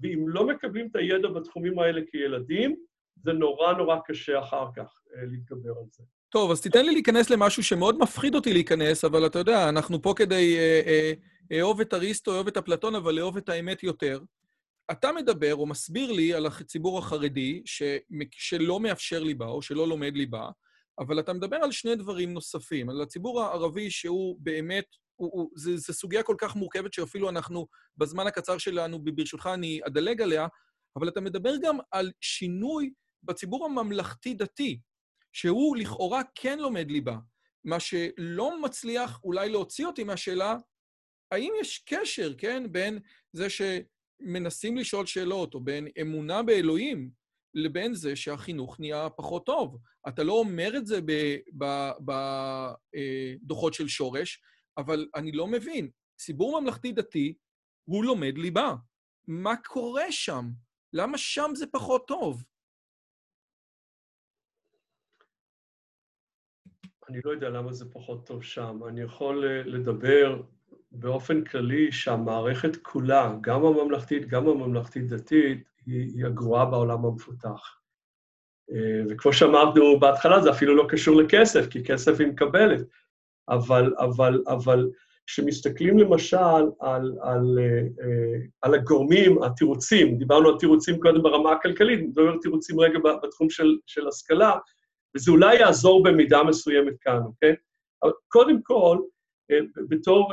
ואם 0.00 0.28
לא 0.28 0.46
מקבלים 0.46 0.86
את 0.90 0.96
הידע 0.96 1.28
בתחומים 1.28 1.78
האלה 1.78 2.00
כילדים, 2.10 2.76
זה 3.16 3.32
נורא 3.32 3.72
נורא 3.72 3.96
קשה 4.06 4.38
אחר 4.38 4.66
כך 4.76 5.00
אה, 5.16 5.22
להתגבר 5.26 5.70
על 5.70 5.86
זה. 5.92 6.04
טוב, 6.28 6.50
אז 6.50 6.60
תיתן 6.60 6.86
לי 6.86 6.92
להיכנס 6.92 7.30
למשהו 7.30 7.62
שמאוד 7.62 7.98
מפחיד 7.98 8.34
אותי 8.34 8.52
להיכנס, 8.52 9.04
אבל 9.04 9.26
אתה 9.26 9.38
יודע, 9.38 9.68
אנחנו 9.68 10.02
פה 10.02 10.14
כדי 10.16 10.56
אה, 10.58 10.80
אה, 10.86 11.12
אהוב 11.60 11.80
את 11.80 11.94
אריסטו, 11.94 12.34
אהוב 12.34 12.46
את 12.46 12.56
אפלטון, 12.56 12.94
אבל 12.94 13.14
לאהוב 13.14 13.36
את 13.36 13.48
האמת 13.48 13.82
יותר. 13.82 14.20
אתה 14.90 15.12
מדבר 15.12 15.54
או 15.54 15.66
מסביר 15.66 16.12
לי 16.12 16.34
על 16.34 16.46
הציבור 16.46 16.98
החרדי 16.98 17.62
ש, 17.64 17.82
שלא 18.30 18.80
מאפשר 18.80 19.22
ליבה 19.22 19.46
או 19.46 19.62
שלא 19.62 19.88
לומד 19.88 20.16
ליבה, 20.16 20.48
אבל 20.98 21.20
אתה 21.20 21.32
מדבר 21.32 21.56
על 21.56 21.72
שני 21.72 21.96
דברים 21.96 22.34
נוספים, 22.34 22.90
על 22.90 23.02
הציבור 23.02 23.42
הערבי 23.42 23.90
שהוא 23.90 24.36
באמת, 24.40 24.84
זו 25.54 25.92
סוגיה 25.92 26.22
כל 26.22 26.36
כך 26.38 26.56
מורכבת 26.56 26.92
שאפילו 26.92 27.28
אנחנו, 27.28 27.66
בזמן 27.96 28.26
הקצר 28.26 28.58
שלנו, 28.58 29.04
ברשותך 29.04 29.48
אני 29.54 29.80
אדלג 29.86 30.22
עליה, 30.22 30.46
אבל 30.96 31.08
אתה 31.08 31.20
מדבר 31.20 31.54
גם 31.62 31.78
על 31.90 32.12
שינוי 32.20 32.92
בציבור 33.22 33.66
הממלכתי-דתי, 33.66 34.80
שהוא 35.32 35.76
לכאורה 35.76 36.22
כן 36.34 36.58
לומד 36.58 36.90
ליבה, 36.90 37.16
מה 37.64 37.80
שלא 37.80 38.62
מצליח 38.62 39.20
אולי 39.24 39.48
להוציא 39.48 39.86
אותי 39.86 40.04
מהשאלה, 40.04 40.56
האם 41.32 41.52
יש 41.60 41.84
קשר, 41.86 42.34
כן, 42.38 42.72
בין 42.72 42.98
זה 43.32 43.46
שמנסים 43.50 44.76
לשאול 44.76 45.06
שאלות, 45.06 45.54
או 45.54 45.60
בין 45.60 45.88
אמונה 46.00 46.42
באלוהים, 46.42 47.10
לבין 47.54 47.94
זה 47.94 48.16
שהחינוך 48.16 48.80
נהיה 48.80 49.10
פחות 49.10 49.46
טוב. 49.46 49.78
אתה 50.08 50.22
לא 50.22 50.32
אומר 50.32 50.76
את 50.76 50.86
זה 50.86 51.00
בדוחות 53.42 53.74
של 53.74 53.88
שורש, 53.88 54.40
אבל 54.78 55.08
אני 55.14 55.32
לא 55.32 55.46
מבין. 55.46 55.90
ציבור 56.16 56.60
ממלכתי-דתי, 56.60 57.34
הוא 57.84 58.04
לומד 58.04 58.38
ליבה. 58.38 58.74
מה 59.26 59.56
קורה 59.64 60.12
שם? 60.12 60.44
למה 60.92 61.18
שם 61.18 61.50
זה 61.54 61.66
פחות 61.66 62.06
טוב? 62.08 62.44
אני 67.08 67.20
לא 67.24 67.30
יודע 67.30 67.48
למה 67.48 67.72
זה 67.72 67.92
פחות 67.92 68.26
טוב 68.26 68.42
שם. 68.42 68.80
אני 68.88 69.00
יכול 69.00 69.44
אה, 69.44 69.62
לדבר 69.62 70.42
באופן 70.90 71.44
כללי 71.44 71.92
שהמערכת 71.92 72.76
כולה, 72.76 73.34
גם 73.40 73.64
הממלכתית, 73.64 74.28
גם 74.28 74.48
הממלכתית-דתית, 74.48 75.68
היא, 75.86 76.00
היא 76.14 76.26
הגרועה 76.26 76.64
בעולם 76.64 77.04
המפותח. 77.04 77.80
אה, 78.70 79.02
וכמו 79.10 79.32
שאמרנו 79.32 80.00
בהתחלה, 80.00 80.40
זה 80.40 80.50
אפילו 80.50 80.76
לא 80.76 80.86
קשור 80.88 81.16
לכסף, 81.16 81.66
כי 81.70 81.84
כסף 81.84 82.20
היא 82.20 82.28
מקבלת. 82.28 82.80
אבל, 83.48 83.94
אבל, 83.98 84.42
אבל 84.48 84.90
כשמסתכלים 85.26 85.98
למשל 85.98 86.36
על, 86.80 87.12
על, 87.22 87.58
על 88.62 88.74
הגורמים, 88.74 89.42
התירוצים, 89.42 90.18
דיברנו 90.18 90.48
על 90.48 90.58
תירוצים 90.58 91.00
קודם 91.00 91.22
ברמה 91.22 91.52
הכלכלית, 91.52 92.00
נדבר 92.00 92.28
על 92.28 92.38
תירוצים 92.42 92.80
רגע 92.80 92.98
בתחום 93.22 93.50
של, 93.50 93.76
של 93.86 94.08
השכלה, 94.08 94.52
וזה 95.16 95.30
אולי 95.30 95.56
יעזור 95.56 96.02
במידה 96.02 96.42
מסוימת 96.42 96.94
כאן, 97.00 97.20
אוקיי? 97.24 97.54
אבל 98.02 98.12
קודם 98.28 98.62
כל, 98.62 98.98
בתור 99.88 100.32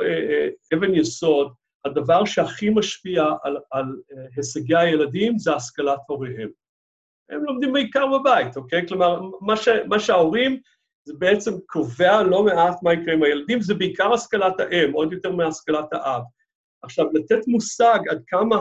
אבן 0.74 0.94
יסוד, 0.94 1.52
הדבר 1.84 2.24
שהכי 2.24 2.70
משפיע 2.70 3.24
על, 3.42 3.56
על 3.70 3.84
הישגי 4.36 4.76
הילדים 4.76 5.38
זה 5.38 5.54
השכלת 5.54 5.98
הוריהם. 6.08 6.50
הם 7.30 7.44
לומדים 7.44 7.72
בעיקר 7.72 8.06
בבית, 8.06 8.56
אוקיי? 8.56 8.88
כלומר, 8.88 9.20
מה, 9.40 9.56
ש, 9.56 9.68
מה 9.88 10.00
שההורים, 10.00 10.60
זה 11.04 11.14
בעצם 11.18 11.52
קובע 11.66 12.22
לא 12.22 12.44
מעט 12.44 12.82
מה 12.82 12.92
יקרה 12.92 13.14
עם 13.14 13.22
הילדים, 13.22 13.60
זה 13.60 13.74
בעיקר 13.74 14.12
השכלת 14.12 14.60
האם, 14.60 14.92
עוד 14.92 15.12
יותר 15.12 15.32
מהשכלת 15.32 15.92
האב. 15.92 16.22
עכשיו, 16.82 17.06
לתת 17.12 17.48
מושג 17.48 17.98
עד 18.10 18.22
כמה 18.26 18.56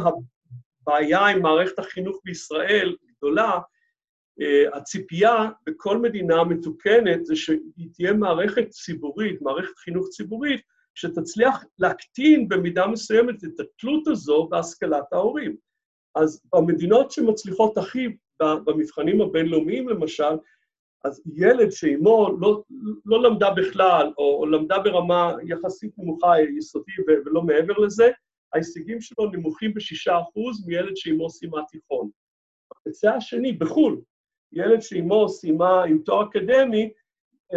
הבעיה 0.81 1.27
עם 1.27 1.41
מערכת 1.41 1.79
החינוך 1.79 2.19
בישראל 2.25 2.95
גדולה, 3.17 3.59
uh, 4.41 4.77
הציפייה 4.77 5.49
בכל 5.65 5.97
מדינה 5.97 6.43
מתוקנת 6.43 7.25
זה 7.25 7.35
שהיא 7.35 7.89
תהיה 7.93 8.13
מערכת 8.13 8.69
ציבורית, 8.69 9.41
מערכת 9.41 9.77
חינוך 9.77 10.07
ציבורית, 10.07 10.61
שתצליח 10.95 11.63
להקטין 11.79 12.49
במידה 12.49 12.87
מסוימת 12.87 13.43
את 13.43 13.59
התלות 13.59 14.07
הזו 14.07 14.47
בהשכלת 14.51 15.13
ההורים. 15.13 15.55
אז 16.15 16.41
במדינות 16.53 17.11
שמצליחות 17.11 17.77
הכי 17.77 18.07
במבחנים 18.41 19.21
הבינלאומיים 19.21 19.89
למשל, 19.89 20.33
אז 21.03 21.21
ילד 21.35 21.69
שאימו 21.69 22.37
לא, 22.41 22.63
לא 23.05 23.23
למדה 23.23 23.49
בכלל, 23.49 24.13
או, 24.17 24.37
או 24.39 24.45
למדה 24.45 24.79
ברמה 24.79 25.33
יחסית 25.47 25.91
נמוכה, 25.97 26.33
יסודי 26.57 26.91
ולא 27.25 27.41
מעבר 27.41 27.73
לזה, 27.77 28.11
ההישגים 28.53 29.01
שלו 29.01 29.31
נמוכים 29.31 29.73
בשישה 29.73 30.19
אחוז 30.19 30.67
מילד 30.67 30.95
שאימו 30.95 31.29
סיימה 31.29 31.61
תיכון. 31.71 32.09
בקצה 32.71 33.15
השני, 33.15 33.53
בחו"ל, 33.53 34.01
ילד 34.51 34.81
שאימו 34.81 35.29
סיימה 35.29 35.83
עם 35.83 35.97
תואר 35.97 36.27
אקדמי, 36.29 36.91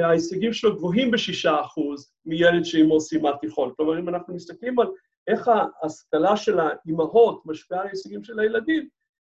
ההישגים 0.04 0.52
שלו 0.52 0.76
גבוהים 0.76 1.10
בשישה 1.10 1.60
אחוז 1.60 2.12
מילד 2.26 2.64
שאימו 2.64 3.00
סיימה 3.00 3.30
תיכון. 3.40 3.72
כלומר, 3.76 3.98
אם 3.98 4.08
אנחנו 4.08 4.34
מסתכלים 4.34 4.78
על 4.78 4.86
איך 5.28 5.50
ההשכלה 5.82 6.36
של 6.36 6.58
האימהות 6.60 7.42
משפיעה 7.46 7.80
על 7.80 7.86
ההישגים 7.86 8.24
של 8.24 8.38
הילדים, 8.38 8.88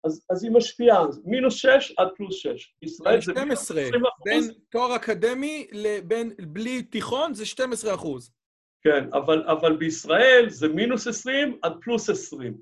אז, 0.04 0.26
אז 0.30 0.44
היא 0.44 0.52
משפיעה, 0.52 1.06
מינוס 1.24 1.54
6 1.54 1.94
עד 1.98 2.08
פלוס 2.16 2.34
6. 2.34 2.74
ישראל 2.82 3.20
זה 3.20 3.32
12, 3.32 3.82
בין 4.24 4.44
תואר 4.70 4.96
אקדמי 4.96 5.66
לבין 5.72 6.32
בלי 6.38 6.82
תיכון 6.82 7.34
זה 7.34 7.46
12 7.46 7.94
אחוז. 7.94 8.32
כן, 8.82 9.04
אבל, 9.12 9.44
אבל 9.48 9.76
בישראל 9.76 10.46
זה 10.48 10.68
מינוס 10.68 11.06
20 11.06 11.58
עד 11.62 11.72
פלוס 11.80 12.10
20. 12.10 12.54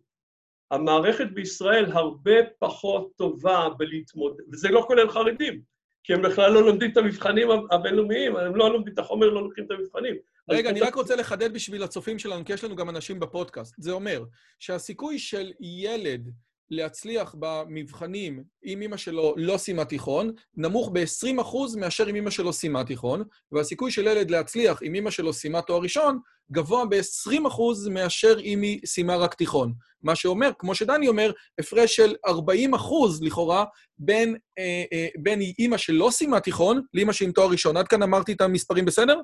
המערכת 0.71 1.27
בישראל 1.35 1.93
הרבה 1.93 2.33
פחות 2.59 3.13
טובה 3.17 3.69
בלהתמודד, 3.79 4.45
וזה 4.53 4.69
לא 4.69 4.85
כולל 4.87 5.11
חרדים, 5.11 5.63
כי 6.05 6.15
הם 6.15 6.23
בכלל 6.23 6.53
לא 6.53 6.63
לומדים 6.67 6.91
את 6.91 6.97
המבחנים 6.97 7.49
הבינלאומיים, 7.71 8.37
הם 8.37 8.57
לא 8.57 8.73
לומדים 8.73 8.95
את 8.95 8.99
החומר, 8.99 9.31
לא 9.31 9.43
לוקחים 9.43 9.65
את 9.65 9.71
המבחנים. 9.71 10.17
רגע, 10.51 10.71
אני 10.71 10.81
רק 10.81 10.95
רוצה 10.95 11.17
לחדד 11.17 11.55
בשביל 11.55 11.83
הצופים 11.83 12.19
שלנו, 12.19 12.45
כי 12.45 12.53
יש 12.53 12.65
לנו 12.65 12.77
גם 12.77 12.89
אנשים 12.89 13.21
בפודקאסט. 13.21 13.75
זה 13.79 13.93
אומר 13.93 14.25
שהסיכוי 14.59 15.19
של 15.19 15.53
ילד 15.61 16.31
להצליח 16.71 17.35
במבחנים 17.39 18.43
אם 18.65 18.83
אמא 18.83 18.97
שלו 18.97 19.35
לא 19.37 19.57
סיימה 19.57 19.85
תיכון, 19.85 20.33
נמוך 20.57 20.91
ב-20% 20.93 21.79
מאשר 21.79 22.11
אם 22.11 22.17
אמא 22.17 22.31
שלו 22.31 22.53
סיימה 22.53 22.85
תיכון, 22.85 23.25
והסיכוי 23.53 23.91
של 23.91 24.07
ילד 24.07 24.31
להצליח 24.31 24.83
אם 24.83 24.95
אמא 24.95 25.11
שלו 25.11 25.33
סיימה 25.33 25.63
תואר 25.63 25.83
ראשון, 25.83 26.19
גבוה 26.53 26.85
ב-20% 26.85 27.91
מאשר 27.91 28.37
אם 28.41 28.63
היא 28.63 28.81
סיימה 28.87 29.17
רק 29.17 29.35
תיכון. 29.35 29.73
מה 30.03 30.15
שאומר, 30.15 30.51
כמו 30.59 30.75
שדני 30.75 31.09
אומר, 31.09 31.33
הפרש 31.61 31.97
של 31.97 32.15
40% 32.27 32.31
לכאורה 33.21 33.65
בין, 33.99 34.37
אה, 34.59 34.85
אה, 34.93 35.09
בין 35.19 35.41
אימא 35.59 35.77
שלא 35.77 36.09
סיימה 36.11 36.41
תיכון 36.41 36.83
לאמא 36.95 37.13
שעם 37.13 37.33
תואר 37.33 37.51
ראשון. 37.51 37.77
עד 37.77 37.89
כאן 37.89 38.03
אמרתי 38.03 38.33
את 38.33 38.41
המספרים 38.41 38.85
בסדר? 38.85 39.21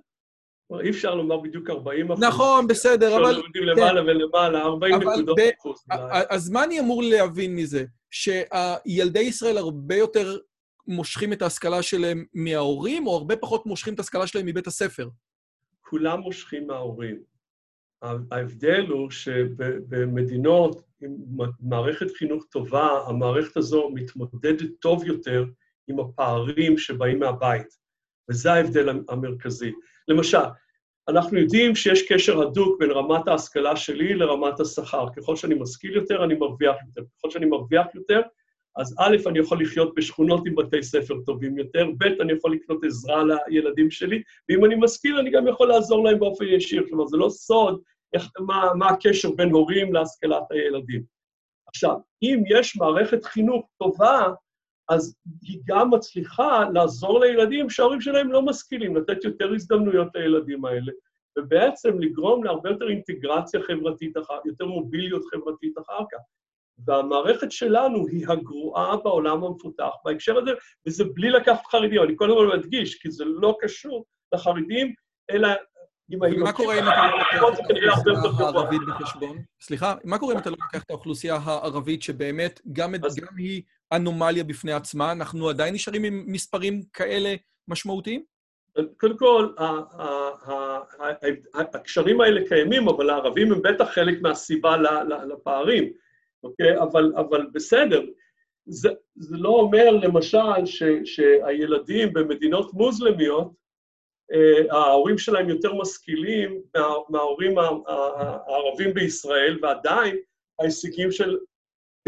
אי 0.81 0.91
אפשר 0.91 1.15
לומר 1.15 1.37
בדיוק 1.41 1.71
40 1.71 2.13
אחוז. 2.13 2.25
נכון, 2.25 2.67
בסדר, 2.67 3.17
אבל... 3.17 3.31
אפשר 3.31 3.41
לומדים 3.41 3.63
למעלה 3.63 4.01
כן. 4.01 4.07
ולמעלה, 4.09 4.63
40 4.63 4.95
נקודות 4.95 5.39
אחוז. 5.61 5.85
אז 6.31 6.51
מה 6.51 6.65
אני 6.65 6.81
אמור 6.81 7.03
להבין 7.03 7.57
מזה? 7.57 7.85
שילדי 8.11 9.21
ישראל 9.21 9.59
הרבה 9.59 9.97
יותר 9.97 10.39
מושכים 10.87 11.33
את 11.33 11.43
ההשכלה 11.43 11.83
שלהם 11.83 12.25
מההורים, 12.35 13.07
או 13.07 13.17
הרבה 13.17 13.37
פחות 13.37 13.67
מושכים 13.67 13.95
את 13.95 13.99
ההשכלה 13.99 14.27
שלהם 14.27 14.47
מבית 14.47 14.67
הספר? 14.67 15.09
כולם 15.81 16.21
מושכים 16.21 16.67
מההורים. 16.67 17.23
ההבדל 18.31 18.87
הוא 18.89 19.11
שבמדינות 19.11 20.83
עם 21.03 21.17
מערכת 21.61 22.11
חינוך 22.19 22.45
טובה, 22.45 22.89
המערכת 23.07 23.57
הזו 23.57 23.91
מתמודדת 23.95 24.71
טוב 24.81 25.05
יותר 25.05 25.45
עם 25.89 26.01
הפערים 26.01 26.79
שבאים 26.79 27.19
מהבית, 27.19 27.67
וזה 28.31 28.53
ההבדל 28.53 28.89
המרכזי. 29.09 29.73
למשל, 30.09 30.39
אנחנו 31.09 31.39
יודעים 31.39 31.75
שיש 31.75 32.13
קשר 32.13 32.43
הדוק 32.43 32.81
בין 32.81 32.91
רמת 32.91 33.29
ההשכלה 33.29 33.77
שלי 33.77 34.15
לרמת 34.15 34.61
השכר. 34.61 35.07
ככל 35.17 35.37
שאני 35.37 35.55
משכיל 35.55 35.95
יותר, 35.95 36.25
אני 36.25 36.35
מרוויח 36.35 36.77
יותר. 36.87 37.03
ככל 37.19 37.31
שאני 37.31 37.47
מרוויח 37.47 37.87
יותר, 37.95 38.21
אז 38.77 38.95
א', 38.99 39.17
אני 39.27 39.39
יכול 39.39 39.63
לחיות 39.63 39.95
בשכונות 39.95 40.47
עם 40.47 40.55
בתי 40.55 40.83
ספר 40.83 41.15
טובים 41.27 41.59
יותר, 41.59 41.91
ב', 41.99 42.21
אני 42.21 42.33
יכול 42.33 42.53
לקנות 42.53 42.85
עזרה 42.85 43.23
לילדים 43.49 43.91
שלי, 43.91 44.23
ואם 44.49 44.65
אני 44.65 44.75
משכיל, 44.79 45.19
אני 45.19 45.31
גם 45.31 45.49
יכול 45.49 45.69
לעזור 45.69 46.05
להם 46.05 46.19
באופן 46.19 46.45
ישיר. 46.45 46.85
כלומר, 46.89 47.07
זה 47.07 47.17
לא 47.17 47.29
סוד 47.29 47.81
איך, 48.15 48.29
מה, 48.41 48.71
מה 48.79 48.89
הקשר 48.89 49.31
בין 49.31 49.51
הורים 49.51 49.93
להשכלת 49.93 50.43
הילדים. 50.51 51.03
עכשיו, 51.67 51.97
אם 52.23 52.43
יש 52.49 52.77
מערכת 52.77 53.25
חינוך 53.25 53.69
טובה, 53.79 54.33
אז 54.89 55.17
היא 55.43 55.61
גם 55.65 55.91
מצליחה 55.91 56.65
לעזור 56.75 57.21
לילדים 57.21 57.71
שההורים 57.71 58.01
שלהם 58.01 58.33
לא 58.33 58.43
משכילים, 58.43 58.97
לתת 58.97 59.25
יותר 59.25 59.53
הזדמנויות 59.55 60.09
לילדים 60.15 60.65
האלה, 60.65 60.93
ובעצם 61.39 61.99
לגרום 62.01 62.45
להרבה 62.45 62.71
יותר 62.71 62.89
אינטגרציה 62.89 63.63
חברתית, 63.63 64.13
יותר 64.45 64.67
מוביליות 64.67 65.23
חברתית 65.25 65.79
אחר 65.79 66.05
כך. 66.13 66.19
והמערכת 66.87 67.53
שלנו 67.53 68.07
היא 68.07 68.27
הגרועה 68.29 68.97
בעולם 68.97 69.45
המפותח 69.45 69.91
בהקשר 70.05 70.39
הזה, 70.39 70.51
וזה 70.87 71.05
בלי 71.05 71.31
לקחת 71.31 71.67
חרדים. 71.67 72.03
אני 72.03 72.17
קודם 72.17 72.35
כל 72.35 72.57
מדגיש, 72.57 72.95
כי 72.95 73.11
זה 73.11 73.25
לא 73.25 73.57
קשור 73.61 74.05
לחרדים, 74.35 74.95
אלא 75.31 75.49
מה 76.09 76.53
קורה 76.53 76.79
אם 76.79 76.89
אתה 76.89 77.41
לא 77.41 77.49
לוקח 77.51 78.03
את 78.03 78.07
האוכלוסייה 78.07 78.47
הערבית 78.47 78.81
בחשבון? 78.89 79.39
סליחה, 79.61 79.95
מה 80.05 80.19
קורה 80.19 80.35
אם 80.35 80.39
אתה 80.39 80.51
לא 80.51 80.57
לוקח 80.61 80.83
את 80.83 80.91
האוכלוסייה 80.91 81.37
הערבית, 81.37 82.03
שבאמת 82.03 82.61
גם 82.73 82.95
היא 83.37 83.63
אנומליה 83.97 84.45
בפני 84.45 84.73
עצמה, 84.73 85.13
אנחנו 85.13 85.49
עדיין 85.49 85.75
נשארים 85.75 86.05
עם 86.05 86.25
מספרים 86.27 86.83
כאלה 86.93 87.35
משמעותיים? 87.69 88.25
קודם 88.97 89.17
כל, 89.19 89.49
הקשרים 91.55 92.21
האלה 92.21 92.49
קיימים, 92.49 92.89
אבל 92.89 93.11
הערבים 93.11 93.53
הם 93.53 93.63
בטח 93.63 93.91
חלק 93.91 94.23
מהסיבה 94.23 94.77
לפערים, 95.29 95.93
אוקיי? 96.43 96.79
אבל, 96.79 97.13
אבל 97.17 97.47
בסדר. 97.53 98.03
זה, 98.67 98.89
זה 99.17 99.37
לא 99.37 99.49
אומר, 99.49 99.91
למשל, 99.91 100.67
ש, 100.67 100.83
שהילדים 101.05 102.13
במדינות 102.13 102.75
מוסלמיות, 102.75 103.53
אה, 104.33 104.77
ההורים 104.77 105.19
שלהם 105.19 105.49
יותר 105.49 105.75
משכילים 105.75 106.61
מה, 106.75 106.87
מההורים 107.09 107.59
הערבים 107.59 108.95
בישראל, 108.95 109.59
ועדיין 109.63 110.17
ההישגים 110.61 111.11
של 111.11 111.39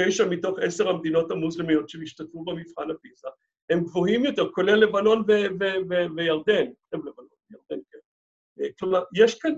תשע 0.01 0.28
מתוך 0.28 0.59
עשר 0.59 0.88
המדינות 0.88 1.30
המוסלמיות 1.30 1.88
שהשתתפו 1.88 2.44
במבחן 2.44 2.90
הפיסה, 2.90 3.28
הם 3.70 3.84
גבוהים 3.84 4.24
יותר, 4.24 4.51
כולל 4.51 4.74
לבנון 4.74 5.24
וירדן. 6.16 6.66
כן. 7.68 7.78
אה, 8.61 8.66
כלומר, 8.78 9.03
יש 9.14 9.38
כאן, 9.38 9.53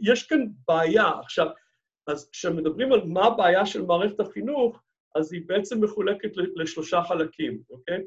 יש 0.00 0.26
כאן 0.26 0.46
בעיה. 0.68 1.10
עכשיו, 1.20 1.46
אז 2.06 2.30
כשמדברים 2.30 2.92
על 2.92 3.00
מה 3.04 3.24
הבעיה 3.24 3.66
של 3.66 3.82
מערכת 3.82 4.20
החינוך, 4.20 4.82
אז 5.14 5.32
היא 5.32 5.42
בעצם 5.46 5.84
מחולקת 5.84 6.30
לשלושה 6.56 7.02
חלקים, 7.08 7.62
אוקיי? 7.70 8.04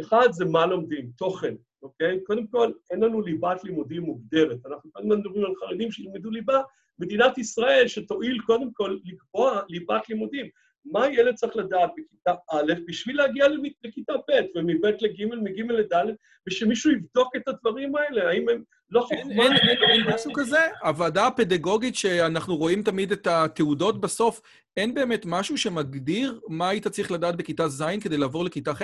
אחד 0.00 0.28
זה 0.30 0.44
מה 0.44 0.66
לומדים, 0.66 1.10
תוכן, 1.16 1.54
אוקיי? 1.82 2.24
קודם 2.24 2.46
כל, 2.46 2.72
אין 2.90 3.00
לנו 3.00 3.20
ליבת 3.20 3.64
לימודים 3.64 4.02
מוגדרת. 4.02 4.66
אנחנו 4.66 4.92
כל 4.92 5.02
מדברים 5.02 5.44
על 5.44 5.54
חרדים 5.56 5.92
שילמדו 5.92 6.30
ליבה, 6.30 6.62
מדינת 6.98 7.38
ישראל 7.38 7.88
שתואיל 7.88 8.38
קודם 8.46 8.72
כל 8.72 8.98
לקבוע 9.04 9.62
ליבת 9.68 10.08
לימודים. 10.08 10.46
מה 10.92 11.06
ילד 11.08 11.34
צריך 11.34 11.56
לדעת 11.56 11.90
בכיתה 11.96 12.34
א' 12.50 12.72
בשביל 12.86 13.16
להגיע 13.16 13.46
לכיתה 13.84 14.12
ב', 14.28 14.32
ומב' 14.54 14.86
לג', 15.00 15.24
מג' 15.42 15.70
לד', 15.70 16.14
ושמישהו 16.48 16.90
יבדוק 16.90 17.36
את 17.36 17.48
הדברים 17.48 17.96
האלה, 17.96 18.28
האם 18.28 18.48
הם 18.48 18.62
לא 18.90 19.00
חוכמה... 19.00 19.44
אין, 19.88 20.02
משהו 20.14 20.32
כזה? 20.34 20.58
הוועדה 20.82 21.26
הפדגוגית 21.26 21.94
שאנחנו 21.94 22.56
רואים 22.56 22.82
תמיד 22.82 23.12
את 23.12 23.26
התעודות 23.26 24.00
בסוף, 24.00 24.40
אין 24.76 24.94
באמת 24.94 25.22
משהו 25.26 25.58
שמגדיר 25.58 26.40
מה 26.48 26.68
היית 26.68 26.88
צריך 26.88 27.10
לדעת 27.10 27.36
בכיתה 27.36 27.68
ז' 27.68 27.84
כדי 28.00 28.16
לעבור 28.16 28.44
לכיתה 28.44 28.74
ח'? 28.74 28.82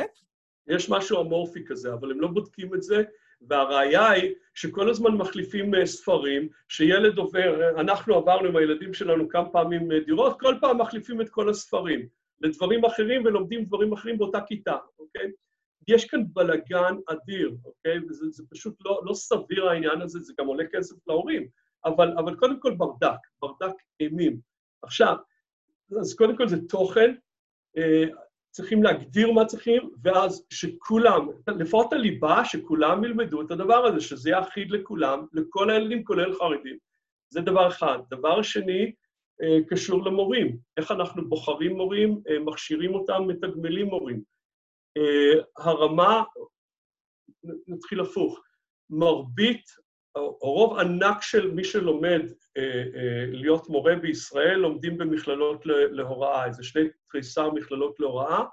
יש 0.69 0.91
משהו 0.91 1.21
אמורפי 1.21 1.65
כזה, 1.67 1.93
אבל 1.93 2.11
הם 2.11 2.21
לא 2.21 2.29
בודקים 2.29 2.75
את 2.75 2.83
זה, 2.83 3.03
והראיה 3.49 4.11
היא 4.11 4.35
שכל 4.55 4.91
הזמן 4.91 5.11
מחליפים 5.15 5.75
אה, 5.75 5.87
ספרים, 5.87 6.49
שילד 6.69 7.19
עובר, 7.19 7.81
אנחנו 7.81 8.15
עברנו 8.15 8.49
עם 8.49 8.57
הילדים 8.57 8.95
שלנו 8.95 9.29
כמה 9.29 9.49
פעמים 9.49 9.93
אה, 9.93 10.01
דירות, 10.01 10.41
כל 10.41 10.55
פעם 10.61 10.81
מחליפים 10.81 11.21
את 11.21 11.31
כל 11.31 11.49
הספרים 11.51 12.09
לדברים 12.41 12.85
אחרים 12.85 13.25
ולומדים 13.25 13.65
דברים 13.65 13.93
אחרים 13.93 14.19
באותה 14.19 14.41
כיתה, 14.41 14.77
אוקיי? 14.99 15.31
יש 15.89 16.05
כאן 16.05 16.25
בלגן 16.33 16.95
אדיר, 17.07 17.57
אוקיי? 17.65 17.99
וזה 18.09 18.43
פשוט 18.51 18.75
לא, 18.85 19.01
לא 19.05 19.15
סביר 19.15 19.69
העניין 19.69 20.01
הזה, 20.01 20.19
זה 20.21 20.33
גם 20.39 20.47
עולה 20.47 20.65
כסף 20.73 20.97
להורים, 21.07 21.49
אבל, 21.85 22.15
אבל 22.19 22.37
קודם 22.37 22.61
כל 22.61 22.75
ברדק, 22.75 23.19
ברדק 23.43 23.75
אימים. 24.01 24.41
עכשיו, 24.83 25.17
אז 26.01 26.15
קודם 26.15 26.37
כל 26.37 26.49
זה 26.49 26.57
תוכן, 26.69 27.15
אה, 27.77 28.05
צריכים 28.55 28.83
להגדיר 28.83 29.33
מה 29.33 29.45
צריכים, 29.45 29.91
ואז 30.03 30.47
שכולם, 30.51 31.29
לפחות 31.59 31.93
הליבה, 31.93 32.45
שכולם 32.45 33.05
ילמדו 33.05 33.43
את 33.43 33.51
הדבר 33.51 33.85
הזה, 33.87 34.01
שזה 34.01 34.31
יהיה 34.31 34.41
אחיד 34.41 34.71
לכולם, 34.71 35.27
לכל 35.33 35.71
הילדים, 35.71 36.05
כולל 36.05 36.35
חרדים. 36.35 36.79
זה 37.31 37.41
דבר 37.41 37.69
אחד. 37.69 37.99
דבר 38.11 38.43
שני, 38.43 38.93
אה, 39.43 39.59
קשור 39.69 40.05
למורים. 40.05 40.59
איך 40.77 40.91
אנחנו 40.91 41.29
בוחרים 41.29 41.77
מורים, 41.77 42.21
אה, 42.29 42.39
מכשירים 42.39 42.95
אותם, 42.95 43.23
מתגמלים 43.27 43.87
מורים. 43.87 44.23
אה, 44.97 45.43
הרמה, 45.59 46.23
נתחיל 47.69 48.01
הפוך, 48.01 48.41
מרבית, 48.91 49.65
רוב 50.41 50.79
ענק 50.79 51.23
של 51.23 51.51
מי 51.51 51.65
שלומד 51.65 52.21
להיות 53.33 53.69
מורה 53.69 53.95
בישראל, 53.97 54.57
לומדים 54.57 54.99
במכללות 54.99 55.67
להוראה, 55.67 56.47
איזה 56.47 56.63
שני 56.65 56.83
תריסר 57.11 57.51
מכללות 57.51 58.01
להוראה, 58.01 58.45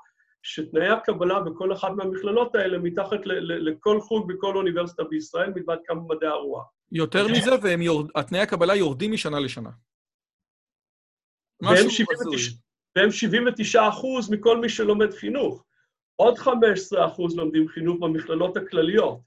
שתנאי 0.43 0.87
הקבלה 0.87 1.39
בכל 1.39 1.73
אחת 1.73 1.91
מהמכללות 1.91 2.55
האלה 2.55 2.77
מתחת 2.77 3.19
לכל 3.25 4.01
חוג 4.01 4.33
בכל 4.33 4.55
אוניברסיטה 4.55 5.03
בישראל, 5.03 5.49
מלבד 5.55 5.77
כמה 5.85 6.01
מדעי 6.09 6.29
הרוח. 6.29 6.65
יותר 6.91 7.27
מזה, 7.27 7.51
ותנאי 7.55 8.39
הקבלה 8.39 8.75
יורדים 8.75 9.11
משנה 9.11 9.39
לשנה. 9.39 9.69
והם 12.95 13.11
79 13.11 13.89
אחוז 13.89 14.31
מכל 14.31 14.57
מי 14.57 14.69
שלומד 14.69 15.13
חינוך. 15.13 15.65
עוד 16.15 16.37
15 16.37 17.05
אחוז 17.05 17.37
לומדים 17.37 17.67
חינוך 17.67 17.99
במכללות 17.99 18.57
הכלליות, 18.57 19.19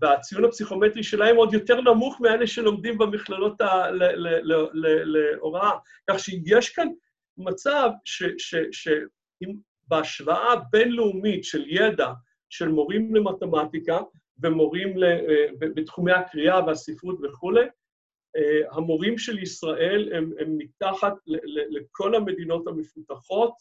והציון 0.00 0.44
הפסיכומטרי 0.44 1.02
שלהם 1.02 1.36
עוד 1.36 1.54
יותר 1.54 1.80
נמוך 1.80 2.20
מאלה 2.20 2.46
שלומדים 2.46 2.98
במכללות 2.98 3.60
להוראה. 5.12 5.70
כך 6.10 6.18
שיש 6.18 6.70
כאן 6.70 6.88
מצב 7.38 7.90
שאם 8.72 9.54
בהשוואה 9.88 10.56
בינלאומית 10.70 11.44
של 11.44 11.64
ידע 11.66 12.12
של 12.50 12.68
מורים 12.68 13.14
למתמטיקה 13.14 13.98
ומורים 14.42 14.94
בתחומי 15.58 16.12
הקריאה 16.12 16.66
והספרות 16.66 17.18
וכולי, 17.22 17.64
אה, 18.36 18.60
המורים 18.70 19.18
של 19.18 19.38
ישראל 19.38 20.12
הם, 20.12 20.32
הם 20.38 20.58
מתחת 20.58 21.14
לכל 21.70 22.14
המדינות 22.14 22.66
המפותחות 22.66 23.52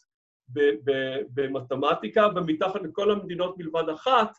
במתמטיקה 1.34 2.28
ומתחת 2.36 2.82
לכל 2.84 3.12
המדינות 3.12 3.58
מלבד 3.58 3.90
אחת 3.90 4.38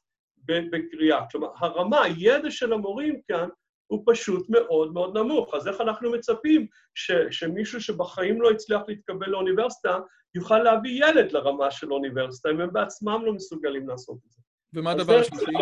בקריאה. 0.49 1.25
כלומר, 1.31 1.49
הרמה, 1.57 2.03
הידע 2.03 2.51
של 2.51 2.73
המורים 2.73 3.21
כאן 3.29 3.49
הוא 3.87 4.03
פשוט 4.07 4.47
מאוד 4.49 4.93
מאוד 4.93 5.19
נמוך. 5.19 5.55
אז 5.55 5.69
איך 5.69 5.81
אנחנו 5.81 6.13
מצפים 6.13 6.67
ש, 6.95 7.13
שמישהו 7.31 7.81
שבחיים 7.81 8.43
לא 8.43 8.51
הצליח 8.51 8.83
להתקבל 8.89 9.29
לאוניברסיטה, 9.29 9.99
יוכל 10.35 10.59
להביא 10.59 11.05
ילד 11.07 11.33
לרמה 11.33 11.71
של 11.71 11.93
אוניברסיטה, 11.93 12.51
אם 12.51 12.61
הם 12.61 12.73
בעצמם 12.73 13.23
לא 13.25 13.33
מסוגלים 13.33 13.89
לעשות 13.89 14.19
את 14.27 14.33
זה. 14.33 14.41
ומה 14.75 14.91
הדבר 14.91 15.19
השלישי? 15.19 15.53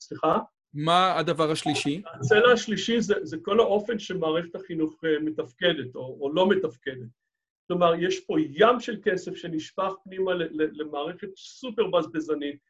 סליחה? 0.00 0.38
מה 0.74 1.18
הדבר 1.18 1.50
השלישי? 1.50 2.02
הצלע 2.14 2.52
השלישי 2.52 3.00
זה, 3.00 3.14
זה 3.22 3.36
כל 3.42 3.60
האופן 3.60 3.98
שמערכת 3.98 4.54
החינוך 4.54 5.04
אה, 5.04 5.20
מתפקדת, 5.20 5.94
או, 5.94 6.18
או 6.20 6.32
לא 6.32 6.48
מתפקדת. 6.48 7.08
כלומר, 7.68 7.94
יש 8.00 8.20
פה 8.20 8.34
ים 8.40 8.80
של 8.80 9.00
כסף 9.02 9.34
שנשפך 9.36 9.92
פנימה 10.04 10.32
למערכת 10.52 11.28
סופר 11.36 11.86
בזבזנית. 11.86 12.69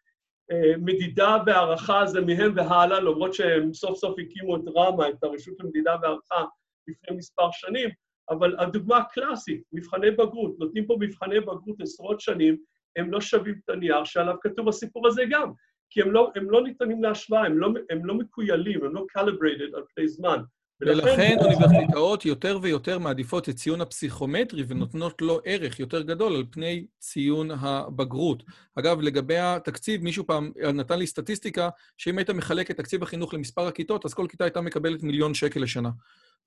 אה, 0.50 0.72
מדידה 0.78 1.36
והערכה 1.46 2.06
זה 2.06 2.20
מהם 2.20 2.52
והלאה, 2.56 3.00
למרות 3.00 3.34
שהם 3.34 3.74
סוף 3.74 3.98
סוף 3.98 4.18
הקימו 4.18 4.56
את 4.56 4.62
רמ"א, 4.76 5.08
את 5.08 5.24
הרשות 5.24 5.54
למדידה 5.60 5.96
והערכה, 6.02 6.44
לפני 6.88 7.16
מספר 7.16 7.48
שנים, 7.52 7.90
אבל 8.30 8.56
הדוגמה 8.58 8.96
הקלאסית, 8.96 9.62
מבחני 9.72 10.10
בגרות, 10.10 10.58
נותנים 10.58 10.86
פה 10.86 10.96
מבחני 11.00 11.40
בגרות 11.40 11.80
עשרות 11.80 12.20
שנים, 12.20 12.56
הם 12.96 13.12
לא 13.12 13.20
שווים 13.20 13.54
את 13.64 13.70
הנייר 13.70 14.04
שעליו 14.04 14.34
כתוב 14.40 14.68
הסיפור 14.68 15.06
הזה 15.06 15.22
גם. 15.30 15.52
כי 15.90 16.02
הם 16.02 16.12
לא, 16.12 16.30
הם 16.36 16.50
לא 16.50 16.62
ניתנים 16.62 17.02
להשוואה, 17.02 17.46
הם 17.46 17.58
לא, 17.58 17.68
הם 17.90 18.04
לא 18.04 18.14
מקוילים, 18.14 18.84
הם 18.84 18.94
לא 18.94 19.06
calibrated 19.18 19.76
על 19.76 19.82
פני 19.94 20.08
זמן. 20.08 20.42
ולכן 20.80 21.36
אוניברסיטאות 21.40 22.24
יותר 22.24 22.58
ויותר 22.62 22.98
מעדיפות 22.98 23.48
את 23.48 23.54
ציון 23.54 23.80
הפסיכומטרי 23.80 24.64
ונותנות 24.68 25.22
לו 25.22 25.40
ערך 25.44 25.80
יותר 25.80 26.02
גדול 26.02 26.36
על 26.36 26.44
פני 26.50 26.86
ציון 26.98 27.50
הבגרות. 27.50 28.42
אגב, 28.74 29.00
לגבי 29.00 29.38
התקציב, 29.38 30.02
מישהו 30.02 30.26
פעם 30.26 30.52
נתן 30.74 30.98
לי 30.98 31.06
סטטיסטיקה 31.06 31.68
שאם 31.96 32.18
היית 32.18 32.30
מחלק 32.30 32.70
את 32.70 32.76
תקציב 32.76 33.02
החינוך 33.02 33.34
למספר 33.34 33.66
הכיתות, 33.66 34.04
אז 34.04 34.14
כל 34.14 34.26
כיתה 34.28 34.44
הייתה 34.44 34.60
מקבלת 34.60 35.02
מיליון 35.02 35.34
שקל 35.34 35.60
לשנה. 35.60 35.90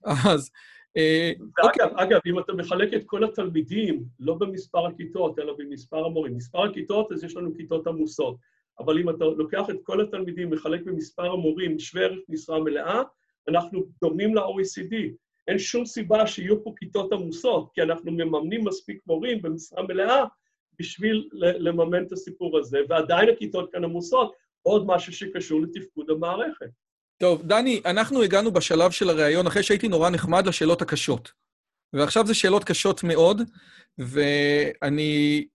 אז... 0.05 0.51
אה, 0.97 1.31
ואגב, 1.39 1.89
אוקיי. 1.91 2.05
אגב, 2.05 2.19
אם 2.25 2.39
אתה 2.39 2.53
מחלק 2.53 2.93
את 2.93 3.01
כל 3.05 3.23
התלמידים, 3.23 4.03
לא 4.19 4.33
במספר 4.33 4.87
הכיתות, 4.87 5.39
אלא 5.39 5.53
במספר 5.57 6.05
המורים. 6.05 6.37
מספר 6.37 6.63
הכיתות, 6.63 7.11
אז 7.11 7.23
יש 7.23 7.35
לנו 7.35 7.55
כיתות 7.55 7.87
עמוסות. 7.87 8.37
אבל 8.79 8.99
אם 8.99 9.09
אתה 9.09 9.25
לוקח 9.25 9.69
את 9.69 9.75
כל 9.83 10.01
התלמידים, 10.01 10.49
מחלק 10.49 10.81
במספר 10.85 11.25
המורים 11.31 11.79
שווה 11.79 12.03
ערך 12.03 12.19
משרה 12.29 12.59
מלאה, 12.59 13.01
אנחנו 13.49 13.83
דומים 14.01 14.35
ל-OECD. 14.35 14.95
אין 15.47 15.59
שום 15.59 15.85
סיבה 15.85 16.27
שיהיו 16.27 16.63
פה 16.63 16.73
כיתות 16.77 17.13
עמוסות, 17.13 17.69
כי 17.73 17.81
אנחנו 17.81 18.11
מממנים 18.11 18.65
מספיק 18.65 18.97
מורים 19.07 19.41
במשרה 19.41 19.83
מלאה 19.83 20.23
בשביל 20.79 21.29
לממן 21.33 22.03
את 22.03 22.11
הסיפור 22.11 22.59
הזה, 22.59 22.79
ועדיין 22.89 23.29
הכיתות 23.29 23.71
כאן 23.71 23.83
עמוסות, 23.83 24.33
עוד 24.61 24.85
משהו 24.87 25.13
שקשור 25.13 25.61
לתפקוד 25.61 26.09
המערכת. 26.09 26.69
טוב, 27.17 27.41
דני, 27.43 27.81
אנחנו 27.85 28.21
הגענו 28.21 28.51
בשלב 28.51 28.91
של 28.91 29.09
הראיון 29.09 29.47
אחרי 29.47 29.63
שהייתי 29.63 29.87
נורא 29.87 30.09
נחמד 30.09 30.47
לשאלות 30.47 30.81
הקשות. 30.81 31.31
ועכשיו 31.93 32.27
זה 32.27 32.33
שאלות 32.33 32.63
קשות 32.63 33.03
מאוד, 33.03 33.41
ואני 33.97 35.45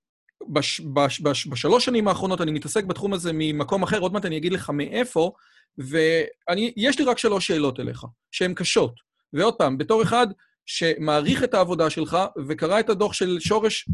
בש, 0.48 0.80
בש, 0.80 1.20
בש, 1.20 1.46
בשלוש 1.46 1.84
שנים 1.84 2.08
האחרונות 2.08 2.40
אני 2.40 2.50
מתעסק 2.50 2.84
בתחום 2.84 3.12
הזה 3.12 3.30
ממקום 3.34 3.82
אחר, 3.82 3.98
עוד 3.98 4.12
מעט 4.12 4.24
אני 4.24 4.36
אגיד 4.36 4.52
לך 4.52 4.70
מאיפה, 4.70 5.32
ויש 5.78 6.98
לי 6.98 7.04
רק 7.04 7.18
שלוש 7.18 7.46
שאלות 7.46 7.80
אליך, 7.80 8.04
שהן 8.30 8.54
קשות. 8.54 8.94
ועוד 9.32 9.54
פעם, 9.54 9.78
בתור 9.78 10.02
אחד 10.02 10.26
שמעריך 10.66 11.44
את 11.44 11.54
העבודה 11.54 11.90
שלך 11.90 12.18
וקרא 12.48 12.80
את 12.80 12.88
הדוח 12.90 13.12
של 13.12 13.40
שורש, 13.40 13.88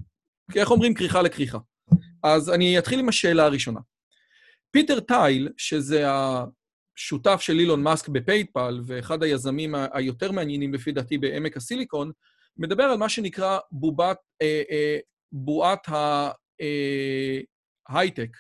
איך 0.56 0.70
אומרים? 0.70 0.94
כריכה 0.94 1.22
לכריכה. 1.22 1.58
אז 2.22 2.50
אני 2.50 2.78
אתחיל 2.78 2.98
עם 2.98 3.08
השאלה 3.08 3.44
הראשונה. 3.44 3.80
פיטר 4.70 5.00
טייל, 5.00 5.48
שזה 5.56 6.06
השותף 6.08 7.40
של 7.40 7.58
אילון 7.58 7.82
מאסק 7.82 8.08
ב 8.08 8.17
PayPal, 8.17 8.80
ואחד 8.86 9.22
היזמים 9.22 9.74
היותר 9.92 10.32
מעניינים 10.32 10.74
לפי 10.74 10.92
דעתי 10.92 11.18
בעמק 11.18 11.56
הסיליקון, 11.56 12.12
מדבר 12.56 12.84
על 12.84 12.96
מה 12.96 13.08
שנקרא 13.08 13.58
בובת, 13.72 14.16
אה, 14.42 14.62
אה, 14.70 14.98
בועת 15.32 15.86
ההייטק, 17.88 18.36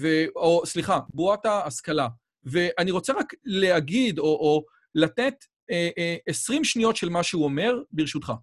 ו... 0.00 0.08
או 0.36 0.62
סליחה, 0.66 1.00
בועת 1.14 1.46
ההשכלה. 1.46 2.08
ואני 2.43 2.91
רוצה 2.91 3.13
רק 3.13 3.33
להגיד, 3.45 4.19
או, 4.19 4.25
או 4.25 4.63
לתת 4.95 5.33
אה, 5.71 5.89
אה, 5.97 6.15
20 6.27 6.63
שניות 6.63 6.95
של 6.95 7.09
מה 7.09 7.23
שהוא 7.23 7.43
אומר, 7.43 7.81
ברשותך. 7.91 8.33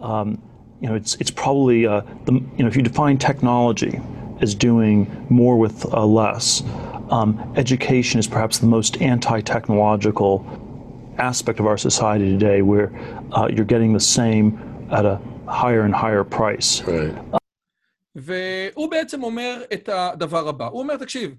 Um, 0.00 0.38
you 0.80 0.88
know, 0.88 0.94
it's, 0.94 1.14
it's 1.20 1.30
probably, 1.30 1.86
uh, 1.86 2.00
the, 2.26 2.32
you 2.56 2.62
know, 2.62 2.68
if 2.72 2.76
you 2.76 2.82
define 2.82 3.16
technology 3.16 4.00
as 4.40 4.54
doing 4.54 4.98
more 5.30 5.56
with 5.56 5.78
uh, 5.94 6.04
less, 6.04 6.62
um, 7.10 7.30
education 7.56 8.18
is 8.18 8.26
perhaps 8.26 8.58
the 8.58 8.66
most 8.66 9.00
anti-technological 9.00 10.32
aspect 11.18 11.60
of 11.60 11.66
our 11.66 11.78
society 11.88 12.28
today, 12.36 12.60
where 12.62 12.88
uh, 13.32 13.48
you're 13.54 13.70
getting 13.74 13.92
the 13.92 14.06
same 14.18 14.46
at 14.90 15.04
a 15.06 15.16
higher 15.46 15.82
and 15.82 15.94
higher 15.94 16.24
price. 16.24 16.82
Right. 16.82 17.14
והוא 18.16 18.90
בעצם 18.90 19.22
אומר 19.22 19.62
את 19.72 19.88
הדבר 19.88 20.48
הבא. 20.48 20.66
הוא 20.66 20.82
אומר, 20.82 20.96
תקשיב, 20.96 21.34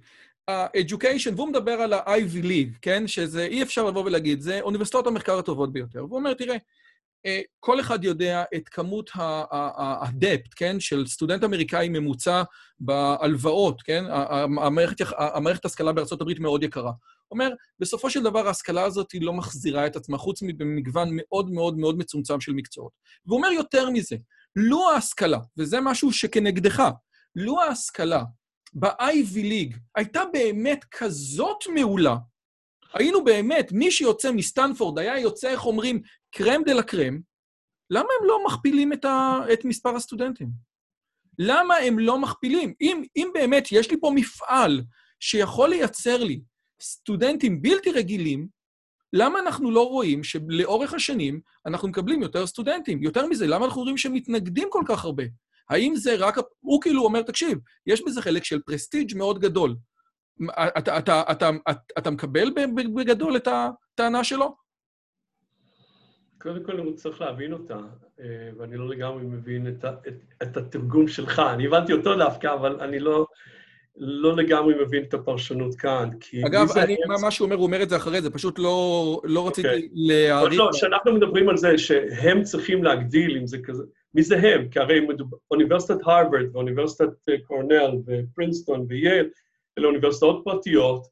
ה-Education, 0.49 1.35
והוא 1.37 1.49
מדבר 1.49 1.73
על 1.73 1.93
ה-Ivy 1.93 2.45
League, 2.45 2.79
כן? 2.83 3.07
שזה, 3.07 3.45
אי 3.45 3.63
אפשר 3.63 3.85
לבוא 3.85 4.05
ולהגיד, 4.05 4.41
זה 4.41 4.61
אוניברסיטאות 4.61 5.07
המחקר 5.07 5.39
הטובות 5.39 5.73
ביותר. 5.73 6.05
והוא 6.05 6.19
אומר, 6.19 6.35
תראה, 6.35 6.57
אה, 7.27 7.41
כל 7.61 7.81
אחד 7.81 8.05
יודע 8.05 8.45
את 8.55 8.69
כמות 8.69 9.11
הדפט, 10.01 10.51
כן? 10.57 10.81
של 10.81 11.07
סטודנט 11.07 11.45
אמריקאי 11.45 11.89
ממוצע 11.89 12.43
בהלוואות, 12.81 13.83
כן? 13.83 14.05
המערכת, 14.61 14.97
המערכת 15.19 15.65
ההשכלה 15.65 15.93
בארצות 15.93 16.21
הברית 16.21 16.41
מאוד 16.41 16.63
יקרה. 16.63 16.93
אומר, 17.31 17.51
בסופו 17.81 18.11
של 18.11 18.23
דבר 18.23 18.47
ההשכלה 18.47 18.85
הזאת 18.85 19.13
היא 19.13 19.23
לא 19.23 19.33
מחזירה 19.33 19.87
את 19.87 19.97
עצמה, 19.97 20.19
חוץ 20.19 20.43
ממגוון 20.43 21.09
מאוד 21.13 21.51
מאוד 21.51 21.79
מאוד 21.79 21.99
מצומצם 21.99 22.41
של 22.41 22.53
מקצועות. 22.53 22.93
והוא 23.27 23.37
אומר 23.37 23.49
יותר 23.49 23.91
מזה, 23.91 24.17
לו 24.57 24.91
ההשכלה, 24.91 25.39
וזה 25.59 25.81
משהו 25.81 26.13
שכנגדך, 26.13 26.83
לו 27.37 27.61
ההשכלה 27.61 28.23
ב-Ivy 28.73 29.43
League 29.43 29.77
הייתה 29.97 30.23
באמת 30.33 30.85
כזאת 30.91 31.65
מעולה, 31.75 32.17
היינו 32.95 33.25
באמת, 33.25 33.73
מי 33.73 33.91
שיוצא 33.91 34.33
מסטנפורד 34.33 34.99
היה 34.99 35.19
יוצא, 35.19 35.49
איך 35.51 35.67
אומרים, 35.67 36.03
קרם 36.31 36.63
דה 36.67 36.73
לה 36.73 36.83
קרם, 36.83 37.21
למה 37.91 38.09
הם 38.21 38.27
לא 38.27 38.45
מכפילים 38.47 38.93
את, 38.93 39.05
ה... 39.05 39.39
את 39.53 39.65
מספר 39.65 39.97
הסטודנטים? 39.97 40.49
למה 41.39 41.75
הם 41.77 41.99
לא 41.99 42.19
מכפילים? 42.19 42.75
אם, 42.81 43.03
אם 43.17 43.31
באמת 43.35 43.69
יש 43.73 43.91
לי 43.91 44.01
פה 44.01 44.13
מפעל 44.15 44.83
שיכול 45.21 45.71
לייצר 45.71 46.25
לי 46.25 46.41
סטודנטים 46.83 47.63
בלתי 47.63 47.91
רגילים, 47.91 48.49
למה 49.13 49.39
אנחנו 49.39 49.71
לא 49.71 49.89
רואים 49.89 50.25
שלאורך 50.25 50.95
השנים 50.95 51.41
אנחנו 51.67 51.89
מקבלים 51.89 52.23
יותר 52.23 52.47
סטודנטים? 52.47 53.03
יותר 53.03 53.27
מזה, 53.27 53.47
למה 53.47 53.65
אנחנו 53.65 53.81
רואים 53.83 53.97
שמתנגדים 53.97 54.69
כל 54.71 54.83
כך 54.89 55.05
הרבה? 55.05 55.25
האם 55.71 55.97
זה 55.97 56.17
רק... 56.19 56.37
הוא 56.61 56.83
כאילו 56.83 57.05
אומר, 57.05 57.23
תקשיב, 57.23 57.59
יש 57.87 58.03
בזה 58.07 58.23
חלק 58.23 58.45
של 58.45 58.61
פרסטיג' 58.61 59.17
מאוד 59.17 59.39
גדול. 59.39 59.77
אתה, 60.79 60.99
אתה, 60.99 61.23
אתה, 61.31 61.51
אתה, 61.71 61.73
אתה 61.99 62.11
מקבל 62.11 62.51
בגדול 62.95 63.37
את 63.37 63.49
הטענה 63.49 64.25
שלו? 64.25 64.55
קודם 66.39 66.65
כל, 66.65 66.79
הוא 66.79 66.97
צריך 66.97 67.21
להבין 67.21 67.53
אותה, 67.53 67.79
אה, 68.21 68.51
ואני 68.59 68.77
לא 68.77 68.89
לגמרי 68.89 69.25
מבין 69.25 69.69
את, 69.69 69.85
את, 69.85 70.15
את 70.43 70.57
התרגום 70.57 71.09
שלך. 71.09 71.43
אני 71.55 71.67
הבנתי 71.67 71.93
אותו 71.93 72.17
דווקא, 72.17 72.55
אבל 72.55 72.81
אני 72.81 72.99
לא, 72.99 73.27
לא 73.97 74.37
לגמרי 74.37 74.75
מבין 74.85 75.03
את 75.03 75.15
הפרשנות 75.15 75.75
כאן, 75.75 76.11
כי... 76.21 76.47
אגב, 76.47 76.79
אני, 76.79 76.97
מה, 77.09 77.15
מה 77.23 77.31
שהוא 77.31 77.45
אומר, 77.45 77.57
הוא 77.57 77.65
אומר 77.65 77.83
את 77.83 77.89
זה 77.89 77.97
אחרי 77.97 78.23
זה, 78.23 78.31
פשוט 78.31 78.59
לא, 78.59 79.21
לא 79.25 79.49
רציתי 79.49 79.69
okay. 79.69 79.71
אוקיי. 79.71 79.89
להעריך... 79.93 80.59
לא, 80.59 80.71
כשאנחנו 80.73 81.13
מדברים 81.13 81.49
על 81.49 81.57
זה 81.57 81.79
שהם 81.79 82.43
צריכים 82.43 82.85
להגדיל, 82.85 83.37
אם 83.37 83.47
זה 83.47 83.59
כזה... 83.59 83.83
מי 84.15 84.23
זה 84.23 84.37
הם? 84.37 84.69
כי 84.69 84.79
הרי 84.79 85.07
אוניברסיטת 85.51 85.99
הרווארד 86.05 86.57
ואוניברסיטת 86.57 87.29
אה, 87.29 87.35
קורנל 87.47 87.91
ופרינסטון 88.07 88.87
וייל, 88.89 89.31
אלה 89.79 89.87
אוניברסיטאות 89.87 90.43
פרטיות, 90.45 91.07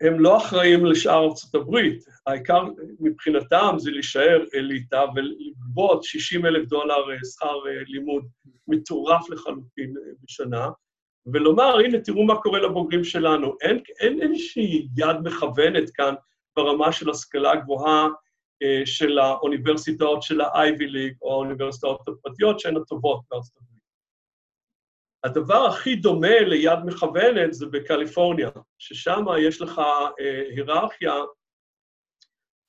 הם 0.00 0.20
לא 0.20 0.36
אחראים 0.36 0.86
לשאר 0.86 1.24
ארצות 1.24 1.54
הברית. 1.54 2.04
העיקר 2.26 2.64
מבחינתם 3.00 3.74
זה 3.78 3.90
להישאר 3.90 4.44
אליטה 4.54 5.04
ולגבות 5.14 6.04
60 6.04 6.46
אלף 6.46 6.68
דולר 6.68 7.10
אה, 7.10 7.16
שכר 7.24 7.68
אה, 7.68 7.82
לימוד 7.86 8.24
מטורף 8.68 9.30
לחלוטין 9.30 9.94
בשנה, 10.22 10.68
ולומר, 11.32 11.78
הנה, 11.78 12.00
תראו 12.00 12.24
מה 12.24 12.42
קורה 12.42 12.60
לבוגרים 12.60 13.04
שלנו. 13.04 13.54
אין, 13.60 13.80
אין 14.00 14.22
איזושהי 14.22 14.88
יד 14.96 15.16
מכוונת 15.24 15.90
כאן 15.90 16.14
ברמה 16.56 16.92
של 16.92 17.10
השכלה 17.10 17.56
גבוהה 17.56 18.08
של 18.84 19.18
האוניברסיטאות 19.18 20.22
של 20.22 20.40
ה-Ivy 20.40 20.88
League 20.94 21.18
או 21.22 21.32
האוניברסיטאות 21.32 22.08
הפרטיות 22.08 22.60
שהן 22.60 22.76
הטובות 22.76 23.20
בארצות 23.30 23.56
הברית. 23.56 23.76
הדבר 25.24 25.66
הכי 25.66 25.96
דומה 25.96 26.40
ליד 26.40 26.78
מכוונת 26.86 27.54
זה 27.54 27.66
בקליפורניה, 27.66 28.50
ששם 28.78 29.24
יש 29.40 29.60
לך 29.60 29.78
אה, 30.20 30.42
היררכיה 30.50 31.14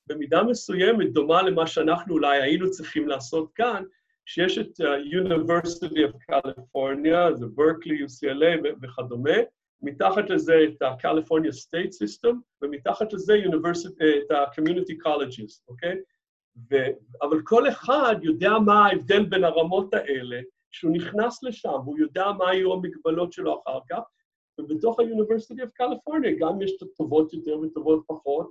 במידה 0.06 0.42
מסוימת 0.42 1.12
דומה 1.12 1.42
למה 1.42 1.66
שאנחנו 1.66 2.14
אולי 2.14 2.42
היינו 2.42 2.70
צריכים 2.70 3.08
לעשות 3.08 3.50
כאן, 3.54 3.84
שיש 4.26 4.58
את 4.58 4.80
ה-University 4.80 5.94
of 5.94 6.34
California, 6.34 7.34
זה 7.34 7.46
ברקלי, 7.46 8.04
UCLA 8.04 8.68
וכדומה, 8.82 9.38
מתחת 9.82 10.30
לזה 10.30 10.54
את 10.64 10.82
ה-California 10.82 11.52
State 11.52 11.92
System, 12.02 12.34
ומתחת 12.62 13.12
לזה 13.12 13.34
את 14.18 14.30
ה-Community 14.30 15.06
Colleges, 15.06 15.62
אוקיי? 15.68 15.96
ו... 16.70 16.76
אבל 17.22 17.42
כל 17.44 17.68
אחד 17.68 18.16
יודע 18.22 18.50
מה 18.66 18.86
ההבדל 18.86 19.24
בין 19.24 19.44
הרמות 19.44 19.94
האלה, 19.94 20.40
שהוא 20.70 20.92
נכנס 20.92 21.42
לשם, 21.42 21.68
והוא 21.84 21.98
יודע 21.98 22.26
מה 22.38 22.50
היו 22.50 22.72
המגבלות 22.72 23.32
שלו 23.32 23.62
אחר 23.62 23.78
כך, 23.90 24.00
ובתוך 24.58 25.00
ה-University 25.00 25.60
of 25.62 25.82
California 25.82 26.38
גם 26.38 26.62
יש 26.62 26.76
את 26.76 26.82
הטובות 26.82 27.34
יותר 27.34 27.58
וטובות 27.58 28.04
פחות, 28.06 28.50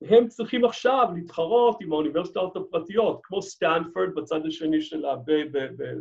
והם 0.00 0.28
צריכים 0.28 0.64
עכשיו 0.64 1.08
להתחרות 1.14 1.76
עם 1.80 1.92
האוניברסיטאות 1.92 2.56
הפרטיות, 2.56 3.20
כמו 3.22 3.42
סטנפורד 3.42 4.14
בצד 4.14 4.46
השני 4.46 4.80
של 4.80 5.04
ה 5.04 5.14
Bay 5.14 5.44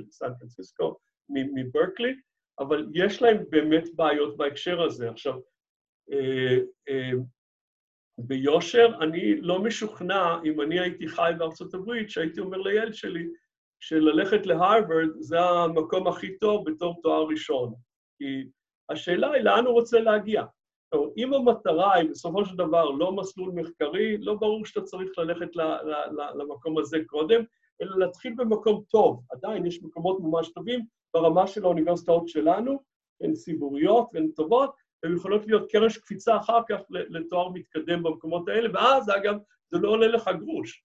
בסן 0.07 0.31
פרנסיסקו, 0.39 0.95
מברקלי, 1.29 2.13
אבל 2.59 2.87
יש 2.93 3.21
להם 3.21 3.37
באמת 3.49 3.83
בעיות 3.95 4.37
בהקשר 4.37 4.81
הזה. 4.81 5.09
עכשיו, 5.09 5.33
אה, 6.11 6.57
אה, 6.89 7.11
ביושר, 8.17 8.87
אני 9.01 9.41
לא 9.41 9.63
משוכנע, 9.63 10.37
אם 10.45 10.61
אני 10.61 10.79
הייתי 10.79 11.07
חי 11.07 11.31
בארצות 11.37 11.73
הברית, 11.73 12.09
שהייתי 12.09 12.39
אומר 12.39 12.57
לילד 12.57 12.93
שלי, 12.93 13.27
שללכת 13.79 14.45
להרווארד 14.45 15.09
זה 15.19 15.39
המקום 15.39 16.07
הכי 16.07 16.37
טוב 16.37 16.69
בתור 16.69 17.01
תואר 17.03 17.27
ראשון. 17.27 17.73
כי 18.17 18.49
השאלה 18.89 19.31
היא 19.31 19.43
לאן 19.43 19.65
הוא 19.65 19.73
רוצה 19.73 19.99
להגיע. 19.99 20.43
טוב, 20.91 21.13
אם 21.17 21.33
המטרה 21.33 21.93
היא 21.93 22.09
בסופו 22.09 22.45
של 22.45 22.55
דבר 22.55 22.89
לא 22.89 23.11
מסלול 23.11 23.51
מחקרי, 23.55 24.17
לא 24.17 24.33
ברור 24.33 24.65
שאתה 24.65 24.81
צריך 24.81 25.17
ללכת 25.17 25.49
למקום 26.35 26.77
הזה 26.77 26.97
קודם, 27.05 27.43
אלא 27.81 27.99
להתחיל 27.99 28.33
במקום 28.37 28.83
טוב. 28.89 29.23
עדיין 29.31 29.65
יש 29.65 29.83
מקומות 29.83 30.17
ממש 30.19 30.49
טובים, 30.49 30.85
ברמה 31.15 31.47
של 31.47 31.63
האוניברסיטאות 31.63 32.27
שלנו, 32.27 32.83
הן 33.21 33.33
ציבוריות 33.33 34.09
והן 34.13 34.27
טובות, 34.35 34.75
הן 35.03 35.15
יכולות 35.15 35.47
להיות 35.47 35.71
קרש 35.71 35.97
קפיצה 35.97 36.37
אחר 36.37 36.59
כך 36.69 36.79
לתואר 36.89 37.49
מתקדם 37.49 38.03
במקומות 38.03 38.47
האלה, 38.47 38.69
ואז, 38.73 39.09
אגב, 39.09 39.35
זה 39.71 39.77
לא 39.77 39.89
עולה 39.89 40.07
לך 40.07 40.29
גרוש. 40.39 40.83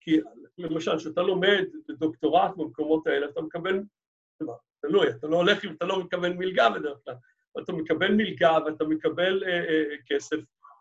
כי 0.00 0.20
למשל, 0.58 0.98
כשאתה 0.98 1.22
לומד 1.22 1.64
דוקטורט 1.90 2.56
במקומות 2.56 3.06
האלה, 3.06 3.26
אתה 3.26 3.40
מקבל, 3.40 3.82
תלוי, 4.80 5.08
אתה 5.10 5.26
לא 5.26 5.36
הולך 5.36 5.64
אם 5.64 5.72
אתה 5.72 5.84
לא 5.84 6.00
מקבל 6.00 6.32
מלגה 6.32 6.70
בדרך 6.70 6.98
כלל, 7.04 7.14
אתה 7.62 7.72
מקבל 7.72 8.12
מלגה 8.12 8.58
ואתה 8.66 8.84
מקבל 8.84 9.44
אה, 9.44 9.64
אה, 9.68 9.84
כסף 10.06 10.36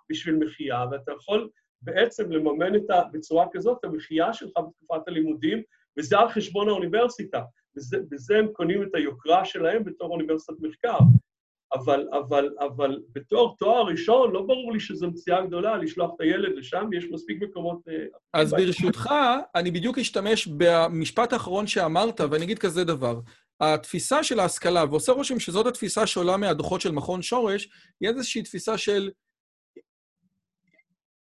בשביל 0.09 0.35
מחיה, 0.35 0.85
ואתה 0.91 1.11
יכול 1.11 1.49
בעצם 1.81 2.31
לממן 2.31 2.75
את 2.75 2.89
ה, 2.89 3.01
בצורה 3.11 3.45
כזאת 3.51 3.77
את 3.79 3.83
המחיה 3.83 4.33
שלך 4.33 4.51
בתקופת 4.57 5.07
הלימודים, 5.07 5.63
וזה 5.97 6.17
על 6.17 6.29
חשבון 6.29 6.69
האוניברסיטה. 6.69 7.41
בזה, 7.77 7.97
בזה 8.11 8.37
הם 8.37 8.47
קונים 8.53 8.83
את 8.83 8.95
היוקרה 8.95 9.45
שלהם 9.45 9.83
בתור 9.83 10.11
אוניברסיטת 10.11 10.55
מחקר. 10.61 10.97
אבל, 11.73 12.07
אבל, 12.11 12.49
אבל 12.59 12.99
בתור 13.11 13.55
תואר 13.59 13.85
ראשון, 13.85 14.33
לא 14.33 14.41
ברור 14.41 14.73
לי 14.73 14.79
שזו 14.79 15.07
מציאה 15.07 15.45
גדולה 15.45 15.77
לשלוח 15.77 16.11
את 16.15 16.21
הילד 16.21 16.55
לשם, 16.55 16.89
יש 16.97 17.05
מספיק 17.11 17.43
מקומות... 17.43 17.79
אה, 17.89 18.05
אז 18.33 18.53
ברשותך, 18.53 19.09
אני 19.55 19.71
בדיוק 19.71 19.97
אשתמש 19.97 20.47
במשפט 20.47 21.33
האחרון 21.33 21.67
שאמרת, 21.67 22.21
ואני 22.21 22.45
אגיד 22.45 22.59
כזה 22.59 22.83
דבר. 22.83 23.19
התפיסה 23.61 24.23
של 24.23 24.39
ההשכלה, 24.39 24.85
ועושה 24.89 25.11
רושם 25.11 25.39
שזאת 25.39 25.65
התפיסה 25.65 26.07
שעולה 26.07 26.37
מהדוחות 26.37 26.81
של 26.81 26.91
מכון 26.91 27.21
שורש, 27.21 27.69
היא 28.01 28.09
איזושהי 28.09 28.43
תפיסה 28.43 28.77
של 28.77 29.09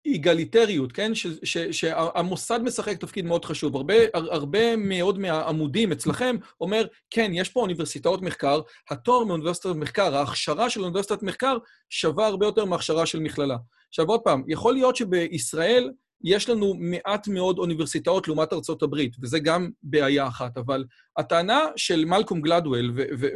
איגליטריות, 0.05 0.93
כן? 0.93 1.15
ש, 1.15 1.27
ש, 1.45 1.59
שהמוסד 1.59 2.63
משחק 2.63 2.97
תפקיד 2.97 3.25
מאוד 3.25 3.45
חשוב. 3.45 3.77
הרבה, 3.77 3.95
הרבה 4.15 4.77
מאוד 4.77 5.19
מהעמודים 5.19 5.93
אצלכם 5.93 6.37
אומר, 6.61 6.87
כן, 7.11 7.31
יש 7.35 7.49
פה 7.49 7.61
אוניברסיטאות 7.61 8.23
מחקר, 8.23 8.61
התואר 8.91 9.25
מאוניברסיטת 9.25 9.75
מחקר, 9.75 10.17
ההכשרה 10.17 10.71
של 10.71 10.81
אוניברסיטת 10.81 11.23
מחקר 11.23 11.57
שווה 11.91 12.27
הרבה 12.27 12.47
יותר 12.47 12.65
מהכשרה 12.65 13.07
של 13.07 13.21
מכללה. 13.21 13.57
עכשיו, 13.89 14.07
עוד 14.07 14.21
פעם, 14.21 14.43
יכול 14.49 14.75
להיות 14.75 14.97
שבישראל 14.97 15.91
יש 16.25 16.49
לנו 16.49 16.75
מעט 16.79 17.29
מאוד 17.29 17.59
אוניברסיטאות 17.59 18.29
לעומת 18.29 18.53
ארצות 18.53 18.83
הברית, 18.83 19.16
וזה 19.23 19.39
גם 19.39 19.71
בעיה 19.83 20.27
אחת, 20.27 20.59
אבל 20.59 20.85
הטענה 21.16 21.61
של 21.77 22.05
מלקום 22.05 22.41
גלדוול 22.41 22.93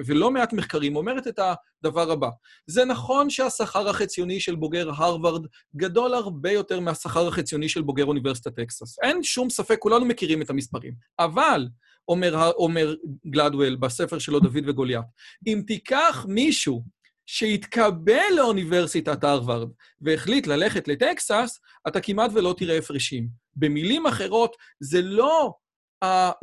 ולא 0.07 0.30
מעט 0.30 0.53
מחקרים 0.53 0.97
אומרת 0.97 1.26
את 1.26 1.39
הדבר 1.39 2.11
הבא: 2.11 2.28
זה 2.66 2.85
נכון 2.85 3.30
שהשכר 3.30 3.89
החציוני 3.89 4.41
של 4.41 4.55
בוגר 4.55 4.91
הרווארד 4.91 5.47
גדול 5.76 6.14
הרבה 6.14 6.51
יותר 6.51 6.80
מהשכר 6.80 7.28
החציוני 7.28 7.68
של 7.68 7.83
בוגר 7.83 8.05
אוניברסיטת 8.05 8.57
טקסס. 8.57 8.99
אין 9.03 9.22
שום 9.22 9.51
ספק, 9.51 9.78
כולנו 9.78 10.05
מכירים 10.05 10.43
את 10.43 10.51
המספרים. 10.51 10.95
אבל, 11.18 11.68
אומר, 12.09 12.51
אומר 12.51 12.95
גלדוול 13.26 13.76
בספר 13.76 14.18
שלו, 14.18 14.41
דוד 14.41 14.62
וגוליית, 14.66 15.05
אם 15.47 15.62
תיקח 15.66 16.26
מישהו 16.28 16.85
שהתקבל 17.33 18.35
לאוניברסיטת 18.37 19.24
הרווארד 19.24 19.68
והחליט 20.01 20.47
ללכת 20.47 20.89
לטקסס, 20.89 21.61
אתה 21.89 22.01
כמעט 22.01 22.30
ולא 22.35 22.55
תראה 22.59 22.78
הפרשים. 22.78 23.28
במילים 23.57 24.07
אחרות, 24.07 24.57
זה 24.80 25.03
לא, 25.03 25.53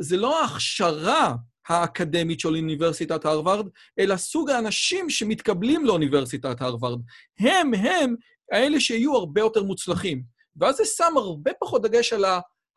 זה 0.02 0.16
לא 0.16 0.42
ההכשרה 0.42 1.34
האקדמית 1.68 2.40
של 2.40 2.48
אוניברסיטת 2.48 3.24
הרווארד, 3.24 3.66
אלא 3.98 4.16
סוג 4.16 4.50
האנשים 4.50 5.10
שמתקבלים 5.10 5.86
לאוניברסיטת 5.86 6.62
הרווארד. 6.62 7.00
הם, 7.40 7.74
הם, 7.74 8.14
האלה 8.52 8.80
שיהיו 8.80 9.16
הרבה 9.16 9.40
יותר 9.40 9.62
מוצלחים. 9.62 10.22
ואז 10.56 10.76
זה 10.76 10.84
שם 10.84 11.12
הרבה 11.16 11.50
פחות 11.60 11.82
דגש 11.82 12.12
על 12.12 12.24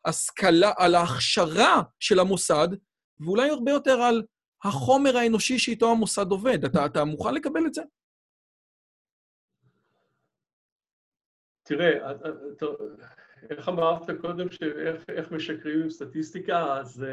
ההשכלה, 0.04 0.72
על 0.76 0.94
ההכשרה 0.94 1.82
של 2.00 2.18
המוסד, 2.18 2.68
ואולי 3.20 3.50
הרבה 3.50 3.72
יותר 3.72 4.02
על 4.02 4.22
החומר 4.64 5.16
האנושי 5.16 5.58
שאיתו 5.58 5.90
המוסד 5.90 6.30
עובד. 6.30 6.64
אתה, 6.64 6.86
אתה 6.86 7.04
מוכן 7.04 7.34
לקבל 7.34 7.66
את 7.66 7.74
זה? 7.74 7.82
תראה, 11.64 12.12
איך 13.50 13.68
אמרת 13.68 14.10
קודם 14.20 14.50
שאיך 14.50 15.32
משקרים 15.32 15.82
עם 15.82 15.90
סטטיסטיקה, 15.90 16.78
אז 16.78 17.06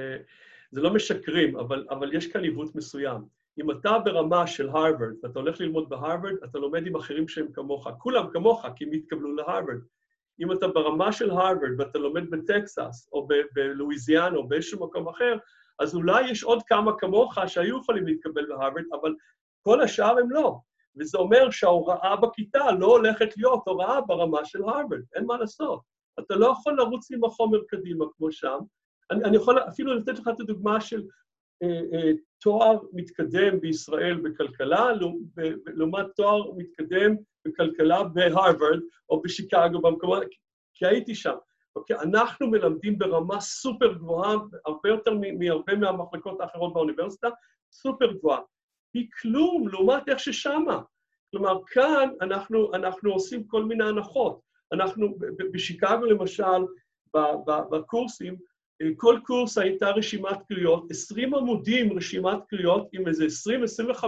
זה 0.72 0.82
לא 0.82 0.94
משקרים, 0.94 1.58
אבל, 1.58 1.86
אבל 1.90 2.14
יש 2.14 2.28
כאן 2.28 2.44
עיוות 2.44 2.76
מסוים. 2.76 3.22
אם 3.60 3.72
אתה 3.72 4.00
ברמה 4.00 4.48
של 4.48 4.70
הרווארד, 4.70 5.14
ואתה 5.24 5.40
הולך 5.40 5.62
ללמוד 5.62 5.90
בהרווארד, 5.90 6.36
אתה 6.44 6.60
לומד 6.60 6.88
עם 6.88 6.96
אחרים 6.96 7.28
שהם 7.28 7.52
כמוך, 7.54 7.88
כולם 7.98 8.30
כמוך, 8.34 8.66
כי 8.76 8.86
הם 8.86 8.92
התקבלו 8.92 9.36
להרווארד. 9.36 9.80
אם 10.40 10.52
אתה 10.52 10.68
ברמה 10.68 11.12
של 11.12 11.30
הרווארד 11.30 11.80
ואתה 11.80 12.00
לומד 12.00 12.30
בטקסס, 12.30 13.10
או 13.12 13.28
בלואיזיאנה, 13.54 14.38
או 14.38 14.48
באיזשהו 14.48 14.86
מקום 14.88 15.10
אחר, 15.10 15.38
אז 15.80 15.96
אולי 15.96 16.32
יש 16.32 16.44
עוד 16.44 16.64
כמה 16.64 16.92
כמוך 16.98 17.38
שהיו 17.48 17.78
יכולים 17.78 18.08
להתקבל 18.08 18.46
בהרווארד, 18.46 18.86
אבל 19.02 19.16
כל 19.62 19.82
השאר 19.82 20.18
הם 20.20 20.32
לא. 20.32 20.60
וזה 21.00 21.18
אומר 21.18 21.52
שההוראה 21.52 22.16
בכיתה 22.16 22.72
לא 22.72 22.86
הולכת 22.86 23.38
להיות 23.38 23.68
הוראה 23.68 24.02
ברמה 24.02 24.46
של 24.46 24.60
הרווארד, 24.60 25.02
אין 25.16 25.26
מה 25.26 25.38
לעשות. 25.38 25.82
אתה 26.20 26.36
לא 26.36 26.54
יכול 26.60 26.78
לרוץ 26.78 27.12
עם 27.12 27.24
החומר 27.24 27.60
קדימה 27.68 28.06
כמו 28.18 28.32
שם. 28.32 28.58
אני, 29.12 29.24
אני 29.24 29.38
יכול 29.38 29.60
אפילו 29.60 29.96
לתת 29.96 30.20
לך 30.20 30.28
את 30.28 30.40
הדוגמה 30.40 30.82
של 30.82 31.02
אה, 31.64 31.82
אה, 31.94 32.12
תואר 32.42 32.78
מתקדם 32.94 33.60
בישראל 33.60 34.16
בכלכלה, 34.16 34.88
לעומת 35.66 36.06
תואר 36.16 36.52
מתקדם 36.58 37.16
בכלכלה 37.46 38.04
בהרווארד 38.04 38.80
או 39.10 39.22
בשיקגו 39.22 39.82
במקומות, 39.82 40.24
כי 40.74 40.86
הייתי 40.86 41.16
שם. 41.16 41.36
אוקיי? 41.76 42.00
אנחנו 42.00 42.48
מלמדים 42.48 42.98
ברמה 42.98 43.42
סופר 43.42 43.94
גבוהה, 43.94 44.36
הרבה 44.66 44.90
יותר 44.90 45.12
מהרבה 45.40 45.76
מהמחלקות 45.76 46.42
האחרות 46.42 46.74
באוניברסיטה, 46.74 47.28
סופר 47.72 48.12
גבוהה. 48.12 48.40
היא 48.94 49.08
כלום 49.22 49.68
לעומת 49.68 50.10
איך 50.10 50.20
ששמה. 50.20 50.82
כלומר, 51.32 51.60
כאן 51.68 52.10
אנחנו, 52.22 52.74
אנחנו 52.74 53.12
עושים 53.12 53.48
כל 53.48 53.64
מיני 53.64 53.84
הנחות. 53.84 54.40
אנחנו, 54.74 55.18
בשיקגו 55.54 56.06
למשל, 56.06 56.66
בקורסים, 57.72 58.36
כל 58.98 59.20
קורס 59.24 59.58
הייתה 59.58 59.90
רשימת 59.90 60.38
קריאות, 60.48 60.92
20 60.92 61.36
עמודים 61.36 61.98
רשימת 61.98 62.40
קריאות 62.50 62.88
עם 62.94 63.08
איזה 63.08 63.26
20-25 63.26 64.06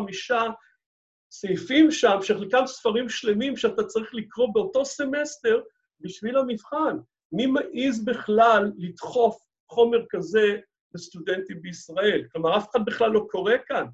סעיפים 1.31 1.91
שם, 1.91 2.17
שחלקם 2.21 2.63
ספרים 2.65 3.09
שלמים 3.09 3.57
שאתה 3.57 3.83
צריך 3.83 4.13
לקרוא 4.13 4.47
באותו 4.53 4.85
סמסטר 4.85 5.61
בשביל 5.99 6.37
המבחן. 6.37 6.97
מי 7.31 7.45
מעז 7.45 8.05
בכלל 8.05 8.71
לדחוף 8.77 9.43
חומר 9.69 10.05
כזה 10.09 10.57
לסטודנטים 10.95 11.61
בישראל? 11.61 12.23
כלומר, 12.31 12.57
אף 12.57 12.69
אחד 12.71 12.85
בכלל 12.85 13.11
לא 13.11 13.27
קורא 13.29 13.53
כאן. 13.67 13.85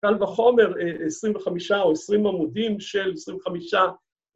קל 0.00 0.22
וחומר 0.22 0.72
25 1.06 1.72
או 1.72 1.92
20 1.92 2.26
עמודים 2.26 2.80
של 2.80 3.12
25 3.12 3.74
אה, 3.74 3.82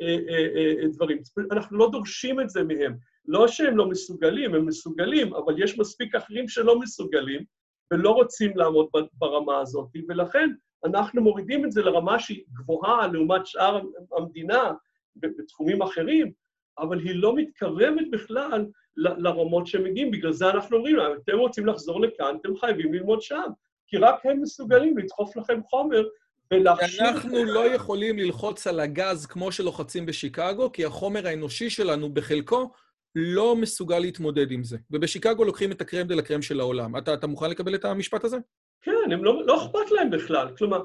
אה, 0.02 0.46
אה, 0.56 0.88
דברים. 0.92 1.18
אנחנו 1.52 1.78
לא 1.78 1.90
דורשים 1.90 2.40
את 2.40 2.50
זה 2.50 2.64
מהם. 2.64 2.96
לא 3.26 3.48
שהם 3.48 3.76
לא 3.76 3.88
מסוגלים, 3.88 4.54
הם 4.54 4.66
מסוגלים, 4.66 5.34
אבל 5.34 5.62
יש 5.62 5.78
מספיק 5.78 6.14
אחרים 6.14 6.48
שלא 6.48 6.80
מסוגלים 6.80 7.44
ולא 7.92 8.10
רוצים 8.10 8.56
לעמוד 8.56 8.86
ברמה 9.12 9.60
הזאת, 9.60 9.88
ולכן 10.08 10.50
אנחנו 10.84 11.22
מורידים 11.22 11.64
את 11.64 11.72
זה 11.72 11.82
לרמה 11.82 12.18
שהיא 12.18 12.44
גבוהה 12.52 13.06
לעומת 13.06 13.46
שאר 13.46 13.80
המדינה 14.16 14.72
בתחומים 15.16 15.82
אחרים, 15.82 16.32
אבל 16.78 17.00
היא 17.00 17.14
לא 17.14 17.36
מתקרבת 17.36 18.10
בכלל 18.12 18.66
לרמות 18.96 19.66
שהם 19.66 19.84
מגיעים. 19.84 20.10
בגלל 20.10 20.32
זה 20.32 20.50
אנחנו 20.50 20.76
אומרים 20.76 20.96
להם, 20.96 21.12
אתם 21.24 21.38
רוצים 21.38 21.66
לחזור 21.66 22.00
לכאן, 22.00 22.36
אתם 22.40 22.56
חייבים 22.56 22.94
ללמוד 22.94 23.22
שם, 23.22 23.50
כי 23.92 23.98
רק 23.98 24.26
הם 24.26 24.42
מסוגלים 24.42 24.98
לדחוף 24.98 25.36
לכם 25.36 25.60
חומר 25.62 26.02
ולהכשיר... 26.50 27.08
אנחנו 27.08 27.44
לא 27.44 27.66
יכולים 27.74 28.18
ללחוץ 28.18 28.66
על 28.66 28.80
הגז 28.80 29.26
כמו 29.26 29.52
שלוחצים 29.52 30.06
בשיקגו, 30.06 30.72
כי 30.72 30.84
החומר 30.84 31.26
האנושי 31.26 31.70
שלנו 31.70 32.14
בחלקו 32.14 32.70
לא 33.14 33.56
מסוגל 33.56 33.98
להתמודד 33.98 34.50
עם 34.50 34.64
זה. 34.64 34.76
ובשיקגו 34.90 35.44
לוקחים 35.44 35.72
את 35.72 35.80
הקרם 35.80 36.06
דה 36.06 36.14
לקרם 36.14 36.42
של 36.42 36.60
העולם. 36.60 36.96
אתה, 36.96 37.14
אתה 37.14 37.26
מוכן 37.26 37.50
לקבל 37.50 37.74
את 37.74 37.84
המשפט 37.84 38.24
הזה? 38.24 38.36
כן, 38.82 39.12
הם 39.12 39.24
לא, 39.24 39.46
לא 39.46 39.64
אכפת 39.64 39.90
להם 39.90 40.10
בכלל. 40.10 40.48
כלומר, 40.56 40.84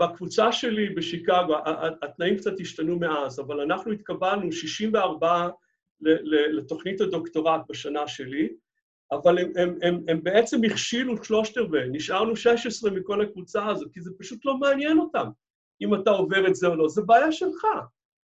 בקבוצה 0.00 0.52
שלי 0.52 0.88
בשיקגו, 0.88 1.56
התנאים 2.02 2.36
קצת 2.36 2.60
השתנו 2.60 2.98
מאז, 2.98 3.40
אבל 3.40 3.60
אנחנו 3.60 3.92
התקבלנו 3.92 4.52
64 4.52 5.48
לתוכנית 6.52 7.00
הדוקטורט 7.00 7.60
בשנה 7.68 8.08
שלי, 8.08 8.48
אבל 9.12 9.38
הם, 9.38 9.52
הם, 9.56 9.78
הם, 9.82 10.00
הם 10.08 10.22
בעצם 10.22 10.64
הכשילו 10.64 11.24
שלושת 11.24 11.58
רבעי, 11.58 11.88
נשארנו 11.92 12.36
16 12.36 12.90
מכל 12.90 13.22
הקבוצה 13.22 13.66
הזאת, 13.66 13.88
כי 13.92 14.00
זה 14.00 14.10
פשוט 14.18 14.44
לא 14.44 14.56
מעניין 14.58 14.98
אותם 14.98 15.28
אם 15.82 15.94
אתה 15.94 16.10
עובר 16.10 16.46
את 16.46 16.54
זה 16.54 16.66
או 16.66 16.74
לא, 16.74 16.88
זה 16.88 17.02
בעיה 17.02 17.32
שלך. 17.32 17.66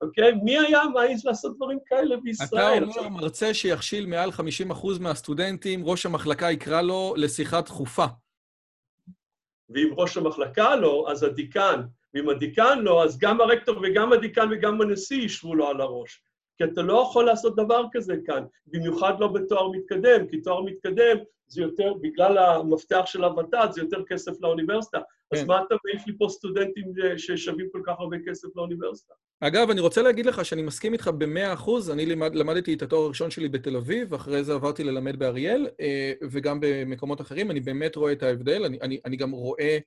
אוקיי? 0.03 0.33
מי 0.43 0.59
היה 0.59 0.81
מעז 0.95 1.25
לעשות 1.25 1.57
דברים 1.57 1.79
כאלה 1.87 2.17
בישראל? 2.17 2.91
אתה 2.91 2.99
אומר, 2.99 3.09
מרצה 3.09 3.55
שיכשיל 3.55 4.07
מעל 4.07 4.31
50% 4.31 5.01
מהסטודנטים, 5.01 5.85
ראש 5.85 6.07
המחלקה 6.07 6.51
יקרא 6.51 6.83
לו 6.83 7.15
לשיחה 7.17 7.61
דחופה. 7.61 8.07
ואם 9.69 9.91
ראש 9.97 10.17
המחלקה 10.17 10.77
לא, 10.77 11.07
אז 11.11 11.23
הדיקן. 11.23 11.83
ואם 12.15 12.29
הדיקן 12.29 12.79
לא, 12.79 13.05
אז 13.05 13.19
גם 13.19 13.41
הרקטור 13.41 13.81
וגם 13.83 14.13
הדיקן 14.13 14.49
וגם 14.53 14.81
הנשיא 14.81 15.23
ישבו 15.23 15.55
לו 15.55 15.69
על 15.69 15.81
הראש. 15.81 16.23
כי 16.59 16.65
אתה 16.65 16.83
לא 16.83 17.07
יכול 17.09 17.25
לעשות 17.25 17.57
דבר 17.57 17.85
כזה 17.93 18.15
כאן, 18.27 18.45
במיוחד 18.67 19.21
לא 19.21 19.29
בתואר 19.29 19.71
מתקדם, 19.71 20.27
כי 20.31 20.41
תואר 20.41 20.63
מתקדם 20.63 21.17
זה 21.47 21.63
יותר, 21.63 21.95
בגלל 22.01 22.39
המפתח 22.39 23.03
של 23.07 23.25
הוות"ת, 23.25 23.73
זה 23.73 23.81
יותר 23.81 24.03
כסף 24.09 24.33
לאוניברסיטה. 24.41 24.99
כן. 24.99 25.39
אז 25.39 25.45
מה 25.45 25.63
אתה 25.67 25.75
מעיף 25.85 26.07
לי 26.07 26.13
פה 26.19 26.27
סטודנטים 26.31 26.93
ששווים 27.17 27.69
כל 27.73 27.81
כך 27.87 27.95
הרבה 27.99 28.17
כסף 28.27 28.49
לאוניברסיטה? 28.57 29.15
אגב, 29.41 29.71
אני 29.71 29.81
רוצה 29.81 30.03
להגיד 30.03 30.27
לך 30.27 30.45
שאני 30.45 30.63
מסכים 30.63 30.93
איתך 30.93 31.09
במאה 31.19 31.53
אחוז. 31.53 31.91
אני 31.91 32.07
למד, 32.07 32.35
למדתי 32.35 32.75
את 32.75 32.83
התואר 32.83 33.05
הראשון 33.05 33.31
שלי 33.31 33.49
בתל 33.49 33.77
אביב, 33.77 34.13
ואחרי 34.13 34.45
זה 34.45 34.55
עברתי 34.55 34.85
ללמד 34.85 35.19
באריאל, 35.19 35.69
אה, 35.81 36.13
וגם 36.31 36.59
במקומות 36.61 37.21
אחרים. 37.21 37.51
אני 37.51 37.61
באמת 37.61 37.97
רואה 37.97 38.13
את 38.13 38.23
ההבדל. 38.23 38.65
אני, 38.65 38.79
אני, 38.83 39.01
אני 39.05 39.17
גם 39.17 39.31
רואה 39.31 39.79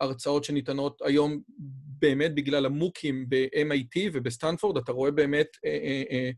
הרצאות 0.00 0.44
שניתנות 0.44 1.02
היום 1.04 1.40
באמת 2.04 2.34
בגלל 2.34 2.66
המוקים 2.66 3.28
ב-MIT 3.28 4.10
ובסטנפורד. 4.12 4.76
אתה 4.76 4.92
רואה 4.92 5.10
באמת, 5.10 5.46
אה, 5.64 5.70
אה, 5.70 6.02
אה, 6.10 6.30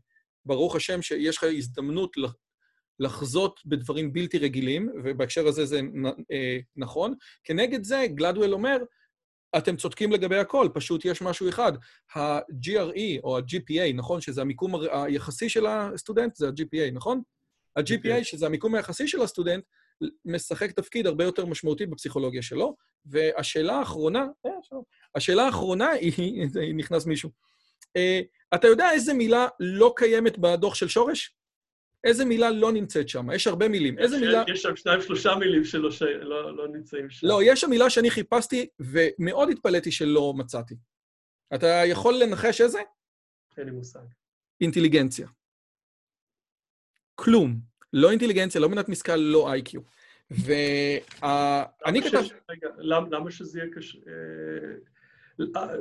ברוך 0.45 0.75
השם, 0.75 1.01
שיש 1.01 1.37
לך 1.37 1.43
הזדמנות 1.43 2.13
לחזות 2.99 3.59
בדברים 3.65 4.13
בלתי 4.13 4.37
רגילים, 4.37 4.89
ובהקשר 5.03 5.47
הזה 5.47 5.65
זה 5.65 5.81
אה, 6.31 6.57
נכון. 6.75 7.13
כנגד 7.43 7.83
זה, 7.83 8.05
גלדוול 8.15 8.53
אומר, 8.53 8.77
אתם 9.57 9.77
צודקים 9.77 10.11
לגבי 10.11 10.37
הכל, 10.37 10.69
פשוט 10.73 11.05
יש 11.05 11.21
משהו 11.21 11.49
אחד. 11.49 11.71
ה-GRE 12.15 13.19
או 13.23 13.37
ה-GPA, 13.37 13.93
נכון? 13.95 14.21
שזה 14.21 14.41
המיקום 14.41 14.73
היחסי 14.91 15.49
של 15.49 15.65
הסטודנט, 15.65 16.35
זה 16.35 16.47
ה-GPA, 16.47 16.91
נכון? 16.93 17.21
ה-GPA, 17.75 17.91
okay. 17.91 17.95
אוקיי. 17.95 18.23
שזה 18.23 18.45
המיקום 18.45 18.75
היחסי 18.75 19.07
של 19.07 19.21
הסטודנט, 19.21 19.63
משחק 20.25 20.71
תפקיד 20.71 21.07
הרבה 21.07 21.23
יותר 21.23 21.45
משמעותי 21.45 21.85
בפסיכולוגיה 21.85 22.41
שלו. 22.41 22.75
והשאלה 23.09 23.73
האחרונה, 23.73 24.25
אה, 24.45 24.51
השאלה 25.15 25.43
האחרונה 25.43 25.89
היא, 25.89 26.47
נכנס 26.79 27.05
מישהו. 27.05 27.29
אה, 27.95 28.21
אתה 28.55 28.67
יודע 28.67 28.91
איזה 28.91 29.13
מילה 29.13 29.47
לא 29.59 29.93
קיימת 29.95 30.37
בדוח 30.37 30.75
של 30.75 30.87
שורש? 30.87 31.33
איזה 32.03 32.25
מילה 32.25 32.51
לא 32.51 32.71
נמצאת 32.71 33.09
שם? 33.09 33.27
יש 33.33 33.47
הרבה 33.47 33.67
מילים. 33.67 33.99
איזה 33.99 34.19
מילה... 34.19 34.43
יש 34.47 34.61
שם 34.61 34.75
שניים, 34.75 35.01
שלושה 35.01 35.35
מילים 35.35 35.63
שלא 35.63 35.91
ש... 35.91 36.01
לא, 36.01 36.57
לא 36.57 36.67
נמצאים 36.67 37.09
שם. 37.09 37.27
לא, 37.27 37.39
יש 37.43 37.61
שם 37.61 37.69
מילה 37.69 37.89
שאני 37.89 38.09
חיפשתי, 38.09 38.67
ומאוד 38.79 39.49
התפלאתי 39.49 39.91
שלא 39.91 40.33
מצאתי. 40.37 40.75
אתה 41.55 41.81
יכול 41.85 42.13
לנחש 42.23 42.61
איזה? 42.61 42.79
אין 43.57 43.65
לי 43.65 43.71
מושג. 43.71 43.99
אינטליגנציה. 44.61 45.27
כלום. 47.15 47.59
לא 47.93 48.11
אינטליגנציה, 48.11 48.61
לא 48.61 48.69
מנת 48.69 48.89
משכל, 48.89 49.15
לא 49.15 49.51
איי-קיו. 49.51 49.81
ואני 50.31 52.01
כתב... 52.01 52.23
רגע, 52.49 52.67
למה 52.77 53.31
שזה 53.31 53.59
יהיה 53.59 53.71
קשה... 53.75 53.97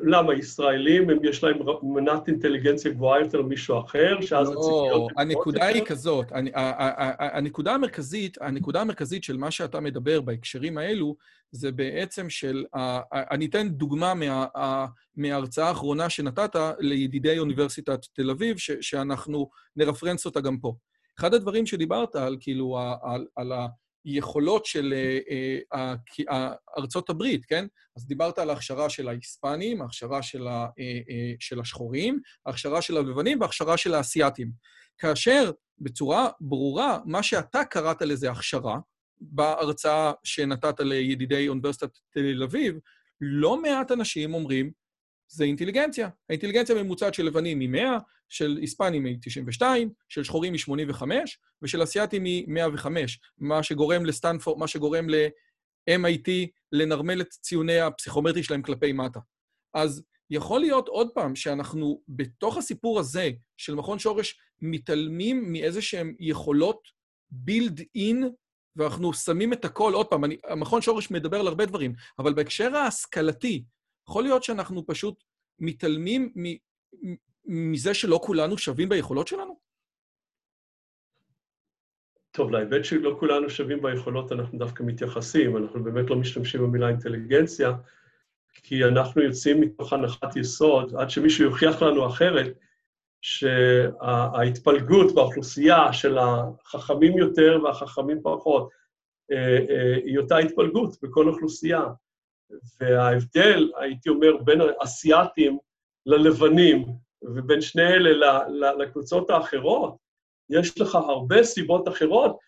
למה 0.02 0.34
ישראלים, 0.34 1.10
הם 1.10 1.18
יש 1.24 1.44
להם 1.44 1.58
מנת 1.82 2.28
אינטליגנציה 2.28 2.92
גבוהה 2.92 3.20
יותר 3.20 3.42
ממישהו 3.42 3.80
אחר, 3.80 4.20
שאז 4.20 4.48
לא, 4.48 4.60
הציפיות... 4.60 5.12
לא, 5.16 5.22
הנקודה 5.22 5.66
היא 5.66 5.82
כזאת, 5.86 6.26
הנקודה 7.18 7.74
המרכזית, 7.74 8.38
הנקודה 8.40 8.80
המרכזית 8.80 9.24
של 9.24 9.36
מה 9.36 9.50
שאתה 9.50 9.80
מדבר 9.80 10.20
בהקשרים 10.20 10.78
האלו, 10.78 11.16
זה 11.50 11.72
בעצם 11.72 12.30
של, 12.30 12.64
אני 13.14 13.46
אתן 13.46 13.68
דוגמה 13.68 14.12
מההרצאה 15.16 15.68
האחרונה 15.68 16.10
שנתת 16.10 16.56
לידידי 16.78 17.38
אוניברסיטת 17.38 18.00
תל 18.12 18.30
אביב, 18.30 18.56
שאנחנו 18.58 19.50
נרפרנס 19.76 20.26
אותה 20.26 20.40
גם 20.40 20.58
פה. 20.58 20.74
אחד 21.18 21.34
הדברים 21.34 21.66
שדיברת 21.66 22.16
על, 22.16 22.36
כאילו, 22.40 22.78
על, 23.02 23.26
על 23.36 23.52
היכולות 24.06 24.66
של 24.66 24.94
אה, 24.96 25.94
אה, 26.30 26.54
ארצות 26.78 27.10
הברית, 27.10 27.44
כן? 27.44 27.66
אז 27.96 28.06
דיברת 28.06 28.38
על 28.38 28.50
ההכשרה 28.50 28.90
של 28.90 29.08
ההיספנים, 29.08 29.82
ההכשרה 29.82 30.20
אה, 30.78 31.34
של 31.40 31.60
השחורים, 31.60 32.20
ההכשרה 32.46 32.82
של 32.82 32.96
הלבנים 32.96 33.40
וההכשרה 33.40 33.76
של 33.76 33.94
האסייתים. 33.94 34.50
כאשר 34.98 35.50
בצורה 35.78 36.28
ברורה, 36.40 36.98
מה 37.04 37.22
שאתה 37.22 37.64
קראת 37.64 38.02
לזה 38.02 38.30
הכשרה, 38.30 38.78
בהרצאה 39.20 40.12
שנתת 40.24 40.80
לידידי 40.80 41.48
אוניברסיטת 41.48 41.90
תל 42.10 42.42
אביב, 42.42 42.78
לא 43.20 43.62
מעט 43.62 43.92
אנשים 43.92 44.34
אומרים, 44.34 44.70
זה 45.28 45.44
אינטליגנציה. 45.44 46.08
האינטליגנציה 46.28 46.76
הממוצעת 46.76 47.14
של 47.14 47.22
לבנים 47.22 47.60
היא 47.60 47.68
100, 47.68 47.98
של 48.28 48.56
היספנים 48.60 49.04
היא 49.04 49.18
92, 49.22 49.90
של 50.08 50.24
שחורים 50.24 50.52
היא 50.52 50.60
85, 50.60 51.38
ושל 51.62 51.82
אסייתים 51.82 52.24
היא 52.24 52.44
105, 52.48 53.20
מה 53.38 53.62
שגורם 53.62 54.06
לסטנפורד, 54.06 54.58
מה 54.58 54.68
שגורם 54.68 55.06
MIT 55.90 56.30
לנרמל 56.72 57.20
את 57.20 57.28
ציוני 57.30 57.80
הפסיכומטרי 57.80 58.42
שלהם 58.42 58.62
כלפי 58.62 58.92
מטה. 58.92 59.20
אז 59.74 60.02
יכול 60.30 60.60
להיות 60.60 60.88
עוד 60.88 61.10
פעם 61.14 61.36
שאנחנו 61.36 62.02
בתוך 62.08 62.56
הסיפור 62.56 63.00
הזה 63.00 63.30
של 63.56 63.74
מכון 63.74 63.98
שורש 63.98 64.38
מתעלמים 64.62 65.52
מאיזה 65.52 65.82
שהן 65.82 66.14
יכולות 66.20 66.88
בילד 67.30 67.80
אין, 67.94 68.30
ואנחנו 68.76 69.12
שמים 69.12 69.52
את 69.52 69.64
הכל, 69.64 69.94
עוד 69.94 70.06
פעם, 70.06 70.24
אני, 70.24 70.36
המכון 70.44 70.82
שורש 70.82 71.10
מדבר 71.10 71.40
על 71.40 71.46
הרבה 71.46 71.66
דברים, 71.66 71.94
אבל 72.18 72.34
בהקשר 72.34 72.76
ההשכלתי, 72.76 73.64
יכול 74.08 74.22
להיות 74.22 74.42
שאנחנו 74.42 74.86
פשוט 74.86 75.24
מתעלמים 75.58 76.32
מזה 77.44 77.94
שלא 77.94 78.20
כולנו 78.22 78.58
שווים 78.58 78.88
ביכולות 78.88 79.28
שלנו? 79.28 79.58
טוב, 82.30 82.50
להיבט 82.50 82.84
שלא 82.84 83.16
כולנו 83.18 83.50
שווים 83.50 83.82
ביכולות, 83.82 84.32
אנחנו 84.32 84.58
דווקא 84.58 84.82
מתייחסים, 84.82 85.56
אנחנו 85.56 85.84
באמת 85.84 86.10
לא 86.10 86.16
משתמשים 86.16 86.62
במילה 86.62 86.88
אינטליגנציה, 86.88 87.72
כי 88.54 88.84
אנחנו 88.84 89.22
יוצאים 89.22 89.60
מתוך 89.60 89.92
הנחת 89.92 90.36
יסוד, 90.36 90.94
עד 90.96 91.10
שמישהו 91.10 91.44
יוכיח 91.44 91.82
לנו 91.82 92.06
אחרת, 92.06 92.58
שההתפלגות 93.20 95.14
באוכלוסייה 95.14 95.92
של 95.92 96.18
החכמים 96.18 97.18
יותר 97.18 97.58
והחכמים 97.64 98.20
פחות, 98.22 98.70
אה, 99.32 99.58
אה, 99.70 99.96
היא 100.04 100.18
אותה 100.18 100.38
התפלגות 100.38 100.96
בכל 101.02 101.28
אוכלוסייה. 101.28 101.82
וההבדל, 102.80 103.70
הייתי 103.76 104.08
אומר, 104.08 104.36
בין 104.36 104.60
האסייתים 104.80 105.58
ללבנים, 106.06 106.86
ובין 107.22 107.60
שני 107.60 107.82
אלה 107.82 108.48
לקבוצות 108.78 109.30
האחרות, 109.30 109.96
יש 110.50 110.80
לך 110.80 110.94
הרבה 110.94 111.42
סיבות 111.42 111.88
אחרות, 111.88 112.38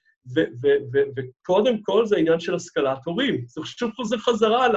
וקודם 1.16 1.82
כל 1.82 2.06
זה 2.06 2.16
העניין 2.16 2.40
של 2.40 2.54
השכלת 2.54 2.98
הורים. 3.04 3.44
זה 3.46 3.60
שוב 3.64 3.90
חוזר 3.96 4.18
חזרה 4.18 4.68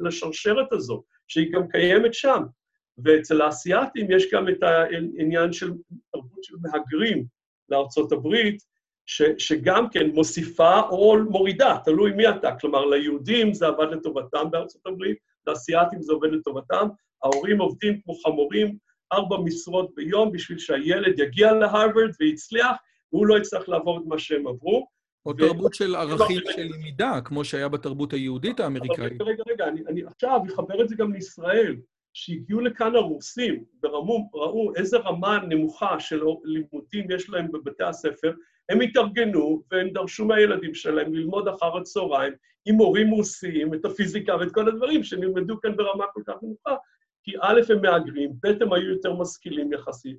לשרשרת 0.00 0.72
הזו, 0.72 1.02
שהיא 1.28 1.52
גם 1.52 1.68
קיימת 1.68 2.14
שם. 2.14 2.42
ואצל 3.04 3.40
האסייתים 3.42 4.10
יש 4.10 4.32
גם 4.32 4.48
את 4.48 4.62
העניין 4.62 5.52
של 5.52 5.72
תרבות 6.12 6.44
של 6.44 6.54
מהגרים 6.62 7.24
לארצות 7.68 8.12
הברית, 8.12 8.62
שגם 9.38 9.88
כן 9.88 10.10
מוסיפה 10.10 10.80
או 10.80 11.16
מורידה, 11.30 11.76
תלוי 11.84 12.12
מי 12.12 12.28
אתה. 12.28 12.50
כלומר, 12.60 12.86
ליהודים 12.86 13.54
זה 13.54 13.66
עבד 13.66 13.86
לטובתם 13.90 14.50
בארצות 14.50 14.86
הברית, 14.86 15.18
לאסייתים 15.46 16.02
זה 16.02 16.12
עובד 16.12 16.32
לטובתם, 16.32 16.88
ההורים 17.24 17.60
עובדים 17.60 18.00
כמו 18.00 18.14
חמורים, 18.14 18.76
ארבע 19.12 19.36
משרות 19.44 19.94
ביום 19.94 20.32
בשביל 20.32 20.58
שהילד 20.58 21.18
יגיע 21.18 21.52
להרווארד 21.52 22.10
ויצליח, 22.20 22.76
והוא 23.12 23.26
לא 23.26 23.38
יצטרך 23.38 23.68
לעבור 23.68 23.98
את 23.98 24.02
מה 24.06 24.18
שהם 24.18 24.46
עברו. 24.46 24.86
או 25.26 25.30
ו... 25.30 25.36
תרבות 25.36 25.74
של 25.74 25.94
ערכים 25.94 26.40
של 26.56 26.62
למידה, 26.62 27.20
כמו 27.24 27.44
שהיה 27.44 27.68
בתרבות 27.68 28.12
היהודית 28.12 28.60
האמריקאית. 28.60 29.12
רגע, 29.12 29.24
רגע, 29.24 29.42
רגע, 29.48 29.68
אני, 29.68 29.80
אני 29.88 30.02
עכשיו 30.04 30.40
אחבר 30.54 30.82
את 30.82 30.88
זה 30.88 30.94
גם 30.96 31.12
לישראל. 31.12 31.76
שהגיעו 32.12 32.60
לכאן 32.60 32.96
הרוסים 32.96 33.64
וראו 33.82 34.72
איזה 34.76 34.98
רמה 34.98 35.38
נמוכה 35.48 36.00
של 36.00 36.22
לימודים 36.44 37.10
יש 37.10 37.30
להם 37.30 37.52
בבתי 37.52 37.84
הספר, 37.84 38.32
הם 38.68 38.80
התארגנו 38.80 39.62
והם 39.70 39.90
דרשו 39.90 40.24
מהילדים 40.24 40.74
שלהם 40.74 41.14
ללמוד 41.14 41.48
אחר 41.48 41.76
הצהריים 41.76 42.32
עם 42.66 42.74
מורים 42.74 43.10
רוסיים, 43.10 43.74
את 43.74 43.84
הפיזיקה 43.84 44.36
ואת 44.36 44.52
כל 44.52 44.68
הדברים 44.68 45.04
שנלמדו 45.04 45.60
כאן 45.60 45.76
ברמה 45.76 46.04
כל 46.12 46.22
כך 46.26 46.34
נמוכה, 46.42 46.76
כי 47.22 47.32
א', 47.40 47.60
הם 47.68 47.82
מהגרים, 47.82 48.32
ב', 48.42 48.62
הם 48.62 48.72
היו 48.72 48.90
יותר 48.90 49.12
משכילים 49.12 49.72
יחסית, 49.72 50.16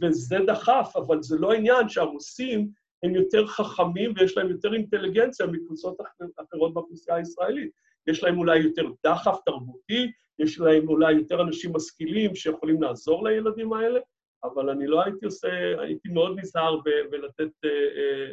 וזה 0.00 0.36
דחף, 0.46 0.92
אבל 0.96 1.22
זה 1.22 1.38
לא 1.38 1.52
העניין 1.52 1.88
שהרוסים 1.88 2.68
הם 3.02 3.14
יותר 3.14 3.46
חכמים 3.46 4.12
ויש 4.16 4.36
להם 4.36 4.50
יותר 4.50 4.74
אינטליגנציה 4.74 5.46
מקבוצות 5.46 5.96
אחרות 6.36 6.74
באוכלוסייה 6.74 7.16
הישראלית. 7.16 7.70
יש 8.06 8.22
להם 8.22 8.38
אולי 8.38 8.58
יותר 8.58 8.82
דחף 9.06 9.36
תרבותי, 9.46 10.10
יש 10.38 10.60
להם 10.60 10.88
אולי 10.88 11.12
יותר 11.12 11.42
אנשים 11.42 11.72
משכילים 11.74 12.34
שיכולים 12.34 12.82
לעזור 12.82 13.28
לילדים 13.28 13.72
האלה, 13.72 14.00
אבל 14.44 14.70
אני 14.70 14.86
לא 14.86 15.04
הייתי 15.04 15.24
עושה, 15.24 15.48
הייתי 15.78 16.08
מאוד 16.08 16.38
נזהר 16.38 16.80
בלתת 17.10 17.52
אה, 17.64 17.70
אה, 17.70 18.32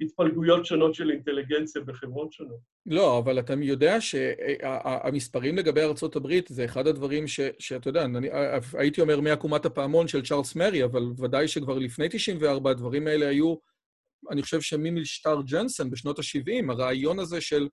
התפלגויות 0.00 0.66
שונות 0.66 0.94
של 0.94 1.10
אינטליגנציה 1.10 1.82
בחברות 1.82 2.32
שונות. 2.32 2.58
לא, 2.86 3.18
אבל 3.18 3.38
אתה 3.38 3.54
יודע 3.60 4.00
שהמספרים 4.00 5.56
לגבי 5.56 5.80
ארצות 5.80 6.16
הברית 6.16 6.48
זה 6.48 6.64
אחד 6.64 6.86
הדברים 6.86 7.28
ש, 7.28 7.40
שאתה 7.58 7.88
יודע, 7.88 8.04
אני, 8.04 8.28
הייתי 8.74 9.00
אומר 9.00 9.20
מעקומת 9.20 9.66
הפעמון 9.66 10.08
של 10.08 10.22
צ'ארלס 10.24 10.56
מרי, 10.56 10.84
אבל 10.84 11.02
ודאי 11.18 11.48
שכבר 11.48 11.78
לפני 11.78 12.08
94 12.10 12.70
הדברים 12.70 13.06
האלה 13.06 13.28
היו, 13.28 13.54
אני 14.30 14.42
חושב 14.42 14.60
שממשטר 14.60 15.40
ג'נסון 15.46 15.90
בשנות 15.90 16.18
ה-70, 16.18 16.72
הרעיון 16.72 17.18
הזה 17.18 17.40
של 17.40 17.68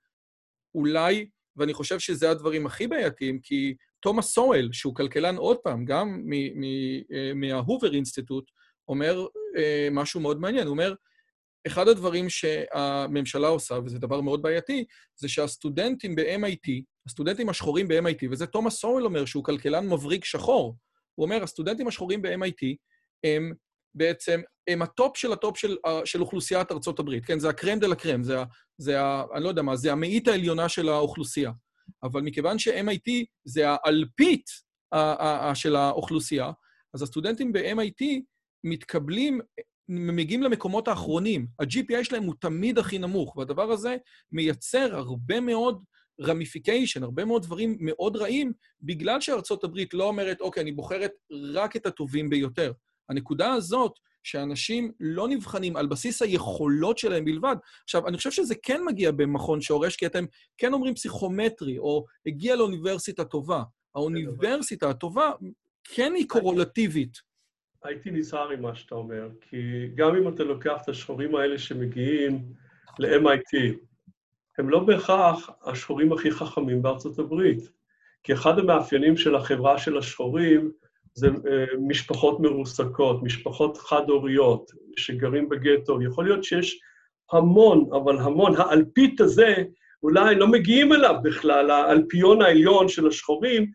אולי, 0.76 1.30
ואני 1.56 1.74
חושב 1.74 2.00
שזה 2.00 2.32
הדברים 2.32 2.66
הכי 2.66 2.88
בעייתיים, 2.88 3.40
כי 3.44 3.76
תומאס 4.06 4.34
סואל, 4.34 4.70
שהוא 4.72 4.96
כלכלן 4.96 5.36
עוד 5.36 5.58
פעם, 5.58 5.86
גם 5.86 6.22
אה, 7.14 7.32
מה 7.36 7.50
Hoover 7.50 7.94
Institute, 7.94 8.52
אומר 8.88 9.26
אה, 9.58 9.88
משהו 9.92 10.20
מאוד 10.20 10.40
מעניין. 10.40 10.68
הוא 10.68 10.72
אומר, 10.72 10.94
אחד 11.68 11.88
הדברים 11.88 12.30
שהממשלה 12.30 13.48
עושה, 13.48 13.80
וזה 13.86 14.00
דבר 14.00 14.22
מאוד 14.22 14.42
בעייתי, 14.42 14.86
זה 15.16 15.30
שהסטודנטים 15.30 16.16
ב-MIT, 16.16 16.82
הסטודנטים 17.08 17.50
השחורים 17.50 17.88
ב-MIT, 17.88 18.28
וזה 18.32 18.48
תומאס 18.48 18.76
סואל 18.76 19.06
אומר 19.06 19.26
שהוא 19.26 19.44
כלכלן 19.44 19.88
מבריק 19.88 20.26
שחור, 20.26 20.76
הוא 21.16 21.26
אומר, 21.26 21.44
הסטודנטים 21.44 21.88
השחורים 21.88 22.22
ב-MIT 22.22 22.76
הם 23.24 23.54
בעצם, 23.96 24.42
הם 24.68 24.82
ה 24.82 24.91
top 24.91 25.18
של 25.18 25.34
ה 25.34 25.40
top 25.40 25.58
של, 25.58 25.78
של 26.06 26.22
אוכלוסיית 26.22 26.72
ארצות 26.72 27.00
הברית, 27.00 27.26
כן? 27.26 27.40
זה 27.40 27.50
ה 27.50 27.55
crème 27.55 27.80
de 27.80 27.88
la 27.88 27.96
crème, 27.96 28.24
זה, 28.24 28.38
זה 28.78 29.02
ה... 29.02 29.24
אני 29.36 29.44
לא 29.44 29.50
יודע 29.50 29.62
מה, 29.62 29.76
זה 29.76 29.92
המאית 29.92 30.28
העליונה 30.28 30.70
של 30.70 30.90
האוכלוסייה. 30.90 31.52
אבל 32.06 32.22
מכיוון 32.22 32.60
ש-MIT 32.60 33.26
זה 33.46 33.64
האלפית 33.70 34.50
של 35.54 35.76
האוכלוסייה, 35.76 36.52
אז 36.94 37.02
הסטודנטים 37.02 37.54
ב-MIT 37.54 38.06
מתקבלים, 38.64 39.40
מגיעים 39.90 40.44
למקומות 40.44 40.88
האחרונים. 40.88 41.48
ה-GPI 41.60 42.04
שלהם 42.04 42.24
הוא 42.24 42.36
תמיד 42.40 42.78
הכי 42.78 42.98
נמוך, 42.98 43.38
והדבר 43.38 43.72
הזה 43.72 43.98
מייצר 44.32 44.96
הרבה 44.96 45.40
מאוד 45.40 45.84
רמיפיקיישן, 46.22 47.04
הרבה 47.04 47.26
מאוד 47.26 47.44
דברים 47.44 47.78
מאוד 47.80 48.16
רעים, 48.16 48.54
בגלל 48.82 49.22
שארצות 49.22 49.64
הברית 49.64 49.94
לא 49.94 50.04
אומרת, 50.04 50.42
אוקיי, 50.42 50.64
אני 50.64 50.72
בוחרת 50.72 51.12
רק 51.54 51.76
את 51.76 51.86
הטובים 51.86 52.30
ביותר. 52.30 52.72
הנקודה 53.10 53.54
הזאת, 53.54 54.00
שאנשים 54.26 54.92
לא 55.00 55.28
נבחנים 55.28 55.76
על 55.78 55.88
בסיס 55.88 56.22
היכולות 56.22 56.98
שלהם 56.98 57.26
בלבד. 57.26 57.56
עכשיו, 57.84 58.08
אני 58.08 58.18
חושב 58.18 58.32
שזה 58.32 58.56
כן 58.64 58.82
מגיע 58.86 59.12
במכון 59.12 59.62
שורש, 59.62 59.96
כי 59.96 60.06
אתם 60.06 60.26
כן 60.58 60.74
אומרים 60.74 60.96
פסיכומטרי, 60.96 61.78
או 61.78 62.06
הגיע 62.26 62.56
לאוניברסיטה 62.56 63.26
טובה. 63.26 63.64
האוניברסיטה 63.96 64.90
הטובה 64.90 65.32
כן 65.84 66.14
היא 66.16 66.28
קורולטיבית. 66.28 67.18
הייתי 67.84 68.12
נזהר 68.12 68.50
עם 68.50 68.62
מה 68.62 68.76
שאתה 68.76 68.96
אומר, 68.96 69.30
כי 69.42 69.88
גם 69.96 70.16
אם 70.16 70.28
אתה 70.28 70.44
לוקח 70.44 70.78
את 70.84 70.90
השחורים 70.90 71.36
האלה 71.36 71.58
שמגיעים 71.58 72.54
ל-MIT, 73.00 73.76
הם 74.58 74.70
לא 74.70 74.80
בהכרח 74.80 75.50
השחורים 75.66 76.14
הכי 76.14 76.32
חכמים 76.32 76.82
בארצות 76.82 77.20
הברית. 77.20 77.72
כי 78.24 78.34
אחד 78.34 78.60
המאפיינים 78.60 79.18
של 79.18 79.36
החברה 79.36 79.78
של 79.78 79.98
השחורים 79.98 80.72
זה 81.16 81.28
אה, 81.28 81.66
משפחות 81.88 82.40
מרוסקות, 82.40 83.24
משפחות 83.24 83.78
חד-הוריות 83.78 84.72
שגרים 84.98 85.50
בגטו. 85.50 86.02
יכול 86.02 86.26
להיות 86.26 86.44
שיש 86.44 86.80
המון, 87.32 87.90
אבל 87.92 88.20
המון, 88.20 88.54
האלפית 88.58 89.22
הזה, 89.22 89.56
אולי 90.04 90.36
לא 90.36 90.48
מגיעים 90.48 90.94
אליו 90.94 91.16
בכלל, 91.24 91.72
האלפיון 91.72 92.42
העליון 92.42 92.88
של 92.88 93.08
השחורים, 93.08 93.72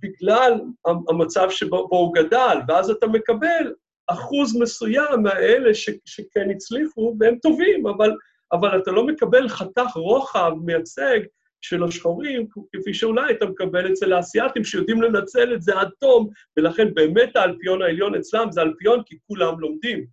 בגלל 0.00 0.60
המצב 1.08 1.50
שבו 1.50 1.86
הוא 1.90 2.14
גדל, 2.14 2.58
ואז 2.68 2.90
אתה 2.90 3.06
מקבל 3.06 3.72
אחוז 4.06 4.56
מסוים 4.60 5.22
מהאלה 5.22 5.74
ש, 5.74 5.90
שכן 6.04 6.50
הצליחו, 6.50 7.16
והם 7.20 7.36
טובים, 7.42 7.86
אבל, 7.86 8.12
אבל 8.52 8.78
אתה 8.78 8.90
לא 8.90 9.06
מקבל 9.06 9.48
חתך 9.48 9.90
רוחב 9.94 10.52
מייצג 10.64 11.20
של 11.62 11.84
השחורים, 11.84 12.46
כפי 12.72 12.94
שאולי 12.94 13.32
אתה 13.32 13.46
מקבל 13.46 13.92
אצל 13.92 14.12
האסייתים, 14.12 14.64
שיודעים 14.64 15.02
לנצל 15.02 15.54
את 15.54 15.62
זה 15.62 15.80
עד 15.80 15.88
תום, 16.00 16.28
ולכן 16.56 16.94
באמת 16.94 17.36
האלפיון 17.36 17.82
העליון 17.82 18.14
אצלם 18.14 18.52
זה 18.52 18.62
אלפיון 18.62 19.02
כי 19.06 19.18
כולם 19.26 19.60
לומדים. 19.60 20.06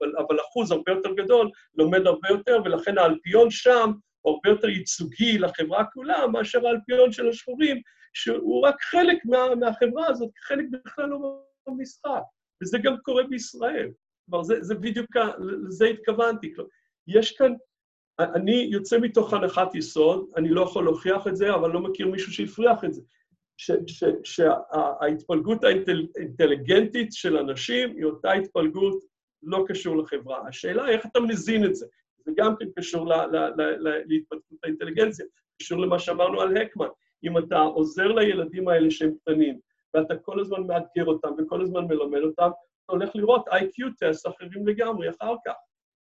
אבל, 0.00 0.12
אבל 0.18 0.40
אחוז 0.40 0.70
הרבה 0.70 0.92
יותר 0.92 1.12
גדול 1.14 1.50
לומד 1.74 2.06
הרבה 2.06 2.28
יותר, 2.30 2.58
ולכן 2.64 2.98
האלפיון 2.98 3.50
שם 3.50 3.92
הוא 4.20 4.34
הרבה 4.34 4.48
יותר 4.50 4.68
ייצוגי 4.68 5.38
לחברה 5.38 5.84
כולה, 5.84 6.26
מאשר 6.26 6.66
האלפיון 6.66 7.12
של 7.12 7.28
השחורים, 7.28 7.80
שהוא 8.14 8.66
רק 8.66 8.82
חלק 8.82 9.18
מה, 9.24 9.54
מהחברה 9.54 10.06
הזאת, 10.06 10.30
חלק 10.42 10.64
בכלל 10.70 11.06
לא 11.06 11.42
במשחק. 11.68 12.22
וזה 12.62 12.78
גם 12.78 12.96
קורה 13.02 13.22
בישראל. 13.22 13.90
כלומר, 14.30 14.44
זה, 14.44 14.54
זה 14.60 14.74
בדיוק, 14.74 15.16
לזה 15.66 15.86
התכוונתי. 15.86 16.54
יש 17.08 17.36
כאן 17.36 17.52
אני 18.18 18.68
יוצא 18.70 18.98
מתוך 18.98 19.32
הנחת 19.32 19.74
יסוד, 19.74 20.26
אני 20.36 20.48
לא 20.48 20.60
יכול 20.60 20.84
להוכיח 20.84 21.26
את 21.26 21.36
זה, 21.36 21.54
אבל 21.54 21.70
לא 21.70 21.80
מכיר 21.80 22.08
מישהו 22.08 22.32
שהפריח 22.32 22.84
את 22.84 22.94
זה, 22.94 23.02
שההתפלגות 24.24 25.64
האינטליגנטית 25.64 27.12
של 27.12 27.36
אנשים 27.36 27.96
היא 27.96 28.04
אותה 28.04 28.32
התפלגות 28.32 29.04
לא 29.42 29.64
קשור 29.68 29.96
לחברה. 29.96 30.48
השאלה 30.48 30.84
היא 30.84 30.96
איך 30.96 31.06
אתה 31.06 31.20
מזין 31.20 31.64
את 31.64 31.74
זה. 31.74 31.86
זה 32.24 32.32
גם 32.36 32.56
כן 32.56 32.66
קשור 32.76 33.12
להתפתחות 34.06 34.58
האינטליגנציה, 34.64 35.26
קשור 35.58 35.80
למה 35.80 35.98
שאמרנו 35.98 36.40
על 36.40 36.56
הקמן. 36.56 36.86
אם 37.24 37.38
אתה 37.38 37.58
עוזר 37.58 38.08
לילדים 38.08 38.68
האלה 38.68 38.90
שהם 38.90 39.14
קטנים, 39.20 39.58
ואתה 39.94 40.16
כל 40.16 40.40
הזמן 40.40 40.66
מאתגר 40.66 41.04
אותם 41.04 41.28
וכל 41.38 41.62
הזמן 41.62 41.84
מלמד 41.84 42.20
אותם, 42.22 42.50
אתה 42.84 42.92
הולך 42.92 43.16
לראות 43.16 43.48
איי-קיו 43.48 43.88
טסט 43.98 44.26
אחרים 44.26 44.66
לגמרי 44.66 45.10
אחר 45.10 45.34
כך. 45.46 45.54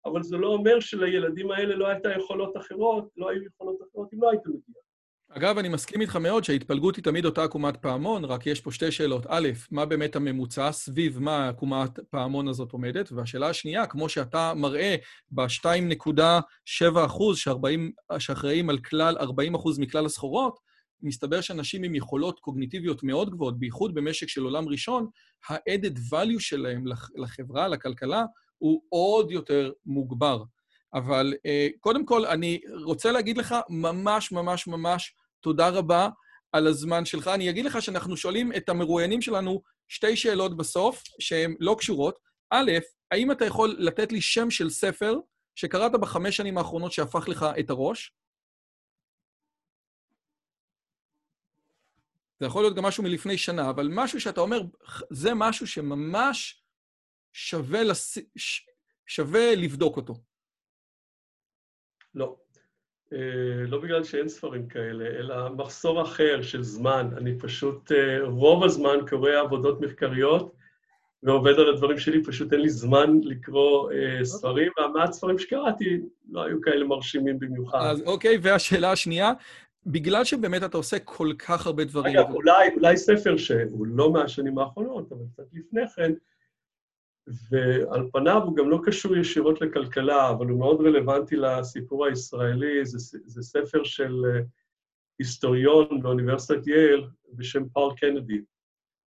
אבל 0.06 0.22
זה 0.22 0.36
לא 0.36 0.48
אומר 0.48 0.80
שלילדים 0.80 1.50
האלה 1.50 1.74
לא 1.76 1.86
הייתה 1.86 2.08
יכולות 2.18 2.56
אחרות, 2.56 3.08
לא 3.16 3.30
היו 3.30 3.42
יכולות 3.42 3.76
אחרות 3.90 4.08
אם 4.14 4.22
לא 4.22 4.30
היית 4.30 4.46
מגיע. 4.46 4.82
אגב, 5.28 5.58
אני 5.58 5.68
מסכים 5.68 6.00
איתך 6.00 6.16
מאוד 6.16 6.44
שההתפלגות 6.44 6.96
היא 6.96 7.04
תמיד 7.04 7.24
אותה 7.24 7.44
עקומת 7.44 7.76
פעמון, 7.76 8.24
רק 8.24 8.46
יש 8.46 8.60
פה 8.60 8.72
שתי 8.72 8.90
שאלות. 8.90 9.26
א', 9.28 9.48
מה 9.70 9.86
באמת 9.86 10.16
הממוצע, 10.16 10.72
סביב 10.72 11.18
מה 11.18 11.48
עקומת 11.48 11.90
פעמון 12.10 12.48
הזאת 12.48 12.72
עומדת? 12.72 13.12
והשאלה 13.12 13.48
השנייה, 13.48 13.86
כמו 13.86 14.08
שאתה 14.08 14.52
מראה 14.54 14.96
ב-2.7 15.30 17.06
אחוז 17.06 17.38
שאחראים 18.18 18.70
על 18.70 18.78
כלל 18.78 19.16
40 19.18 19.54
אחוז 19.54 19.78
מכלל 19.78 20.06
הסחורות, 20.06 20.58
מסתבר 21.02 21.40
שאנשים 21.40 21.82
עם 21.82 21.94
יכולות 21.94 22.40
קוגניטיביות 22.40 23.02
מאוד 23.02 23.30
גבוהות, 23.30 23.58
בייחוד 23.58 23.94
במשק 23.94 24.28
של 24.28 24.42
עולם 24.42 24.68
ראשון, 24.68 25.08
ה-added 25.48 25.98
value 26.12 26.40
שלהם 26.40 26.84
לחברה, 27.16 27.68
לכלכלה, 27.68 28.24
הוא 28.58 28.82
עוד 28.88 29.30
יותר 29.30 29.72
מוגבר. 29.86 30.42
אבל 30.94 31.34
uh, 31.34 31.78
קודם 31.80 32.06
כל, 32.06 32.26
אני 32.26 32.60
רוצה 32.84 33.12
להגיד 33.12 33.38
לך 33.38 33.54
ממש 33.68 34.32
ממש 34.32 34.66
ממש 34.66 35.14
תודה 35.40 35.68
רבה 35.68 36.08
על 36.52 36.66
הזמן 36.66 37.04
שלך. 37.04 37.28
אני 37.28 37.50
אגיד 37.50 37.64
לך 37.64 37.82
שאנחנו 37.82 38.16
שואלים 38.16 38.52
את 38.56 38.68
המרואיינים 38.68 39.22
שלנו 39.22 39.62
שתי 39.88 40.16
שאלות 40.16 40.56
בסוף, 40.56 41.02
שהן 41.18 41.56
לא 41.60 41.76
קשורות. 41.78 42.18
א', 42.50 42.72
האם 43.10 43.32
אתה 43.32 43.44
יכול 43.44 43.76
לתת 43.78 44.12
לי 44.12 44.20
שם 44.20 44.50
של 44.50 44.70
ספר 44.70 45.18
שקראת 45.54 45.92
בחמש 45.92 46.36
שנים 46.36 46.58
האחרונות 46.58 46.92
שהפך 46.92 47.28
לך 47.28 47.46
את 47.60 47.70
הראש? 47.70 48.12
זה 52.40 52.46
יכול 52.46 52.62
להיות 52.62 52.76
גם 52.76 52.84
משהו 52.84 53.02
מלפני 53.02 53.38
שנה, 53.38 53.70
אבל 53.70 53.88
משהו 53.92 54.20
שאתה 54.20 54.40
אומר, 54.40 54.62
זה 55.10 55.34
משהו 55.34 55.66
שממש 55.66 56.62
שווה, 57.36 57.84
לס... 57.84 58.18
שווה 59.06 59.54
לבדוק 59.54 59.96
אותו. 59.96 60.14
לא. 62.14 62.36
אה, 63.12 63.18
לא 63.66 63.80
בגלל 63.80 64.04
שאין 64.04 64.28
ספרים 64.28 64.68
כאלה, 64.68 65.04
אלא 65.06 65.48
מחסור 65.48 66.02
אחר 66.02 66.42
של 66.42 66.62
זמן. 66.62 67.08
אני 67.16 67.38
פשוט 67.38 67.92
אה, 67.92 68.18
רוב 68.22 68.64
הזמן 68.64 68.96
קורא 69.08 69.30
עבודות 69.30 69.80
מחקריות 69.80 70.54
ועובד 71.22 71.52
על 71.52 71.68
הדברים 71.68 71.98
שלי, 71.98 72.24
פשוט 72.24 72.52
אין 72.52 72.60
לי 72.60 72.68
זמן 72.68 73.20
לקרוא 73.22 73.92
אה, 73.92 74.24
ספרים, 74.24 74.72
והמעט 74.78 75.12
ספרים 75.12 75.38
שקראתי 75.38 76.00
לא 76.30 76.42
היו 76.42 76.60
כאלה 76.60 76.84
מרשימים 76.84 77.38
במיוחד. 77.38 77.78
אז 77.82 78.02
אוקיי, 78.02 78.38
והשאלה 78.42 78.92
השנייה, 78.92 79.32
בגלל 79.86 80.24
שבאמת 80.24 80.62
אתה 80.64 80.76
עושה 80.76 80.98
כל 80.98 81.32
כך 81.38 81.66
הרבה 81.66 81.84
דברים... 81.84 82.18
אגב, 82.18 82.30
אולי, 82.30 82.68
אולי 82.74 82.96
ספר 82.96 83.36
שהוא 83.36 83.86
לא 83.86 84.12
מהשנים 84.12 84.58
האחרונות, 84.58 85.12
אבל 85.12 85.22
קצת 85.32 85.44
לפני 85.52 85.88
כן, 85.96 86.12
ועל 87.50 88.08
פניו 88.12 88.42
הוא 88.42 88.56
גם 88.56 88.70
לא 88.70 88.78
קשור 88.84 89.16
ישירות 89.16 89.60
לכלכלה, 89.60 90.30
אבל 90.30 90.46
הוא 90.46 90.58
מאוד 90.58 90.80
רלוונטי 90.80 91.36
לסיפור 91.36 92.06
הישראלי, 92.06 92.84
זה, 92.86 93.18
זה 93.24 93.42
ספר 93.42 93.84
של 93.84 94.14
אה, 94.24 94.40
היסטוריון 95.18 96.02
באוניברסיטת 96.02 96.66
יייל 96.66 97.06
בשם 97.32 97.68
פאול 97.68 97.94
קנדי, 97.96 98.40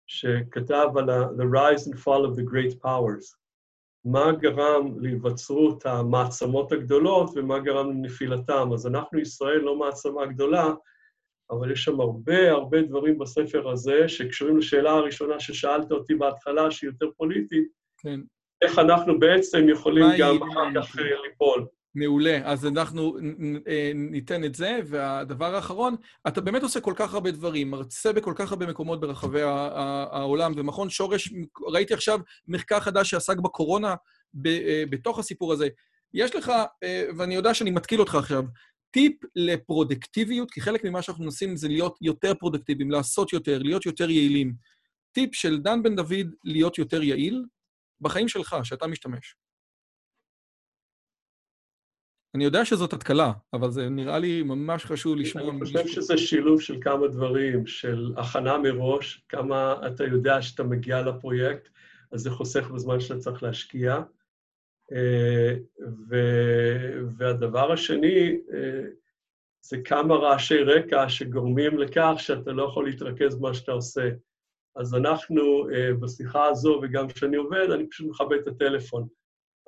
שכתב 0.06 0.86
על 0.96 1.10
ה- 1.10 1.26
The 1.26 1.44
Rise 1.54 1.86
and 1.88 1.96
Fall 1.96 2.26
of 2.26 2.36
the 2.36 2.52
Great 2.52 2.84
Powers. 2.84 3.36
מה 4.04 4.32
גרם 4.32 5.00
להיווצרות 5.00 5.86
המעצמות 5.86 6.72
הגדולות 6.72 7.30
ומה 7.34 7.58
גרם 7.58 7.90
לנפילתם. 7.90 8.70
אז 8.74 8.86
אנחנו 8.86 9.18
ישראל 9.18 9.60
לא 9.60 9.78
מעצמה 9.78 10.26
גדולה, 10.26 10.72
אבל 11.50 11.72
יש 11.72 11.84
שם 11.84 12.00
הרבה 12.00 12.50
הרבה 12.50 12.82
דברים 12.82 13.18
בספר 13.18 13.70
הזה 13.70 14.08
שקשורים 14.08 14.58
לשאלה 14.58 14.90
הראשונה 14.90 15.40
ששאלת 15.40 15.92
אותי 15.92 16.14
בהתחלה, 16.14 16.70
שהיא 16.70 16.90
יותר 16.90 17.10
פוליטית, 17.16 17.79
כן. 18.02 18.20
איך 18.62 18.78
אנחנו 18.78 19.18
בעצם 19.18 19.68
יכולים 19.68 20.04
גם 20.18 20.36
אחר 20.42 20.82
כך 20.82 20.98
אה, 20.98 21.04
ליפול. 21.28 21.66
מעולה, 21.94 22.40
אז 22.44 22.66
אנחנו 22.66 23.16
אה, 23.68 23.92
ניתן 23.94 24.44
את 24.44 24.54
זה. 24.54 24.78
והדבר 24.86 25.54
האחרון, 25.54 25.96
אתה 26.28 26.40
באמת 26.40 26.62
עושה 26.62 26.80
כל 26.80 26.92
כך 26.96 27.14
הרבה 27.14 27.30
דברים, 27.30 27.70
מרצה 27.70 28.12
בכל 28.12 28.32
כך 28.36 28.50
הרבה 28.50 28.66
מקומות 28.66 29.00
ברחבי 29.00 29.42
העולם, 29.42 30.52
ומכון 30.56 30.90
שורש, 30.90 31.32
ראיתי 31.66 31.94
עכשיו 31.94 32.20
מחקר 32.48 32.80
חדש 32.80 33.10
שעסק 33.10 33.36
בקורונה 33.36 33.94
אה, 34.46 34.84
בתוך 34.90 35.18
הסיפור 35.18 35.52
הזה. 35.52 35.68
יש 36.14 36.36
לך, 36.36 36.52
ואני 37.18 37.34
יודע 37.34 37.54
שאני 37.54 37.70
מתקיל 37.70 38.00
אותך 38.00 38.14
עכשיו, 38.14 38.44
טיפ 38.90 39.12
לפרודקטיביות, 39.36 40.50
כי 40.50 40.60
חלק 40.60 40.84
ממה 40.84 41.02
שאנחנו 41.02 41.24
מנסים 41.24 41.56
זה 41.56 41.68
להיות 41.68 41.98
יותר 42.00 42.34
פרודקטיביים, 42.34 42.90
לעשות 42.90 43.32
יותר, 43.32 43.58
להיות 43.62 43.86
יותר 43.86 44.10
יעילים. 44.10 44.52
טיפ 45.12 45.34
של 45.34 45.58
דן 45.58 45.82
בן 45.82 45.96
דוד 45.96 46.34
להיות 46.44 46.78
יותר 46.78 47.02
יעיל, 47.02 47.44
בחיים 48.00 48.28
שלך, 48.28 48.56
שאתה 48.62 48.86
משתמש. 48.86 49.36
אני 52.34 52.44
יודע 52.44 52.64
שזאת 52.64 52.92
התקלה, 52.92 53.32
אבל 53.52 53.70
זה 53.70 53.88
נראה 53.88 54.18
לי 54.18 54.42
ממש 54.42 54.84
חשוב 54.84 55.16
לשמוע... 55.16 55.50
אני 55.50 55.60
חושב 55.60 55.86
שזה 55.86 56.18
שילוב 56.18 56.60
של 56.60 56.76
כמה 56.80 57.08
דברים, 57.08 57.66
של 57.66 58.12
הכנה 58.16 58.58
מראש, 58.58 59.24
כמה 59.28 59.74
אתה 59.86 60.04
יודע 60.04 60.42
שאתה 60.42 60.62
מגיע 60.62 61.02
לפרויקט, 61.02 61.68
אז 62.12 62.20
זה 62.20 62.30
חוסך 62.30 62.70
בזמן 62.70 63.00
שאתה 63.00 63.18
צריך 63.18 63.42
להשקיע. 63.42 64.02
אה, 64.92 65.54
ו... 66.08 66.16
והדבר 67.16 67.72
השני, 67.72 68.36
אה, 68.52 68.82
זה 69.60 69.78
כמה 69.84 70.14
רעשי 70.14 70.62
רקע 70.62 71.08
שגורמים 71.08 71.78
לכך 71.78 72.14
שאתה 72.18 72.52
לא 72.52 72.62
יכול 72.62 72.86
להתרכז 72.86 73.38
במה 73.38 73.54
שאתה 73.54 73.72
עושה. 73.72 74.10
אז 74.80 74.94
אנחנו, 74.94 75.70
אה, 75.70 75.94
בשיחה 76.00 76.44
הזו, 76.44 76.80
וגם 76.82 77.08
כשאני 77.08 77.36
עובד, 77.36 77.70
אני 77.70 77.86
פשוט 77.86 78.10
מכבה 78.10 78.36
את 78.36 78.46
הטלפון. 78.46 79.06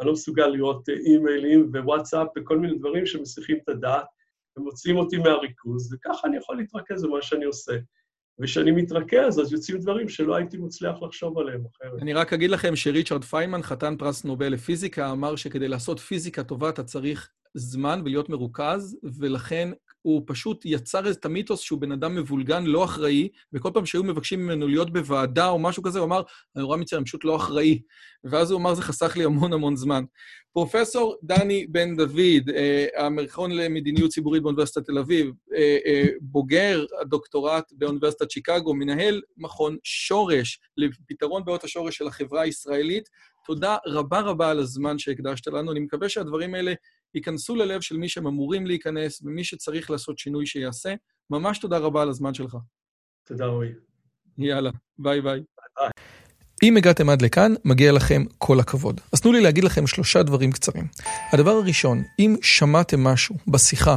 אני 0.00 0.06
לא 0.06 0.12
מסוגל 0.12 0.46
לראות 0.46 0.88
אה, 0.88 0.94
אימיילים 0.94 1.70
ווואטסאפ 1.72 2.28
וכל 2.36 2.58
מיני 2.58 2.78
דברים 2.78 3.06
שמסיחים 3.06 3.58
את 3.64 3.68
הדעת 3.68 4.06
ומוציאים 4.56 4.96
אותי 4.96 5.18
מהריכוז, 5.18 5.94
וככה 5.94 6.28
אני 6.28 6.36
יכול 6.36 6.56
להתרכז 6.56 7.04
במה 7.04 7.22
שאני 7.22 7.44
עושה. 7.44 7.72
וכשאני 8.40 8.70
מתרכז, 8.70 9.40
אז 9.40 9.52
יוצאים 9.52 9.78
דברים 9.78 10.08
שלא 10.08 10.34
הייתי 10.34 10.56
מצליח 10.56 11.02
לחשוב 11.02 11.38
עליהם 11.38 11.64
אחרת. 11.66 12.02
אני 12.02 12.12
רק 12.12 12.32
אגיד 12.32 12.50
לכם 12.50 12.76
שריצ'רד 12.76 13.24
פיינמן, 13.24 13.62
חתן 13.62 13.96
פרס 13.98 14.24
נובל 14.24 14.48
לפיזיקה, 14.48 15.10
אמר 15.10 15.36
שכדי 15.36 15.68
לעשות 15.68 15.98
פיזיקה 15.98 16.44
טובה 16.44 16.68
אתה 16.68 16.84
צריך 16.84 17.30
זמן 17.54 18.00
ולהיות 18.04 18.28
מרוכז, 18.28 18.98
ולכן 19.18 19.72
הוא 20.02 20.22
פשוט 20.26 20.62
יצר 20.64 21.10
את 21.10 21.24
המיתוס 21.24 21.60
שהוא 21.60 21.80
בן 21.80 21.92
אדם 21.92 22.14
מבולגן, 22.14 22.64
לא 22.64 22.84
אחראי, 22.84 23.28
וכל 23.52 23.70
פעם 23.74 23.86
שהיו 23.86 24.04
מבקשים 24.04 24.40
ממנו 24.46 24.68
להיות 24.68 24.92
בוועדה 24.92 25.48
או 25.48 25.58
משהו 25.58 25.82
כזה, 25.82 25.98
הוא 25.98 26.06
אמר, 26.06 26.22
אני 26.56 26.62
נורא 26.62 26.76
מצטער, 26.76 26.98
אני 26.98 27.06
פשוט 27.06 27.24
לא 27.24 27.36
אחראי. 27.36 27.82
ואז 28.24 28.50
הוא 28.50 28.60
אמר, 28.60 28.74
זה 28.74 28.82
חסך 28.82 29.16
לי 29.16 29.24
המון 29.24 29.52
המון 29.52 29.76
זמן. 29.76 30.04
פרופסור 30.52 31.16
דני 31.22 31.66
בן 31.66 31.96
דוד, 31.96 32.50
אה, 32.54 32.86
המכון 32.96 33.50
למדיניות 33.50 34.10
ציבורית 34.10 34.42
באוניברסיטת 34.42 34.86
תל 34.86 34.98
אביב, 34.98 35.30
אה, 35.54 35.78
אה, 35.86 36.04
בוגר 36.20 36.84
הדוקטורט 37.00 37.72
באוניברסיטת 37.72 38.30
שיקגו, 38.30 38.74
מנהל 38.74 39.22
מכון 39.36 39.76
שורש 39.84 40.60
לפתרון 40.76 41.44
בעיות 41.44 41.64
השורש 41.64 41.96
של 41.96 42.06
החברה 42.06 42.42
הישראלית, 42.42 43.08
תודה 43.46 43.76
רבה 43.86 44.20
רבה 44.20 44.50
על 44.50 44.58
הזמן 44.58 44.98
שהקדשת 44.98 45.46
לנו. 45.46 45.72
אני 45.72 45.80
מקווה 45.80 46.08
שהדברים 46.08 46.54
האלה 46.54 46.72
ייכנסו 47.14 47.56
ללב 47.56 47.80
של 47.80 47.96
מי 47.96 48.08
שהם 48.08 48.26
אמורים 48.26 48.66
להיכנס, 48.66 49.22
ומי 49.22 49.44
שצריך 49.44 49.90
לעשות 49.90 50.18
שינוי 50.18 50.46
שיעשה. 50.46 50.94
ממש 51.30 51.58
תודה 51.58 51.78
רבה 51.78 52.02
על 52.02 52.08
הזמן 52.08 52.34
שלך. 52.34 52.56
תודה, 53.26 53.46
רועי. 53.46 53.68
יאללה, 54.38 54.70
ביי 54.98 55.20
ביי. 55.20 55.40
ביי. 55.78 55.90
אם 56.62 56.76
הגעתם 56.76 57.08
עד 57.08 57.22
לכאן, 57.22 57.54
מגיע 57.64 57.92
לכם 57.92 58.24
כל 58.38 58.60
הכבוד. 58.60 59.00
אז 59.12 59.20
תנו 59.20 59.32
לי 59.32 59.40
להגיד 59.40 59.64
לכם 59.64 59.86
שלושה 59.86 60.22
דברים 60.22 60.52
קצרים. 60.52 60.84
הדבר 61.32 61.50
הראשון, 61.50 62.02
אם 62.18 62.36
שמעתם 62.42 63.04
משהו 63.04 63.36
בשיחה 63.48 63.96